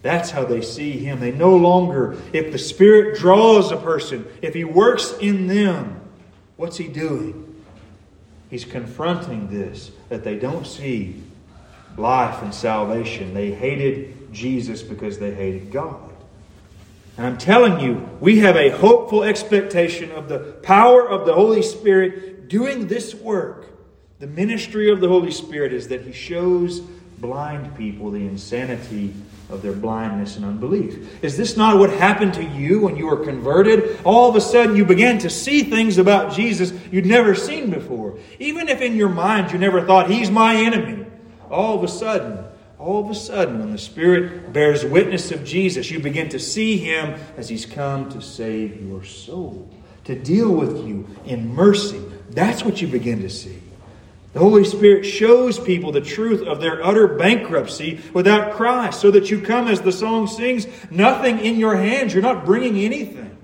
That's 0.03 0.31
how 0.31 0.45
they 0.45 0.63
see 0.63 0.93
him. 0.93 1.21
They 1.21 1.33
no 1.33 1.57
longer, 1.57 2.17
if 2.33 2.53
the 2.53 2.59
Spirit 2.59 3.19
draws 3.19 3.71
a 3.71 3.77
person, 3.77 4.27
if 4.43 4.55
he 4.55 4.65
works 4.65 5.15
in 5.21 5.47
them, 5.47 6.01
what's 6.57 6.77
he 6.77 6.89
doing? 6.89 7.47
He's 8.51 8.65
confronting 8.65 9.49
this 9.49 9.91
that 10.09 10.25
they 10.25 10.39
don't 10.39 10.67
see 10.67 11.23
life 11.97 12.43
and 12.43 12.55
salvation. 12.55 13.33
They 13.35 13.53
hated 13.53 14.33
Jesus 14.33 14.83
because 14.83 15.19
they 15.19 15.33
hated 15.33 15.71
God. 15.71 16.10
And 17.17 17.27
I'm 17.27 17.39
telling 17.39 17.81
you, 17.81 18.09
we 18.21 18.39
have 18.39 18.57
a 18.57 18.71
hopeful 18.71 19.25
expectation 19.25 20.11
of 20.13 20.29
the 20.29 20.39
power 20.63 21.09
of 21.09 21.27
the 21.27 21.35
Holy 21.35 21.63
Spirit 21.63 22.49
doing 22.49 22.87
this 22.87 23.15
work. 23.15 23.67
The 24.19 24.27
ministry 24.27 24.91
of 24.91 25.01
the 25.01 25.09
Holy 25.09 25.31
Spirit 25.31 25.73
is 25.73 25.89
that 25.89 26.03
He 26.03 26.13
shows 26.13 26.81
blind 26.81 27.77
people 27.77 28.11
the 28.11 28.27
insanity 28.27 29.15
of 29.51 29.63
their 29.63 29.73
blindness 29.73 30.37
and 30.37 30.45
unbelief. 30.45 31.23
Is 31.23 31.37
this 31.37 31.57
not 31.57 31.79
what 31.79 31.91
happened 31.91 32.35
to 32.35 32.45
you 32.45 32.81
when 32.81 32.97
you 32.97 33.07
were 33.07 33.25
converted? 33.25 34.01
All 34.05 34.29
of 34.29 34.37
a 34.37 34.41
sudden, 34.41 34.77
you 34.77 34.85
began 34.85 35.19
to 35.19 35.31
see 35.31 35.63
things 35.65 35.99
about 35.99 36.33
Jesus 36.33 36.73
you'd 36.91 37.07
never 37.07 37.35
seen 37.35 37.71
before. 37.71 38.19
Even 38.39 38.69
if 38.69 38.81
in 38.81 38.97
your 38.97 39.09
mind 39.09 39.53
you 39.53 39.59
never 39.59 39.85
thought, 39.85 40.11
He's 40.11 40.31
my 40.31 40.57
enemy. 40.57 41.07
All 41.51 41.77
of 41.77 41.85
a 41.85 41.89
sudden, 41.89 42.45
all 42.81 43.05
of 43.05 43.11
a 43.11 43.15
sudden, 43.15 43.59
when 43.59 43.73
the 43.73 43.79
Spirit 43.79 44.55
bears 44.55 44.85
witness 44.85 45.31
of 45.31 45.45
Jesus, 45.45 45.91
you 45.91 46.01
begin 46.01 46.31
to 46.31 46.39
see 46.39 46.79
Him 46.79 47.21
as 47.37 47.49
He's 47.49 47.67
come 47.67 48.09
to 48.11 48.23
save 48.23 48.81
your 48.81 49.05
soul, 49.05 49.69
to 50.05 50.15
deal 50.15 50.51
with 50.51 50.87
you 50.87 51.07
in 51.27 51.55
mercy. 51.55 52.03
That's 52.31 52.65
what 52.65 52.81
you 52.81 52.89
begin 52.89 53.21
to 53.21 53.29
see. 53.29 53.61
The 54.33 54.39
Holy 54.39 54.65
Spirit 54.65 55.05
shows 55.05 55.59
people 55.59 55.93
the 55.93 56.01
truth 56.01 56.47
of 56.47 56.61
their 56.61 56.83
utter 56.85 57.07
bankruptcy 57.07 58.01
without 58.15 58.55
Christ, 58.55 59.01
so 59.01 59.11
that 59.11 59.31
you 59.31 59.43
come, 59.43 59.69
as 59.69 59.83
the 59.83 59.93
song 59.93 60.27
sings, 60.27 60.67
nothing 60.91 61.39
in 61.41 61.59
your 61.59 61.77
hands. 61.77 62.15
You're 62.15 62.23
not 62.23 62.47
bringing 62.47 62.79
anything. 62.79 63.37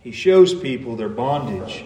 He 0.00 0.10
shows 0.10 0.52
people 0.52 0.96
their 0.96 1.10
bondage 1.10 1.84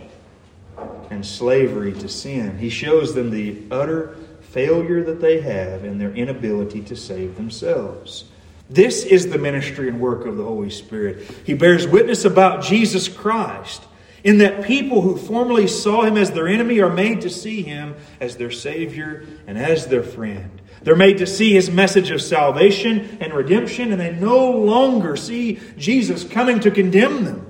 and 1.10 1.26
slavery 1.26 1.92
to 1.92 2.08
sin. 2.08 2.56
He 2.58 2.70
shows 2.70 3.14
them 3.14 3.30
the 3.30 3.60
utter 3.70 4.16
failure 4.54 5.02
that 5.02 5.20
they 5.20 5.40
have 5.40 5.82
and 5.82 6.00
their 6.00 6.12
inability 6.12 6.80
to 6.80 6.94
save 6.94 7.34
themselves. 7.34 8.26
This 8.70 9.04
is 9.04 9.28
the 9.28 9.36
ministry 9.36 9.88
and 9.88 10.00
work 10.00 10.26
of 10.26 10.36
the 10.36 10.44
Holy 10.44 10.70
Spirit. 10.70 11.28
He 11.44 11.54
bears 11.54 11.88
witness 11.88 12.24
about 12.24 12.62
Jesus 12.62 13.08
Christ 13.08 13.82
in 14.22 14.38
that 14.38 14.64
people 14.64 15.02
who 15.02 15.18
formerly 15.18 15.66
saw 15.66 16.02
him 16.02 16.16
as 16.16 16.30
their 16.30 16.46
enemy 16.46 16.80
are 16.80 16.92
made 16.92 17.20
to 17.22 17.30
see 17.30 17.62
him 17.62 17.96
as 18.20 18.36
their 18.36 18.52
Savior 18.52 19.26
and 19.48 19.58
as 19.58 19.88
their 19.88 20.04
friend. 20.04 20.62
They're 20.82 20.94
made 20.94 21.18
to 21.18 21.26
see 21.26 21.52
his 21.52 21.68
message 21.68 22.12
of 22.12 22.22
salvation 22.22 23.18
and 23.20 23.34
redemption, 23.34 23.90
and 23.90 24.00
they 24.00 24.12
no 24.12 24.52
longer 24.52 25.16
see 25.16 25.58
Jesus 25.76 26.22
coming 26.22 26.60
to 26.60 26.70
condemn 26.70 27.24
them, 27.24 27.46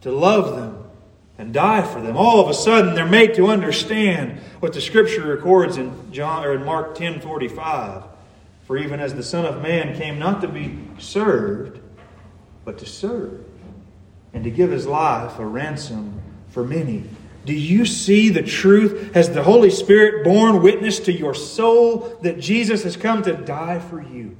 to 0.00 0.10
love 0.10 0.56
them, 0.56 0.69
and 1.40 1.54
die 1.54 1.80
for 1.80 2.02
them. 2.02 2.18
All 2.18 2.38
of 2.38 2.50
a 2.50 2.54
sudden, 2.54 2.94
they're 2.94 3.06
made 3.06 3.34
to 3.36 3.46
understand 3.46 4.38
what 4.60 4.74
the 4.74 4.80
Scripture 4.80 5.26
records 5.26 5.78
in 5.78 6.12
John 6.12 6.44
or 6.44 6.52
in 6.52 6.64
Mark 6.64 6.94
ten 6.94 7.18
forty 7.20 7.48
five. 7.48 8.04
For 8.66 8.76
even 8.76 9.00
as 9.00 9.14
the 9.14 9.22
Son 9.22 9.46
of 9.46 9.62
Man 9.62 9.96
came 9.96 10.18
not 10.18 10.42
to 10.42 10.48
be 10.48 10.78
served, 10.98 11.80
but 12.64 12.78
to 12.78 12.86
serve 12.86 13.42
and 14.34 14.44
to 14.44 14.50
give 14.50 14.70
his 14.70 14.86
life 14.86 15.38
a 15.38 15.46
ransom 15.46 16.20
for 16.50 16.62
many. 16.62 17.04
Do 17.46 17.54
you 17.54 17.86
see 17.86 18.28
the 18.28 18.42
truth? 18.42 19.14
Has 19.14 19.30
the 19.30 19.42
Holy 19.42 19.70
Spirit 19.70 20.22
borne 20.22 20.62
witness 20.62 21.00
to 21.00 21.12
your 21.12 21.34
soul 21.34 22.18
that 22.22 22.38
Jesus 22.38 22.84
has 22.84 22.98
come 22.98 23.22
to 23.22 23.32
die 23.32 23.78
for 23.78 24.02
you? 24.02 24.36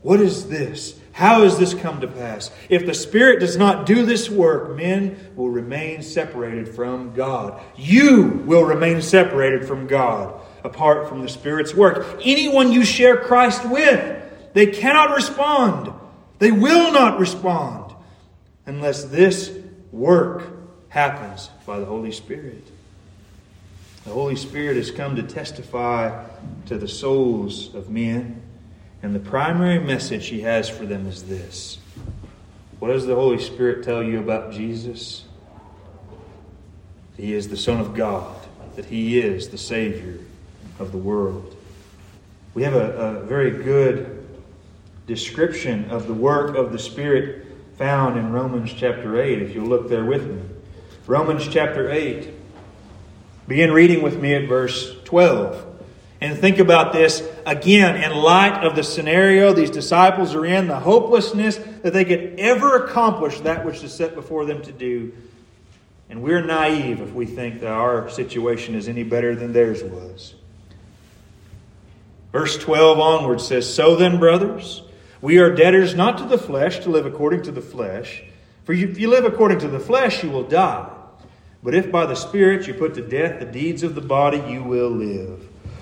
What 0.00 0.20
is 0.20 0.48
this? 0.48 0.98
How 1.12 1.42
has 1.42 1.58
this 1.58 1.74
come 1.74 2.00
to 2.00 2.08
pass? 2.08 2.50
If 2.68 2.86
the 2.86 2.94
Spirit 2.94 3.40
does 3.40 3.56
not 3.56 3.84
do 3.84 4.06
this 4.06 4.30
work, 4.30 4.76
men 4.76 5.32
will 5.36 5.50
remain 5.50 6.02
separated 6.02 6.68
from 6.68 7.12
God. 7.12 7.60
You 7.76 8.42
will 8.46 8.64
remain 8.64 9.02
separated 9.02 9.66
from 9.66 9.86
God 9.86 10.40
apart 10.64 11.08
from 11.08 11.20
the 11.20 11.28
Spirit's 11.28 11.74
work. 11.74 12.20
Anyone 12.22 12.72
you 12.72 12.84
share 12.84 13.18
Christ 13.18 13.68
with, 13.68 14.52
they 14.54 14.66
cannot 14.66 15.14
respond. 15.14 15.92
They 16.38 16.50
will 16.50 16.92
not 16.92 17.20
respond 17.20 17.94
unless 18.66 19.04
this 19.04 19.52
work 19.90 20.44
happens 20.88 21.50
by 21.66 21.78
the 21.78 21.84
Holy 21.84 22.12
Spirit. 22.12 22.66
The 24.04 24.10
Holy 24.10 24.36
Spirit 24.36 24.76
has 24.76 24.90
come 24.90 25.16
to 25.16 25.22
testify 25.22 26.26
to 26.66 26.76
the 26.76 26.88
souls 26.88 27.74
of 27.74 27.88
men, 27.88 28.42
and 29.02 29.14
the 29.14 29.20
primary 29.20 29.80
message 29.80 30.28
he 30.28 30.42
has 30.42 30.68
for 30.68 30.86
them 30.86 31.06
is 31.06 31.24
this. 31.24 31.78
What 32.78 32.88
does 32.88 33.06
the 33.06 33.14
Holy 33.14 33.38
Spirit 33.38 33.84
tell 33.84 34.02
you 34.02 34.20
about 34.20 34.52
Jesus? 34.52 35.24
He 37.16 37.34
is 37.34 37.48
the 37.48 37.56
Son 37.56 37.80
of 37.80 37.94
God, 37.94 38.36
that 38.76 38.86
he 38.86 39.18
is 39.18 39.48
the 39.48 39.58
Savior 39.58 40.18
of 40.78 40.92
the 40.92 40.98
world. 40.98 41.56
We 42.54 42.62
have 42.62 42.74
a, 42.74 43.20
a 43.20 43.22
very 43.22 43.50
good 43.50 44.26
description 45.06 45.90
of 45.90 46.06
the 46.06 46.14
work 46.14 46.56
of 46.56 46.72
the 46.72 46.78
Spirit 46.78 47.46
found 47.76 48.18
in 48.18 48.32
Romans 48.32 48.72
chapter 48.72 49.20
8, 49.20 49.42
if 49.42 49.54
you'll 49.54 49.66
look 49.66 49.88
there 49.88 50.04
with 50.04 50.26
me. 50.26 50.40
Romans 51.06 51.48
chapter 51.48 51.90
8. 51.90 52.30
Begin 53.48 53.72
reading 53.72 54.02
with 54.02 54.20
me 54.20 54.34
at 54.34 54.48
verse 54.48 54.94
12. 55.04 55.66
And 56.20 56.38
think 56.38 56.58
about 56.58 56.92
this 56.92 57.28
again 57.46 58.02
in 58.02 58.16
light 58.16 58.64
of 58.64 58.76
the 58.76 58.82
scenario 58.82 59.52
these 59.52 59.70
disciples 59.70 60.34
are 60.34 60.44
in, 60.44 60.68
the 60.68 60.80
hopelessness 60.80 61.56
that 61.56 61.92
they 61.92 62.04
could 62.04 62.38
ever 62.38 62.84
accomplish 62.84 63.40
that 63.40 63.64
which 63.64 63.82
is 63.82 63.92
set 63.92 64.14
before 64.14 64.44
them 64.44 64.62
to 64.62 64.72
do. 64.72 65.12
And 66.08 66.22
we're 66.22 66.44
naive 66.44 67.00
if 67.00 67.12
we 67.14 67.26
think 67.26 67.60
that 67.60 67.72
our 67.72 68.08
situation 68.10 68.74
is 68.74 68.88
any 68.88 69.02
better 69.02 69.34
than 69.34 69.52
theirs 69.52 69.82
was. 69.82 70.34
Verse 72.32 72.58
12 72.58 72.98
onward 72.98 73.40
says, 73.40 73.72
So 73.72 73.96
then, 73.96 74.18
brothers, 74.18 74.82
we 75.20 75.38
are 75.38 75.54
debtors 75.54 75.94
not 75.94 76.18
to 76.18 76.24
the 76.24 76.38
flesh 76.38 76.80
to 76.80 76.90
live 76.90 77.06
according 77.06 77.42
to 77.42 77.52
the 77.52 77.60
flesh. 77.60 78.24
For 78.64 78.72
if 78.72 78.98
you 78.98 79.08
live 79.08 79.24
according 79.24 79.60
to 79.60 79.68
the 79.68 79.80
flesh, 79.80 80.22
you 80.22 80.30
will 80.30 80.42
die. 80.42 80.90
But 81.62 81.74
if 81.74 81.92
by 81.92 82.06
the 82.06 82.16
Spirit 82.16 82.66
you 82.66 82.74
put 82.74 82.94
to 82.94 83.06
death 83.06 83.38
the 83.38 83.46
deeds 83.46 83.82
of 83.82 83.94
the 83.94 84.00
body, 84.00 84.42
you 84.52 84.62
will 84.62 84.90
live. 84.90 85.48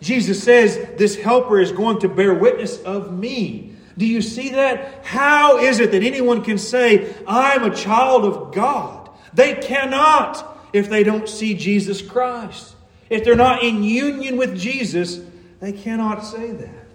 Jesus 0.00 0.42
says, 0.42 0.76
This 0.96 1.16
helper 1.16 1.60
is 1.60 1.72
going 1.72 2.00
to 2.00 2.08
bear 2.08 2.34
witness 2.34 2.80
of 2.82 3.12
me. 3.12 3.74
Do 3.98 4.06
you 4.06 4.22
see 4.22 4.50
that? 4.50 5.04
How 5.04 5.58
is 5.58 5.78
it 5.78 5.92
that 5.92 6.02
anyone 6.02 6.42
can 6.42 6.58
say, 6.58 7.14
I'm 7.26 7.64
a 7.64 7.74
child 7.74 8.24
of 8.24 8.54
God? 8.54 9.10
They 9.34 9.54
cannot 9.54 10.46
if 10.72 10.88
they 10.88 11.02
don't 11.02 11.28
see 11.28 11.54
Jesus 11.54 12.00
Christ. 12.00 12.74
If 13.10 13.24
they're 13.24 13.36
not 13.36 13.62
in 13.62 13.82
union 13.82 14.36
with 14.36 14.58
Jesus, 14.58 15.20
they 15.60 15.72
cannot 15.72 16.24
say 16.24 16.52
that. 16.52 16.86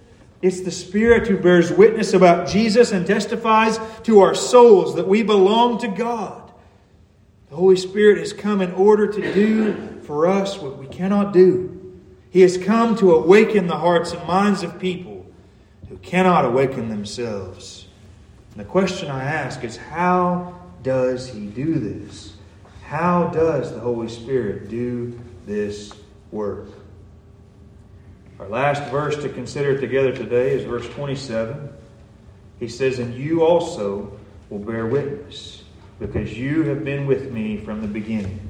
It's 0.42 0.62
the 0.62 0.72
Spirit 0.72 1.28
who 1.28 1.38
bears 1.38 1.72
witness 1.72 2.14
about 2.14 2.48
Jesus 2.48 2.92
and 2.92 3.06
testifies 3.06 3.80
to 4.04 4.22
our 4.22 4.36
souls 4.36 4.96
that 4.96 5.08
we 5.08 5.24
belong 5.24 5.80
to 5.80 5.88
God. 5.88 6.52
The 7.50 7.56
Holy 7.56 7.78
Spirit 7.78 8.20
has 8.20 8.34
come 8.34 8.62
in 8.62 8.72
order 8.74 9.08
to 9.12 9.34
do 9.34 10.00
for 10.02 10.28
us 10.28 10.58
what 10.58 10.78
we 10.78 10.88
cannot 10.88 11.34
do. 11.34 11.75
He 12.36 12.42
has 12.42 12.58
come 12.58 12.98
to 12.98 13.16
awaken 13.16 13.68
the 13.68 13.78
hearts 13.78 14.12
and 14.12 14.28
minds 14.28 14.62
of 14.62 14.78
people 14.78 15.26
who 15.88 15.96
cannot 16.00 16.44
awaken 16.44 16.90
themselves. 16.90 17.88
And 18.52 18.60
the 18.60 18.70
question 18.70 19.10
I 19.10 19.24
ask 19.24 19.64
is 19.64 19.78
how 19.78 20.60
does 20.84 21.30
He 21.30 21.46
do 21.46 21.76
this? 21.76 22.36
How 22.84 23.28
does 23.28 23.72
the 23.72 23.80
Holy 23.80 24.10
Spirit 24.10 24.68
do 24.68 25.18
this 25.46 25.94
work? 26.32 26.68
Our 28.38 28.50
last 28.50 28.84
verse 28.92 29.16
to 29.24 29.30
consider 29.30 29.80
together 29.80 30.14
today 30.14 30.56
is 30.56 30.66
verse 30.66 30.90
27. 30.90 31.70
He 32.60 32.68
says, 32.68 33.00
And 33.00 33.14
you 33.14 33.46
also 33.46 34.12
will 34.50 34.60
bear 34.60 34.88
witness, 34.88 35.64
because 36.00 36.38
you 36.38 36.64
have 36.64 36.84
been 36.84 37.08
with 37.08 37.32
me 37.32 37.56
from 37.56 37.80
the 37.80 37.88
beginning. 37.88 38.45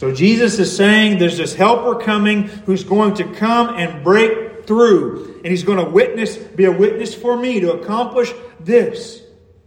So 0.00 0.10
Jesus 0.14 0.58
is 0.58 0.74
saying 0.74 1.18
there's 1.18 1.36
this 1.36 1.54
helper 1.54 1.94
coming 1.94 2.44
who's 2.44 2.84
going 2.84 3.12
to 3.16 3.34
come 3.34 3.76
and 3.76 4.02
break 4.02 4.66
through. 4.66 5.42
And 5.44 5.48
he's 5.48 5.62
going 5.62 5.76
to 5.76 5.90
witness, 5.90 6.38
be 6.38 6.64
a 6.64 6.72
witness 6.72 7.14
for 7.14 7.36
me 7.36 7.60
to 7.60 7.74
accomplish 7.74 8.32
this. 8.58 9.20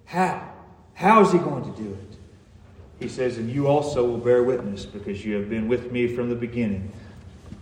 How? 0.06 0.52
How 0.96 1.22
is 1.22 1.32
he 1.32 1.38
going 1.38 1.72
to 1.72 1.80
do 1.80 1.88
it? 1.88 2.18
He 3.00 3.10
says, 3.10 3.38
And 3.38 3.48
you 3.48 3.68
also 3.68 4.04
will 4.08 4.18
bear 4.18 4.42
witness 4.42 4.88
because 4.88 5.24
you 5.24 5.36
have 5.36 5.52
been 5.52 5.68
with 5.68 5.92
me 5.92 6.08
from 6.08 6.30
the 6.30 6.36
beginning. 6.36 6.92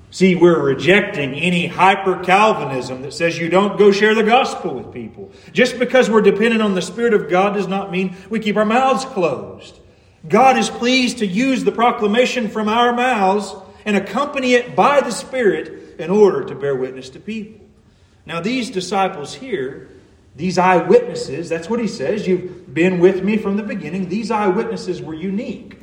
See, 0.09 0.35
we're 0.35 0.61
rejecting 0.61 1.33
any 1.33 1.67
hyper 1.67 2.23
Calvinism 2.23 3.01
that 3.01 3.11
says 3.11 3.37
you 3.37 3.49
don't 3.49 3.77
go 3.77 3.91
share 3.91 4.15
the 4.15 4.23
gospel 4.23 4.75
with 4.75 4.93
people. 4.93 5.33
Just 5.51 5.77
because 5.77 6.09
we're 6.09 6.21
dependent 6.21 6.61
on 6.61 6.73
the 6.73 6.81
Spirit 6.81 7.13
of 7.13 7.29
God 7.29 7.53
does 7.53 7.67
not 7.67 7.91
mean 7.91 8.15
we 8.29 8.39
keep 8.39 8.55
our 8.55 8.63
mouths 8.63 9.03
closed. 9.03 9.80
God 10.27 10.57
is 10.57 10.69
pleased 10.69 11.19
to 11.19 11.27
use 11.27 11.63
the 11.63 11.71
proclamation 11.71 12.47
from 12.47 12.69
our 12.69 12.93
mouths 12.93 13.55
and 13.85 13.95
accompany 13.95 14.53
it 14.53 14.75
by 14.75 15.01
the 15.01 15.11
Spirit 15.11 15.99
in 15.99 16.09
order 16.09 16.43
to 16.43 16.55
bear 16.55 16.75
witness 16.75 17.09
to 17.11 17.19
people. 17.19 17.65
Now, 18.25 18.39
these 18.39 18.69
disciples 18.69 19.33
here, 19.33 19.89
these 20.35 20.57
eyewitnesses, 20.57 21.49
that's 21.49 21.69
what 21.69 21.79
he 21.79 21.87
says, 21.87 22.27
you've 22.27 22.73
been 22.73 22.99
with 22.99 23.23
me 23.23 23.37
from 23.37 23.57
the 23.57 23.63
beginning. 23.63 24.09
These 24.09 24.31
eyewitnesses 24.31 25.01
were 25.01 25.15
unique 25.15 25.79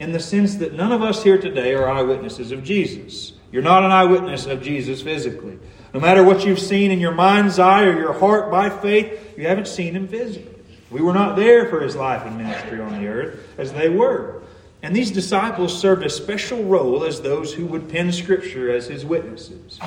in 0.00 0.12
the 0.12 0.20
sense 0.20 0.56
that 0.56 0.72
none 0.72 0.90
of 0.90 1.02
us 1.02 1.22
here 1.22 1.38
today 1.38 1.74
are 1.74 1.88
eyewitnesses 1.88 2.50
of 2.50 2.64
Jesus. 2.64 3.34
You're 3.52 3.62
not 3.62 3.84
an 3.84 3.92
eyewitness 3.92 4.46
of 4.46 4.62
Jesus 4.62 5.02
physically. 5.02 5.58
No 5.92 6.00
matter 6.00 6.24
what 6.24 6.46
you've 6.46 6.58
seen 6.58 6.90
in 6.90 7.00
your 7.00 7.12
mind's 7.12 7.58
eye 7.58 7.84
or 7.84 7.98
your 7.98 8.14
heart 8.14 8.50
by 8.50 8.70
faith, 8.70 9.36
you 9.36 9.46
haven't 9.46 9.68
seen 9.68 9.94
him 9.94 10.08
physically. 10.08 10.51
We 10.92 11.00
were 11.00 11.14
not 11.14 11.36
there 11.36 11.66
for 11.66 11.80
his 11.80 11.96
life 11.96 12.24
and 12.24 12.36
ministry 12.36 12.80
on 12.80 13.00
the 13.00 13.08
earth 13.08 13.58
as 13.58 13.72
they 13.72 13.88
were. 13.88 14.42
And 14.82 14.94
these 14.94 15.10
disciples 15.10 15.78
served 15.78 16.04
a 16.04 16.10
special 16.10 16.64
role 16.64 17.04
as 17.04 17.22
those 17.22 17.54
who 17.54 17.66
would 17.66 17.88
pen 17.88 18.12
Scripture 18.12 18.70
as 18.70 18.88
his 18.88 19.04
witnesses. 19.04 19.78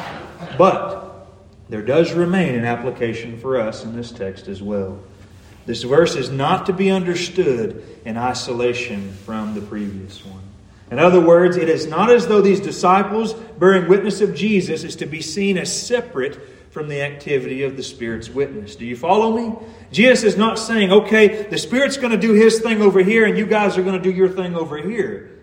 But 0.58 1.28
there 1.70 1.82
does 1.82 2.14
remain 2.14 2.56
an 2.56 2.66
application 2.66 3.38
for 3.38 3.60
us 3.60 3.84
in 3.84 3.96
this 3.96 4.12
text 4.12 4.48
as 4.48 4.64
well. 4.64 5.00
This 5.66 5.84
verse 5.84 6.16
is 6.16 6.30
not 6.30 6.66
to 6.68 6.74
be 6.74 6.92
understood 6.92 7.84
in 8.06 8.18
isolation 8.18 9.12
from 9.26 9.54
the 9.54 9.62
previous 9.62 10.24
one. 10.26 10.42
In 10.92 11.00
other 11.00 11.20
words, 11.20 11.58
it 11.58 11.68
is 11.68 11.88
not 11.88 12.12
as 12.12 12.28
though 12.28 12.42
these 12.42 12.60
disciples 12.60 13.34
bearing 13.34 13.90
witness 13.90 14.22
of 14.22 14.36
Jesus 14.36 14.84
is 14.84 14.96
to 14.98 15.06
be 15.06 15.22
seen 15.22 15.58
as 15.58 15.88
separate 15.88 16.40
from 16.76 16.90
the 16.90 17.02
activity 17.02 17.64
of 17.64 17.78
the 17.78 17.82
Spirit's 17.82 18.30
witness. 18.30 18.76
Do 18.76 18.86
you 18.86 18.98
follow 18.98 19.34
me? 19.34 19.56
Jesus 19.94 20.26
is 20.26 20.38
not 20.38 20.60
saying, 20.60 20.92
okay, 20.92 21.44
the 21.44 21.58
Spirit's 21.58 21.96
going 21.96 22.12
to 22.12 22.18
do 22.18 22.34
his 22.34 22.60
thing 22.60 22.82
over 22.82 23.00
here 23.00 23.24
and 23.26 23.38
you 23.38 23.46
guys 23.46 23.78
are 23.78 23.82
going 23.82 23.96
to 23.96 24.04
do 24.04 24.12
your 24.12 24.28
thing 24.28 24.58
over 24.58 24.76
here. 24.78 25.40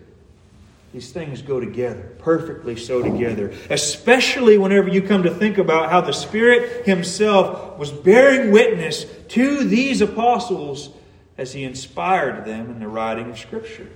These 0.93 1.11
things 1.11 1.41
go 1.41 1.59
together, 1.59 2.03
perfectly 2.19 2.75
so 2.75 3.01
together. 3.01 3.51
Especially 3.71 4.59
whenever 4.59 4.89
you 4.89 5.01
come 5.01 5.23
to 5.23 5.33
think 5.33 5.57
about 5.57 5.89
how 5.89 6.01
the 6.01 6.11
Spirit 6.11 6.85
Himself 6.85 7.79
was 7.79 7.91
bearing 7.91 8.51
witness 8.51 9.07
to 9.29 9.63
these 9.63 10.01
apostles 10.01 10.91
as 11.35 11.51
He 11.51 11.63
inspired 11.63 12.45
them 12.45 12.69
in 12.69 12.79
the 12.79 12.87
writing 12.87 13.31
of 13.31 13.39
Scripture. 13.39 13.89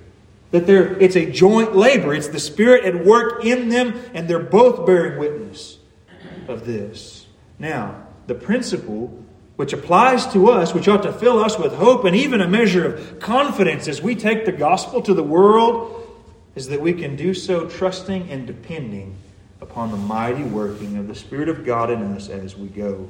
That 0.49 0.65
they 0.65 0.73
it's 0.73 1.15
a 1.15 1.29
joint 1.29 1.75
labor. 1.75 2.15
It's 2.15 2.29
the 2.29 2.39
Spirit 2.39 2.83
at 2.83 3.05
work 3.05 3.45
in 3.45 3.69
them, 3.69 3.93
and 4.15 4.27
they're 4.27 4.39
both 4.39 4.87
bearing 4.87 5.19
witness 5.19 5.77
of 6.47 6.65
this. 6.65 7.16
Now, 7.59 8.07
the 8.27 8.35
principle 8.35 9.23
which 9.55 9.73
applies 9.73 10.27
to 10.33 10.49
us, 10.49 10.73
which 10.73 10.87
ought 10.87 11.03
to 11.03 11.11
fill 11.11 11.39
us 11.43 11.57
with 11.57 11.73
hope 11.73 12.05
and 12.05 12.15
even 12.15 12.41
a 12.41 12.47
measure 12.47 12.93
of 12.93 13.19
confidence 13.19 13.87
as 13.87 14.01
we 14.01 14.15
take 14.15 14.45
the 14.45 14.51
gospel 14.51 15.01
to 15.01 15.13
the 15.13 15.23
world, 15.23 15.93
is 16.55 16.67
that 16.67 16.79
we 16.79 16.93
can 16.93 17.15
do 17.15 17.33
so 17.33 17.67
trusting 17.67 18.29
and 18.29 18.45
depending 18.45 19.15
upon 19.59 19.89
the 19.89 19.97
mighty 19.97 20.43
working 20.43 20.97
of 20.97 21.07
the 21.07 21.15
Spirit 21.15 21.49
of 21.49 21.65
God 21.65 21.89
in 21.89 22.03
us 22.13 22.29
as 22.29 22.55
we 22.55 22.67
go. 22.67 23.09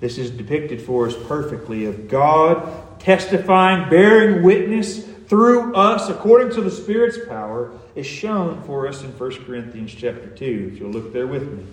This 0.00 0.16
is 0.16 0.30
depicted 0.30 0.80
for 0.80 1.06
us 1.06 1.14
perfectly 1.26 1.84
of 1.84 2.08
God 2.08 2.84
testifying, 3.04 3.90
bearing 3.90 4.42
witness 4.42 5.04
through 5.04 5.74
us 5.74 6.08
according 6.08 6.50
to 6.54 6.62
the 6.62 6.70
Spirit's 6.70 7.18
power, 7.28 7.70
is 7.94 8.06
shown 8.06 8.62
for 8.64 8.88
us 8.88 9.02
in 9.02 9.10
1 9.10 9.44
Corinthians 9.44 9.94
chapter 9.94 10.26
2. 10.26 10.70
If 10.72 10.80
you'll 10.80 10.90
look 10.90 11.12
there 11.12 11.26
with 11.26 11.50
me. 11.52 11.64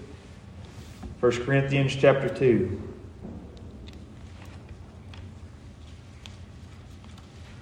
1 1.22 1.46
Corinthians 1.46 1.96
chapter 1.96 2.28
2. 2.28 2.82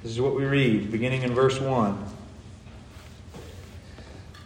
This 0.01 0.14
is 0.14 0.22
what 0.22 0.34
we 0.34 0.45
read, 0.45 0.89
beginning 0.89 1.24
in 1.24 1.34
verse 1.34 1.60
1. 1.60 2.05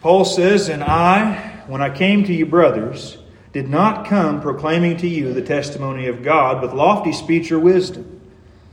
Paul 0.02 0.26
says, 0.26 0.68
And 0.68 0.84
I, 0.84 1.62
when 1.68 1.80
I 1.80 1.96
came 1.96 2.24
to 2.24 2.34
you, 2.34 2.48
brothers, 2.48 3.20
did 3.52 3.70
not 3.70 4.08
come 4.08 4.42
proclaiming 4.42 4.98
to 4.98 5.08
you 5.08 5.32
the 5.32 5.44
testimony 5.44 6.08
of 6.08 6.24
God 6.24 6.64
with 6.64 6.74
lofty 6.74 7.14
speech 7.14 7.52
or 7.52 7.60
wisdom. 7.60 8.20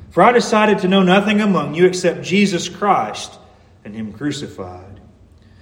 For 0.09 0.23
I 0.23 0.33
decided 0.33 0.79
to 0.79 0.89
know 0.89 1.03
nothing 1.03 1.43
among 1.43 1.75
you 1.75 1.85
except 1.85 2.23
Jesus 2.23 2.67
Christ 2.71 3.39
and 3.85 3.95
Him 3.95 4.15
crucified. 4.15 5.01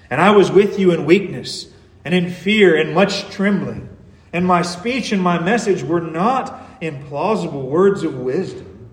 And 0.08 0.20
I 0.20 0.30
was 0.30 0.52
with 0.52 0.78
you 0.78 0.92
in 0.92 1.04
weakness 1.04 1.66
and 2.04 2.14
in 2.14 2.30
fear 2.30 2.76
and 2.76 2.94
much 2.94 3.28
trembling. 3.30 3.88
And 4.32 4.46
my 4.46 4.62
speech 4.62 5.12
and 5.12 5.22
my 5.22 5.38
message 5.38 5.82
were 5.82 6.00
not 6.00 6.60
in 6.80 7.02
plausible 7.04 7.66
words 7.66 8.02
of 8.02 8.18
wisdom, 8.18 8.88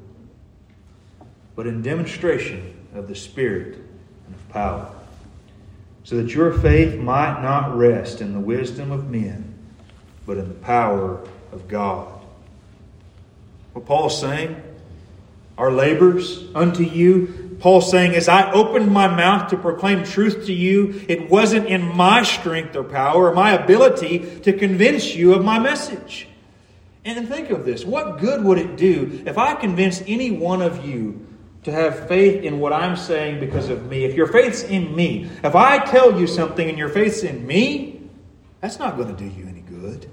but 1.56 1.68
in 1.68 1.82
demonstration 1.82 2.74
of 2.94 3.08
the 3.08 3.16
Spirit 3.16 3.76
and 3.76 4.36
of 4.36 4.50
power, 4.50 4.90
so 6.04 6.18
that 6.18 6.34
your 6.34 6.54
faith 6.54 6.98
might 6.98 7.42
not 7.42 7.76
rest 7.78 8.22
in 8.22 8.34
the 8.34 8.40
wisdom 8.40 8.92
of 8.92 9.10
men, 9.10 9.54
but 10.26 10.38
in 10.38 10.48
the 10.48 10.56
power 10.56 11.22
of 11.52 11.68
God. 11.68 12.08
What 13.74 13.86
Paul's 13.86 14.20
saying, 14.20 14.62
our 15.58 15.72
labors 15.72 16.46
unto 16.56 16.84
you 16.84 17.45
Paul 17.66 17.82
saying, 17.82 18.14
as 18.14 18.30
I 18.30 18.52
opened 18.52 18.92
my 18.92 19.08
mouth 19.08 19.50
to 19.50 19.58
proclaim 19.58 20.04
truth 20.04 20.46
to 20.46 20.54
you, 20.54 21.04
it 21.10 21.32
wasn't 21.32 21.66
in 21.66 21.82
my 21.98 22.22
strength 22.22 22.76
or 22.76 22.84
power 22.84 23.28
or 23.28 23.34
my 23.34 23.54
ability 23.54 24.42
to 24.42 24.54
convince 24.54 25.16
you 25.16 25.34
of 25.34 25.44
my 25.44 25.58
message. 25.58 26.28
And 27.04 27.28
think 27.28 27.50
of 27.50 27.66
this 27.66 27.84
what 27.84 28.20
good 28.20 28.44
would 28.44 28.60
it 28.60 28.78
do 28.78 29.24
if 29.26 29.40
I 29.40 29.56
convinced 29.56 30.04
any 30.06 30.30
one 30.30 30.62
of 30.62 30.86
you 30.86 31.26
to 31.64 31.72
have 31.72 32.08
faith 32.08 32.44
in 32.44 32.60
what 32.60 32.72
I'm 32.72 32.96
saying 32.96 33.40
because 33.40 33.70
of 33.70 33.88
me? 33.88 34.06
If 34.06 34.14
your 34.14 34.28
faith's 34.28 34.62
in 34.62 34.96
me, 34.96 35.28
if 35.44 35.56
I 35.56 35.80
tell 35.80 36.20
you 36.20 36.28
something 36.28 36.70
and 36.70 36.78
your 36.78 36.90
faith's 36.90 37.24
in 37.24 37.48
me, 37.48 38.00
that's 38.62 38.78
not 38.78 38.96
going 38.96 39.08
to 39.08 39.16
do 39.16 39.26
you 39.26 39.48
any 39.48 39.62
good. 39.62 40.08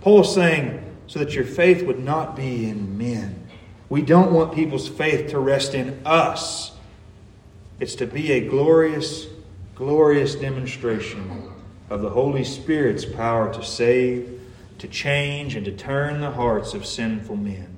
Paul's 0.00 0.34
saying, 0.34 0.82
so 1.06 1.20
that 1.20 1.34
your 1.34 1.44
faith 1.44 1.86
would 1.86 2.00
not 2.00 2.34
be 2.34 2.68
in 2.68 2.98
men. 2.98 3.46
We 3.88 4.02
don't 4.02 4.32
want 4.32 4.56
people's 4.56 4.88
faith 4.88 5.30
to 5.30 5.38
rest 5.38 5.72
in 5.72 6.04
us 6.04 6.72
It's 7.78 7.94
to 7.96 8.06
be 8.06 8.32
a 8.32 8.48
glorious, 8.48 9.26
glorious 9.74 10.34
demonstration 10.34 11.52
of 11.90 12.00
the 12.00 12.08
Holy 12.08 12.42
Spirit's 12.42 13.04
power 13.04 13.52
to 13.52 13.62
save, 13.62 14.40
to 14.78 14.88
change, 14.88 15.56
and 15.56 15.64
to 15.66 15.72
turn 15.72 16.20
the 16.20 16.30
hearts 16.30 16.72
of 16.72 16.86
sinful 16.86 17.36
men. 17.36 17.76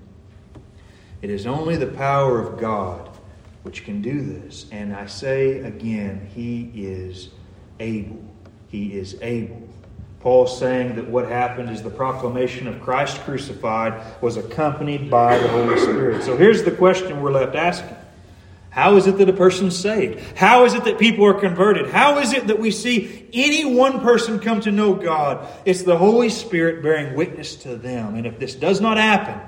It 1.21 1.31
is 1.31 1.47
only 1.47 1.77
the 1.77 1.89
power 1.89 2.41
of 2.41 2.61
God 2.61 3.11
which 3.65 3.85
can 3.85 4.01
do 4.01 4.21
this. 4.21 4.67
And 4.71 4.95
I 4.95 5.07
say 5.07 5.59
again, 5.59 6.29
He 6.33 6.71
is 6.75 7.31
able. 7.81 8.23
He 8.69 8.97
is 8.97 9.19
able. 9.21 9.69
Paul's 10.21 10.57
saying 10.59 10.95
that 10.97 11.09
what 11.09 11.29
happened 11.29 11.71
is 11.71 11.83
the 11.83 11.91
proclamation 11.91 12.69
of 12.69 12.81
Christ 12.81 13.21
crucified 13.23 14.01
was 14.23 14.37
accompanied 14.37 15.11
by 15.11 15.39
the 15.39 15.49
Holy 15.49 15.79
Spirit. 15.79 16.23
So 16.23 16.37
here's 16.37 16.63
the 16.63 16.71
question 16.71 17.21
we're 17.21 17.33
left 17.33 17.57
asking 17.57 17.98
How 18.71 18.97
is 18.97 19.07
it 19.07 19.19
that 19.19 19.29
a 19.29 19.33
person's 19.33 19.77
saved? 19.79 20.21
How 20.37 20.65
is 20.65 20.75
it 20.75 20.85
that 20.85 20.99
people 20.99 21.25
are 21.27 21.35
converted? 21.35 21.91
How 21.91 22.19
is 22.19 22.33
it 22.33 22.49
that 22.49 22.59
we 22.59 22.71
see 22.71 23.27
any 23.33 23.65
one 23.65 24.01
person 24.01 24.39
come 24.41 24.61
to 24.61 24.71
know 24.71 24.95
God? 24.95 25.47
It's 25.65 25.83
the 25.83 25.97
Holy 25.97 26.29
Spirit 26.29 26.83
bearing 26.83 27.17
witness 27.17 27.57
to 27.57 27.77
them. 27.77 28.15
And 28.15 28.27
if 28.27 28.39
this 28.39 28.55
does 28.55 28.81
not 28.81 28.99
happen, 28.99 29.41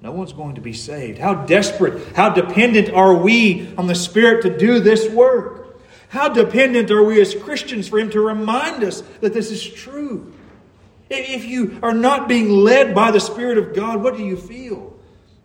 no 0.00 0.12
one's 0.12 0.32
going 0.32 0.54
to 0.54 0.60
be 0.60 0.72
saved. 0.72 1.18
How 1.18 1.34
desperate, 1.34 2.14
how 2.14 2.30
dependent 2.30 2.90
are 2.90 3.14
we 3.14 3.74
on 3.76 3.86
the 3.86 3.94
Spirit 3.94 4.42
to 4.42 4.56
do 4.56 4.78
this 4.78 5.08
work? 5.08 5.80
How 6.08 6.28
dependent 6.28 6.90
are 6.92 7.02
we 7.02 7.20
as 7.20 7.34
Christians 7.34 7.88
for 7.88 7.98
Him 7.98 8.10
to 8.10 8.20
remind 8.20 8.84
us 8.84 9.00
that 9.20 9.34
this 9.34 9.50
is 9.50 9.64
true? 9.64 10.32
If 11.10 11.44
you 11.44 11.78
are 11.82 11.92
not 11.92 12.28
being 12.28 12.50
led 12.50 12.94
by 12.94 13.10
the 13.10 13.20
Spirit 13.20 13.58
of 13.58 13.74
God, 13.74 14.02
what 14.02 14.16
do 14.16 14.24
you 14.24 14.36
feel? 14.36 14.93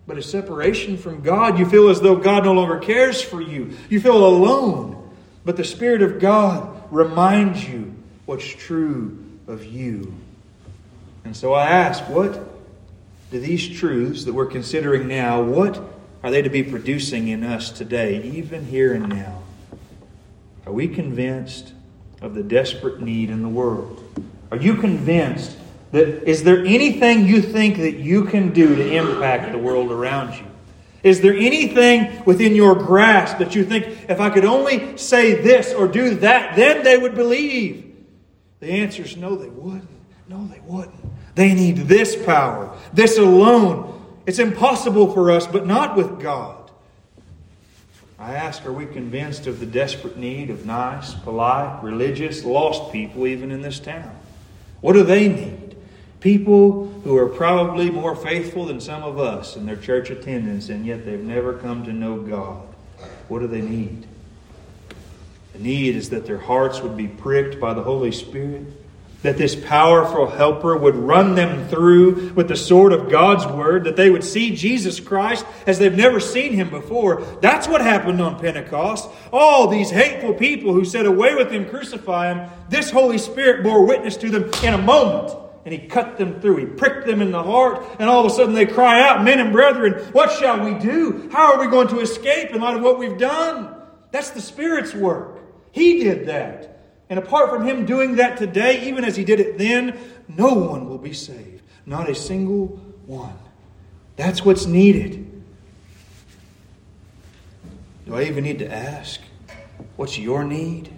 But 0.09 0.17
a 0.17 0.23
separation 0.23 0.97
from 0.97 1.21
God. 1.21 1.59
You 1.59 1.67
feel 1.67 1.87
as 1.87 2.01
though 2.01 2.15
God 2.15 2.43
no 2.43 2.53
longer 2.53 2.79
cares 2.79 3.21
for 3.21 3.39
you. 3.39 3.77
You 3.89 4.01
feel 4.01 4.25
alone. 4.25 5.07
But 5.45 5.55
the 5.55 5.63
Spirit 5.63 6.01
of 6.01 6.19
God 6.19 6.81
reminds 6.89 7.63
you 7.69 7.93
what's 8.25 8.47
true 8.47 9.23
of 9.45 9.63
you. 9.63 10.15
And 11.25 11.37
so 11.37 11.53
I 11.53 11.69
ask, 11.69 12.09
what 12.09 12.43
do 13.29 13.39
these 13.39 13.69
truths 13.69 14.25
that 14.25 14.33
we're 14.33 14.47
considering 14.47 15.07
now, 15.07 15.43
what 15.43 15.79
are 16.23 16.31
they 16.31 16.41
to 16.41 16.49
be 16.49 16.63
producing 16.63 17.27
in 17.27 17.43
us 17.43 17.69
today, 17.69 18.23
even 18.23 18.65
here 18.65 18.95
and 18.95 19.09
now? 19.09 19.43
Are 20.65 20.73
we 20.73 20.87
convinced 20.87 21.71
of 22.19 22.33
the 22.33 22.41
desperate 22.41 22.99
need 22.99 23.29
in 23.29 23.43
the 23.43 23.47
world? 23.47 24.03
Are 24.49 24.57
you 24.57 24.77
convinced 24.77 25.55
that 25.91 26.29
is 26.29 26.43
there 26.43 26.63
anything 26.65 27.25
you 27.25 27.41
think 27.41 27.77
that 27.77 27.95
you 27.95 28.25
can 28.25 28.53
do 28.53 28.75
to 28.75 28.95
impact 28.95 29.51
the 29.51 29.57
world 29.57 29.91
around 29.91 30.37
you? 30.37 30.45
Is 31.01 31.21
there 31.21 31.33
anything 31.33 32.23
within 32.25 32.55
your 32.55 32.75
grasp 32.75 33.37
that 33.37 33.55
you 33.55 33.63
think, 33.63 33.85
if 34.09 34.19
I 34.19 34.29
could 34.29 34.45
only 34.45 34.97
say 34.97 35.41
this 35.41 35.73
or 35.73 35.87
do 35.87 36.15
that, 36.15 36.55
then 36.55 36.83
they 36.83 36.97
would 36.97 37.15
believe? 37.15 37.95
The 38.59 38.67
answer 38.67 39.03
is 39.03 39.15
no, 39.15 39.35
they 39.35 39.49
wouldn't. 39.49 39.87
No, 40.27 40.45
they 40.47 40.59
wouldn't. 40.65 40.95
They 41.35 41.53
need 41.53 41.77
this 41.77 42.15
power, 42.15 42.75
this 42.93 43.17
alone. 43.17 43.95
It's 44.25 44.39
impossible 44.39 45.13
for 45.13 45.31
us, 45.31 45.47
but 45.47 45.65
not 45.65 45.95
with 45.95 46.19
God. 46.19 46.69
I 48.19 48.33
ask, 48.33 48.65
are 48.65 48.73
we 48.73 48.85
convinced 48.85 49.47
of 49.47 49.61
the 49.61 49.65
desperate 49.65 50.17
need 50.17 50.49
of 50.49 50.65
nice, 50.65 51.13
polite, 51.13 51.81
religious, 51.81 52.43
lost 52.43 52.91
people 52.91 53.25
even 53.25 53.49
in 53.49 53.61
this 53.61 53.79
town? 53.79 54.13
What 54.81 54.93
do 54.93 55.03
they 55.03 55.29
need? 55.29 55.58
People 56.19 56.87
who 57.03 57.15
are 57.17 57.27
probably 57.27 57.89
more 57.89 58.15
faithful 58.15 58.65
than 58.65 58.81
some 58.81 59.03
of 59.03 59.19
us 59.19 59.55
in 59.55 59.65
their 59.65 59.77
church 59.77 60.09
attendance, 60.09 60.69
and 60.69 60.85
yet 60.85 61.05
they've 61.05 61.19
never 61.19 61.53
come 61.53 61.85
to 61.85 61.93
know 61.93 62.17
God. 62.17 62.67
What 63.29 63.39
do 63.39 63.47
they 63.47 63.61
need? 63.61 64.05
The 65.53 65.59
need 65.59 65.95
is 65.95 66.09
that 66.09 66.25
their 66.25 66.39
hearts 66.39 66.81
would 66.81 66.97
be 66.97 67.07
pricked 67.07 67.59
by 67.59 67.73
the 67.73 67.83
Holy 67.83 68.11
Spirit 68.11 68.65
that 69.21 69.37
this 69.37 69.55
powerful 69.55 70.27
helper 70.27 70.77
would 70.77 70.95
run 70.95 71.35
them 71.35 71.67
through 71.67 72.31
with 72.33 72.47
the 72.47 72.55
sword 72.55 72.93
of 72.93 73.09
God's 73.09 73.45
word, 73.45 73.83
that 73.83 73.97
they 73.97 74.09
would 74.09 74.23
see 74.23 74.55
Jesus 74.55 74.99
Christ 74.99 75.45
as 75.67 75.77
they've 75.77 75.95
never 75.95 76.21
seen 76.21 76.53
him 76.53 76.69
before. 76.69 77.21
That's 77.41 77.67
what 77.67 77.81
happened 77.81 78.21
on 78.21 78.39
Pentecost. 78.39 79.09
All 79.33 79.67
these 79.67 79.89
hateful 79.89 80.33
people 80.33 80.73
who 80.73 80.85
said, 80.85 81.05
Away 81.05 81.35
with 81.35 81.51
him, 81.51 81.67
crucify 81.67 82.33
him, 82.33 82.49
this 82.69 82.91
Holy 82.91 83.17
Spirit 83.17 83.61
bore 83.61 83.85
witness 83.85 84.15
to 84.17 84.29
them 84.29 84.49
in 84.63 84.73
a 84.73 84.77
moment. 84.81 85.37
And 85.69 85.79
he 85.79 85.87
cut 85.87 86.17
them 86.17 86.41
through. 86.41 86.55
He 86.55 86.65
pricked 86.65 87.05
them 87.05 87.21
in 87.21 87.29
the 87.29 87.43
heart. 87.43 87.85
And 87.99 88.09
all 88.09 88.25
of 88.25 88.31
a 88.31 88.35
sudden 88.35 88.55
they 88.55 88.65
cry 88.65 89.07
out, 89.07 89.23
Men 89.23 89.39
and 89.39 89.51
brethren, 89.51 90.03
what 90.13 90.31
shall 90.31 90.65
we 90.65 90.73
do? 90.79 91.29
How 91.31 91.53
are 91.53 91.59
we 91.59 91.67
going 91.67 91.89
to 91.89 91.99
escape 91.99 92.49
in 92.49 92.59
light 92.59 92.75
of 92.75 92.81
what 92.81 92.97
we've 92.97 93.19
done? 93.19 93.75
That's 94.09 94.31
the 94.31 94.41
Spirit's 94.41 94.95
work. 94.95 95.37
He 95.71 96.03
did 96.03 96.25
that. 96.25 96.87
And 97.07 97.19
apart 97.19 97.51
from 97.51 97.67
Him 97.67 97.85
doing 97.85 98.15
that 98.15 98.37
today, 98.37 98.87
even 98.87 99.03
as 99.03 99.15
He 99.15 99.23
did 99.23 99.39
it 99.39 99.59
then, 99.59 99.95
no 100.27 100.55
one 100.55 100.89
will 100.89 100.97
be 100.97 101.13
saved. 101.13 101.61
Not 101.85 102.09
a 102.09 102.15
single 102.15 102.69
one. 103.05 103.37
That's 104.15 104.43
what's 104.43 104.65
needed. 104.65 105.43
Do 108.07 108.15
I 108.15 108.23
even 108.23 108.43
need 108.43 108.57
to 108.57 108.73
ask? 108.73 109.21
What's 109.97 110.17
your 110.17 110.43
need? 110.43 110.91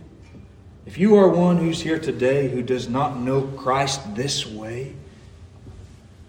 If 0.85 0.97
you 0.97 1.15
are 1.15 1.29
one 1.29 1.57
who's 1.57 1.81
here 1.81 1.99
today 1.99 2.49
who 2.49 2.63
does 2.63 2.89
not 2.89 3.19
know 3.19 3.43
Christ 3.43 4.15
this 4.15 4.45
way, 4.47 4.95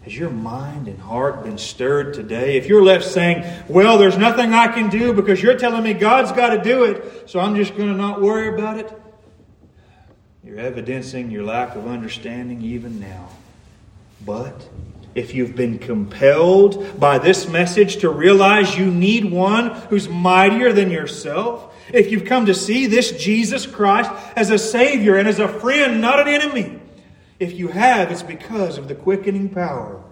has 0.03 0.17
your 0.17 0.31
mind 0.31 0.89
and 0.89 0.99
heart 0.99 1.45
been 1.45 1.59
stirred 1.59 2.13
today? 2.13 2.57
If 2.57 2.67
you're 2.67 2.83
left 2.83 3.05
saying, 3.05 3.45
Well, 3.69 3.99
there's 3.99 4.19
nothing 4.19 4.53
I 4.53 4.69
can 4.69 4.91
do 4.91 5.13
because 5.13 5.43
you're 5.43 5.59
telling 5.59 5.83
me 5.83 5.95
God's 5.95 6.33
got 6.33 6.51
to 6.51 6.63
do 6.63 6.85
it, 6.85 7.31
so 7.31 7.41
I'm 7.41 7.55
just 7.57 7.77
going 7.77 7.89
to 7.89 7.97
not 7.97 8.21
worry 8.21 8.49
about 8.49 8.79
it, 8.79 8.93
you're 10.45 10.59
evidencing 10.59 11.31
your 11.31 11.45
lack 11.45 11.77
of 11.77 11.87
understanding 11.87 12.63
even 12.63 13.01
now. 13.01 13.29
But 14.27 14.69
if 15.15 15.35
you've 15.35 15.55
been 15.55 15.79
compelled 15.79 16.99
by 16.99 17.19
this 17.19 17.49
message 17.49 17.99
to 17.99 18.11
realize 18.11 18.77
you 18.77 18.91
need 18.91 19.31
one 19.31 19.71
who's 19.71 20.09
mightier 20.09 20.73
than 20.73 20.91
yourself, 20.91 21.72
if 21.93 22.11
you've 22.11 22.25
come 22.25 22.47
to 22.47 22.55
see 22.55 22.87
this 22.87 23.13
Jesus 23.13 23.67
Christ 23.67 24.11
as 24.37 24.51
a 24.51 24.59
Savior 24.59 25.17
and 25.17 25.29
as 25.29 25.39
a 25.39 25.49
friend, 25.49 26.01
not 26.01 26.21
an 26.21 26.29
enemy, 26.29 26.81
if 27.39 27.53
you 27.53 27.69
have, 27.69 28.11
it's 28.11 28.23
because 28.23 28.79
of 28.79 28.89
the 28.89 28.95
quickening 28.95 29.49
power 29.49 30.03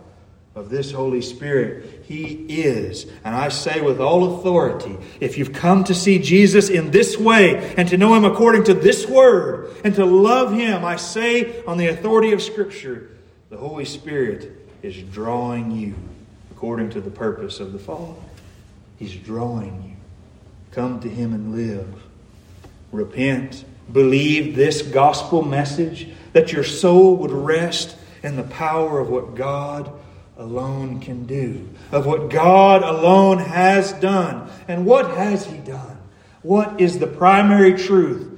of 0.55 0.69
this 0.69 0.91
Holy 0.91 1.23
Spirit. 1.23 2.05
He 2.05 2.25
is. 2.49 3.07
And 3.25 3.35
I 3.35 3.49
say 3.51 3.81
with 3.81 4.01
all 4.01 4.39
authority 4.39 4.97
if 5.21 5.39
you've 5.39 5.53
come 5.53 5.85
to 5.85 5.95
see 5.95 6.19
Jesus 6.19 6.69
in 6.69 6.91
this 6.91 7.17
way 7.17 7.75
and 7.77 7.89
to 7.89 7.97
know 7.97 8.15
Him 8.15 8.25
according 8.25 8.65
to 8.65 8.75
this 8.75 9.07
word 9.07 9.71
and 9.85 9.95
to 9.95 10.05
love 10.05 10.53
Him, 10.53 10.85
I 10.85 10.97
say 10.97 11.65
on 11.65 11.79
the 11.79 11.87
authority 11.89 12.33
of 12.33 12.43
Scripture, 12.43 13.11
the 13.49 13.57
Holy 13.57 13.85
Spirit 13.85 14.57
is 14.83 14.97
drawing 14.97 15.71
you 15.71 15.95
according 16.51 16.91
to 16.91 17.01
the 17.01 17.11
purpose 17.11 17.61
of 17.61 17.73
the 17.73 17.79
Father. 17.79 18.21
He's 18.99 19.15
drawing 19.15 19.83
you. 19.85 19.90
Come 20.73 21.01
to 21.01 21.09
Him 21.09 21.33
and 21.33 21.55
live. 21.55 22.03
Repent. 22.93 23.65
Believe 23.93 24.55
this 24.55 24.83
gospel 24.83 25.43
message 25.43 26.09
that 26.33 26.53
your 26.53 26.65
soul 26.65 27.17
would 27.17 27.33
rest 27.33 27.97
in 28.23 28.37
the 28.37 28.45
power 28.45 29.01
of 29.01 29.09
what 29.09 29.35
God 29.35 29.93
alone 30.37 31.01
can 31.01 31.27
do, 31.27 31.69
of 31.93 32.07
what 32.07 32.31
God 32.31 32.83
alone 32.83 33.39
has 33.39 33.93
done. 33.95 34.51
And 34.69 34.87
what 34.87 35.11
has 35.17 35.45
He 35.45 35.59
done? 35.59 35.99
What 36.43 36.81
is 36.81 36.99
the 36.99 37.07
primary 37.07 37.75
truth 37.75 38.29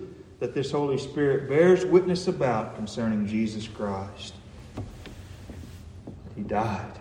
that 0.41 0.55
this 0.55 0.73
Holy 0.73 0.99
Spirit 0.99 1.49
bears 1.49 1.85
witness 1.85 2.27
about 2.27 2.77
concerning 2.77 3.27
Jesus 3.27 3.69
Christ? 3.69 4.35
He 6.35 6.43
died, 6.43 6.99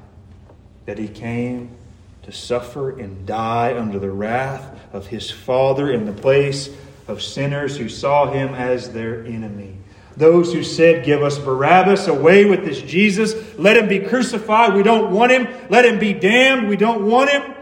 that 0.86 1.00
He 1.00 1.08
came 1.08 1.76
to 2.24 2.32
suffer 2.32 3.00
and 3.00 3.26
die 3.26 3.78
under 3.78 4.00
the 4.00 4.12
wrath 4.12 4.80
of 4.94 5.08
His 5.08 5.32
Father 5.32 5.92
in 5.92 6.06
the 6.06 6.14
place 6.14 6.70
of 7.08 7.22
sinners 7.22 7.78
who 7.78 7.90
saw 7.90 8.32
Him 8.32 8.54
as 8.54 8.92
their 8.92 9.26
enemy. 9.26 9.78
Those 10.18 10.54
who 10.54 10.64
said, 10.64 11.06
Give 11.06 11.24
us 11.24 11.40
Barabbas, 11.40 12.08
away 12.08 12.46
with 12.46 12.66
this 12.66 12.82
Jesus, 12.82 13.34
let 13.58 13.78
him 13.78 13.88
be 13.88 14.00
crucified, 14.00 14.74
we 14.74 14.84
don't 14.84 15.12
want 15.12 15.32
him, 15.32 15.48
let 15.70 15.86
him 15.86 16.00
be 16.00 16.14
damned, 16.14 16.68
we 16.68 16.76
don't 16.76 17.06
want 17.08 17.30
him. 17.30 17.56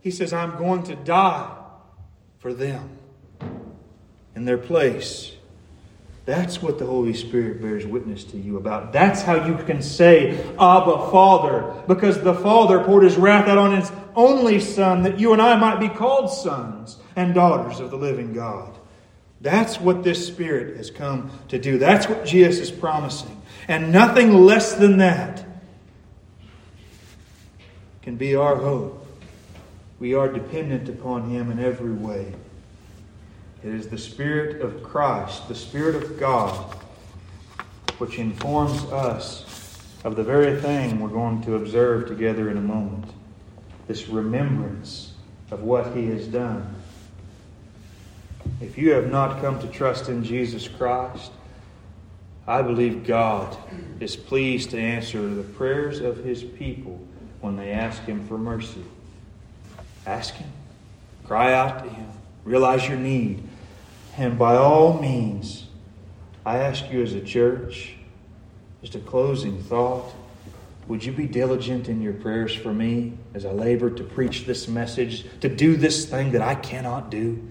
He 0.00 0.10
says, 0.10 0.32
I'm 0.32 0.56
going 0.56 0.84
to 0.84 0.94
die 0.96 1.54
for 2.38 2.54
them 2.54 2.98
in 4.34 4.44
their 4.44 4.58
place. 4.58 5.32
That's 6.28 6.60
what 6.60 6.78
the 6.78 6.84
Holy 6.84 7.14
Spirit 7.14 7.62
bears 7.62 7.86
witness 7.86 8.22
to 8.24 8.36
you 8.36 8.58
about. 8.58 8.92
That's 8.92 9.22
how 9.22 9.46
you 9.46 9.56
can 9.64 9.80
say, 9.80 10.38
Abba, 10.60 11.10
Father, 11.10 11.82
because 11.88 12.20
the 12.20 12.34
Father 12.34 12.84
poured 12.84 13.04
his 13.04 13.16
wrath 13.16 13.48
out 13.48 13.56
on 13.56 13.74
his 13.74 13.90
only 14.14 14.60
Son 14.60 15.04
that 15.04 15.18
you 15.18 15.32
and 15.32 15.40
I 15.40 15.56
might 15.56 15.80
be 15.80 15.88
called 15.88 16.30
sons 16.30 16.98
and 17.16 17.32
daughters 17.32 17.80
of 17.80 17.90
the 17.90 17.96
living 17.96 18.34
God. 18.34 18.76
That's 19.40 19.80
what 19.80 20.02
this 20.02 20.26
Spirit 20.28 20.76
has 20.76 20.90
come 20.90 21.30
to 21.48 21.58
do. 21.58 21.78
That's 21.78 22.10
what 22.10 22.26
Jesus 22.26 22.68
is 22.68 22.70
promising. 22.70 23.40
And 23.66 23.90
nothing 23.90 24.34
less 24.34 24.74
than 24.74 24.98
that 24.98 25.46
can 28.02 28.16
be 28.16 28.36
our 28.36 28.56
hope. 28.56 29.02
We 29.98 30.12
are 30.12 30.30
dependent 30.30 30.90
upon 30.90 31.30
Him 31.30 31.50
in 31.50 31.58
every 31.58 31.94
way. 31.94 32.34
It 33.64 33.74
is 33.74 33.88
the 33.88 33.98
Spirit 33.98 34.62
of 34.62 34.82
Christ, 34.82 35.48
the 35.48 35.54
Spirit 35.54 35.96
of 35.96 36.18
God, 36.18 36.54
which 37.98 38.18
informs 38.18 38.84
us 38.92 39.44
of 40.04 40.14
the 40.14 40.22
very 40.22 40.60
thing 40.60 41.00
we're 41.00 41.08
going 41.08 41.42
to 41.42 41.56
observe 41.56 42.06
together 42.06 42.50
in 42.50 42.56
a 42.56 42.62
moment 42.62 43.12
this 43.88 44.08
remembrance 44.08 45.14
of 45.50 45.62
what 45.62 45.96
He 45.96 46.06
has 46.06 46.28
done. 46.28 46.74
If 48.60 48.78
you 48.78 48.92
have 48.92 49.10
not 49.10 49.40
come 49.40 49.58
to 49.60 49.66
trust 49.66 50.08
in 50.08 50.22
Jesus 50.22 50.68
Christ, 50.68 51.32
I 52.46 52.62
believe 52.62 53.06
God 53.06 53.56
is 53.98 54.14
pleased 54.14 54.70
to 54.70 54.78
answer 54.78 55.26
the 55.28 55.42
prayers 55.42 56.00
of 56.00 56.18
His 56.18 56.44
people 56.44 57.00
when 57.40 57.56
they 57.56 57.72
ask 57.72 58.02
Him 58.04 58.26
for 58.28 58.38
mercy. 58.38 58.84
Ask 60.06 60.34
Him, 60.34 60.50
cry 61.24 61.54
out 61.54 61.82
to 61.84 61.90
Him, 61.90 62.08
realize 62.44 62.86
your 62.86 62.98
need, 62.98 63.47
and 64.18 64.36
by 64.36 64.56
all 64.56 65.00
means, 65.00 65.66
I 66.44 66.58
ask 66.58 66.90
you 66.90 67.02
as 67.02 67.14
a 67.14 67.20
church, 67.20 67.94
just 68.80 68.96
a 68.96 68.98
closing 68.98 69.62
thought. 69.62 70.12
Would 70.88 71.04
you 71.04 71.12
be 71.12 71.26
diligent 71.26 71.88
in 71.88 72.02
your 72.02 72.14
prayers 72.14 72.52
for 72.52 72.72
me 72.72 73.12
as 73.32 73.44
I 73.44 73.52
labor 73.52 73.90
to 73.90 74.02
preach 74.02 74.44
this 74.44 74.66
message, 74.66 75.24
to 75.40 75.48
do 75.48 75.76
this 75.76 76.06
thing 76.06 76.32
that 76.32 76.42
I 76.42 76.56
cannot 76.56 77.10
do, 77.10 77.46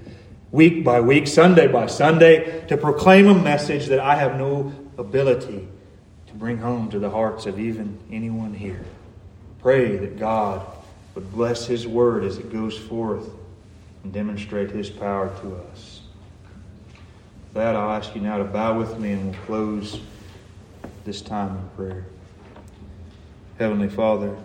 week 0.52 0.84
by 0.84 1.00
week, 1.00 1.28
Sunday 1.28 1.68
by 1.68 1.86
Sunday, 1.86 2.66
to 2.68 2.76
proclaim 2.76 3.28
a 3.28 3.36
message 3.36 3.86
that 3.88 4.00
I 4.00 4.16
have 4.16 4.38
no 4.38 4.74
ability 4.98 5.68
to 6.28 6.34
bring 6.34 6.58
home 6.58 6.90
to 6.90 7.00
the 7.00 7.10
hearts 7.10 7.46
of 7.46 7.60
even 7.60 7.98
anyone 8.12 8.54
here? 8.54 8.84
Pray 9.62 9.96
that 9.96 10.20
God 10.20 10.66
would 11.16 11.32
bless 11.32 11.66
His 11.66 11.88
word 11.88 12.26
as 12.26 12.40
it 12.40 12.52
goes 12.52 12.78
forth 12.78 13.30
and 14.04 14.12
demonstrate 14.12 14.72
His 14.72 14.90
power 14.90 15.30
to 15.42 15.56
us. 15.72 15.97
That, 17.58 17.76
I'll 17.76 17.90
ask 17.90 18.14
you 18.14 18.22
now 18.22 18.38
to 18.38 18.44
bow 18.44 18.78
with 18.78 19.00
me 19.00 19.14
and 19.14 19.32
we'll 19.32 19.46
close 19.46 20.00
this 21.06 21.22
time 21.22 21.58
in 21.58 21.70
prayer. 21.70 22.06
Heavenly 23.58 23.90
Father, 23.90 24.38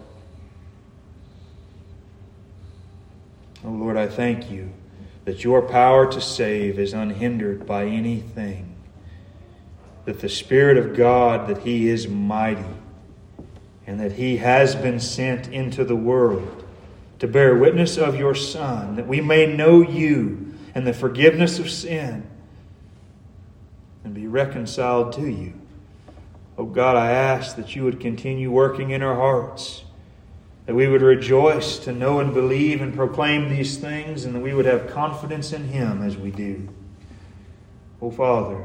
oh 3.66 3.68
Lord, 3.68 3.98
I 3.98 4.06
thank 4.06 4.50
you 4.50 4.72
that 5.26 5.44
your 5.44 5.60
power 5.60 6.10
to 6.10 6.22
save 6.22 6.78
is 6.78 6.94
unhindered 6.94 7.66
by 7.66 7.84
anything, 7.84 8.74
that 10.06 10.20
the 10.20 10.30
Spirit 10.30 10.78
of 10.78 10.96
God, 10.96 11.50
that 11.50 11.58
He 11.58 11.90
is 11.90 12.08
mighty, 12.08 12.64
and 13.86 14.00
that 14.00 14.12
He 14.12 14.38
has 14.38 14.74
been 14.74 14.98
sent 14.98 15.48
into 15.48 15.84
the 15.84 15.96
world 15.96 16.64
to 17.18 17.28
bear 17.28 17.54
witness 17.56 17.98
of 17.98 18.16
your 18.16 18.34
Son, 18.34 18.96
that 18.96 19.06
we 19.06 19.20
may 19.20 19.54
know 19.54 19.82
you 19.82 20.54
and 20.74 20.86
the 20.86 20.94
forgiveness 20.94 21.58
of 21.58 21.68
sin 21.70 22.26
and 24.04 24.14
be 24.14 24.26
reconciled 24.26 25.12
to 25.14 25.28
you. 25.28 25.54
Oh 26.58 26.66
God, 26.66 26.96
I 26.96 27.10
ask 27.10 27.56
that 27.56 27.74
you 27.74 27.84
would 27.84 28.00
continue 28.00 28.50
working 28.50 28.90
in 28.90 29.02
our 29.02 29.14
hearts, 29.14 29.84
that 30.66 30.74
we 30.74 30.86
would 30.86 31.02
rejoice 31.02 31.78
to 31.80 31.92
know 31.92 32.20
and 32.20 32.34
believe 32.34 32.80
and 32.80 32.94
proclaim 32.94 33.48
these 33.48 33.78
things, 33.78 34.24
and 34.24 34.34
that 34.34 34.40
we 34.40 34.54
would 34.54 34.66
have 34.66 34.90
confidence 34.90 35.52
in 35.52 35.64
Him 35.64 36.02
as 36.02 36.16
we 36.16 36.30
do. 36.30 36.68
Oh 38.00 38.10
Father, 38.10 38.62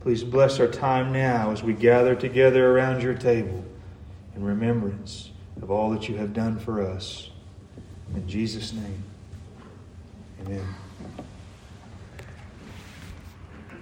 please 0.00 0.24
bless 0.24 0.60
our 0.60 0.68
time 0.68 1.12
now 1.12 1.50
as 1.50 1.62
we 1.62 1.72
gather 1.72 2.14
together 2.14 2.70
around 2.70 3.02
your 3.02 3.14
table 3.14 3.64
in 4.34 4.44
remembrance 4.44 5.30
of 5.60 5.70
all 5.70 5.90
that 5.90 6.08
you 6.08 6.16
have 6.16 6.32
done 6.32 6.58
for 6.58 6.82
us. 6.82 7.30
In 8.14 8.26
Jesus' 8.26 8.72
name, 8.72 9.02
amen. 10.40 10.64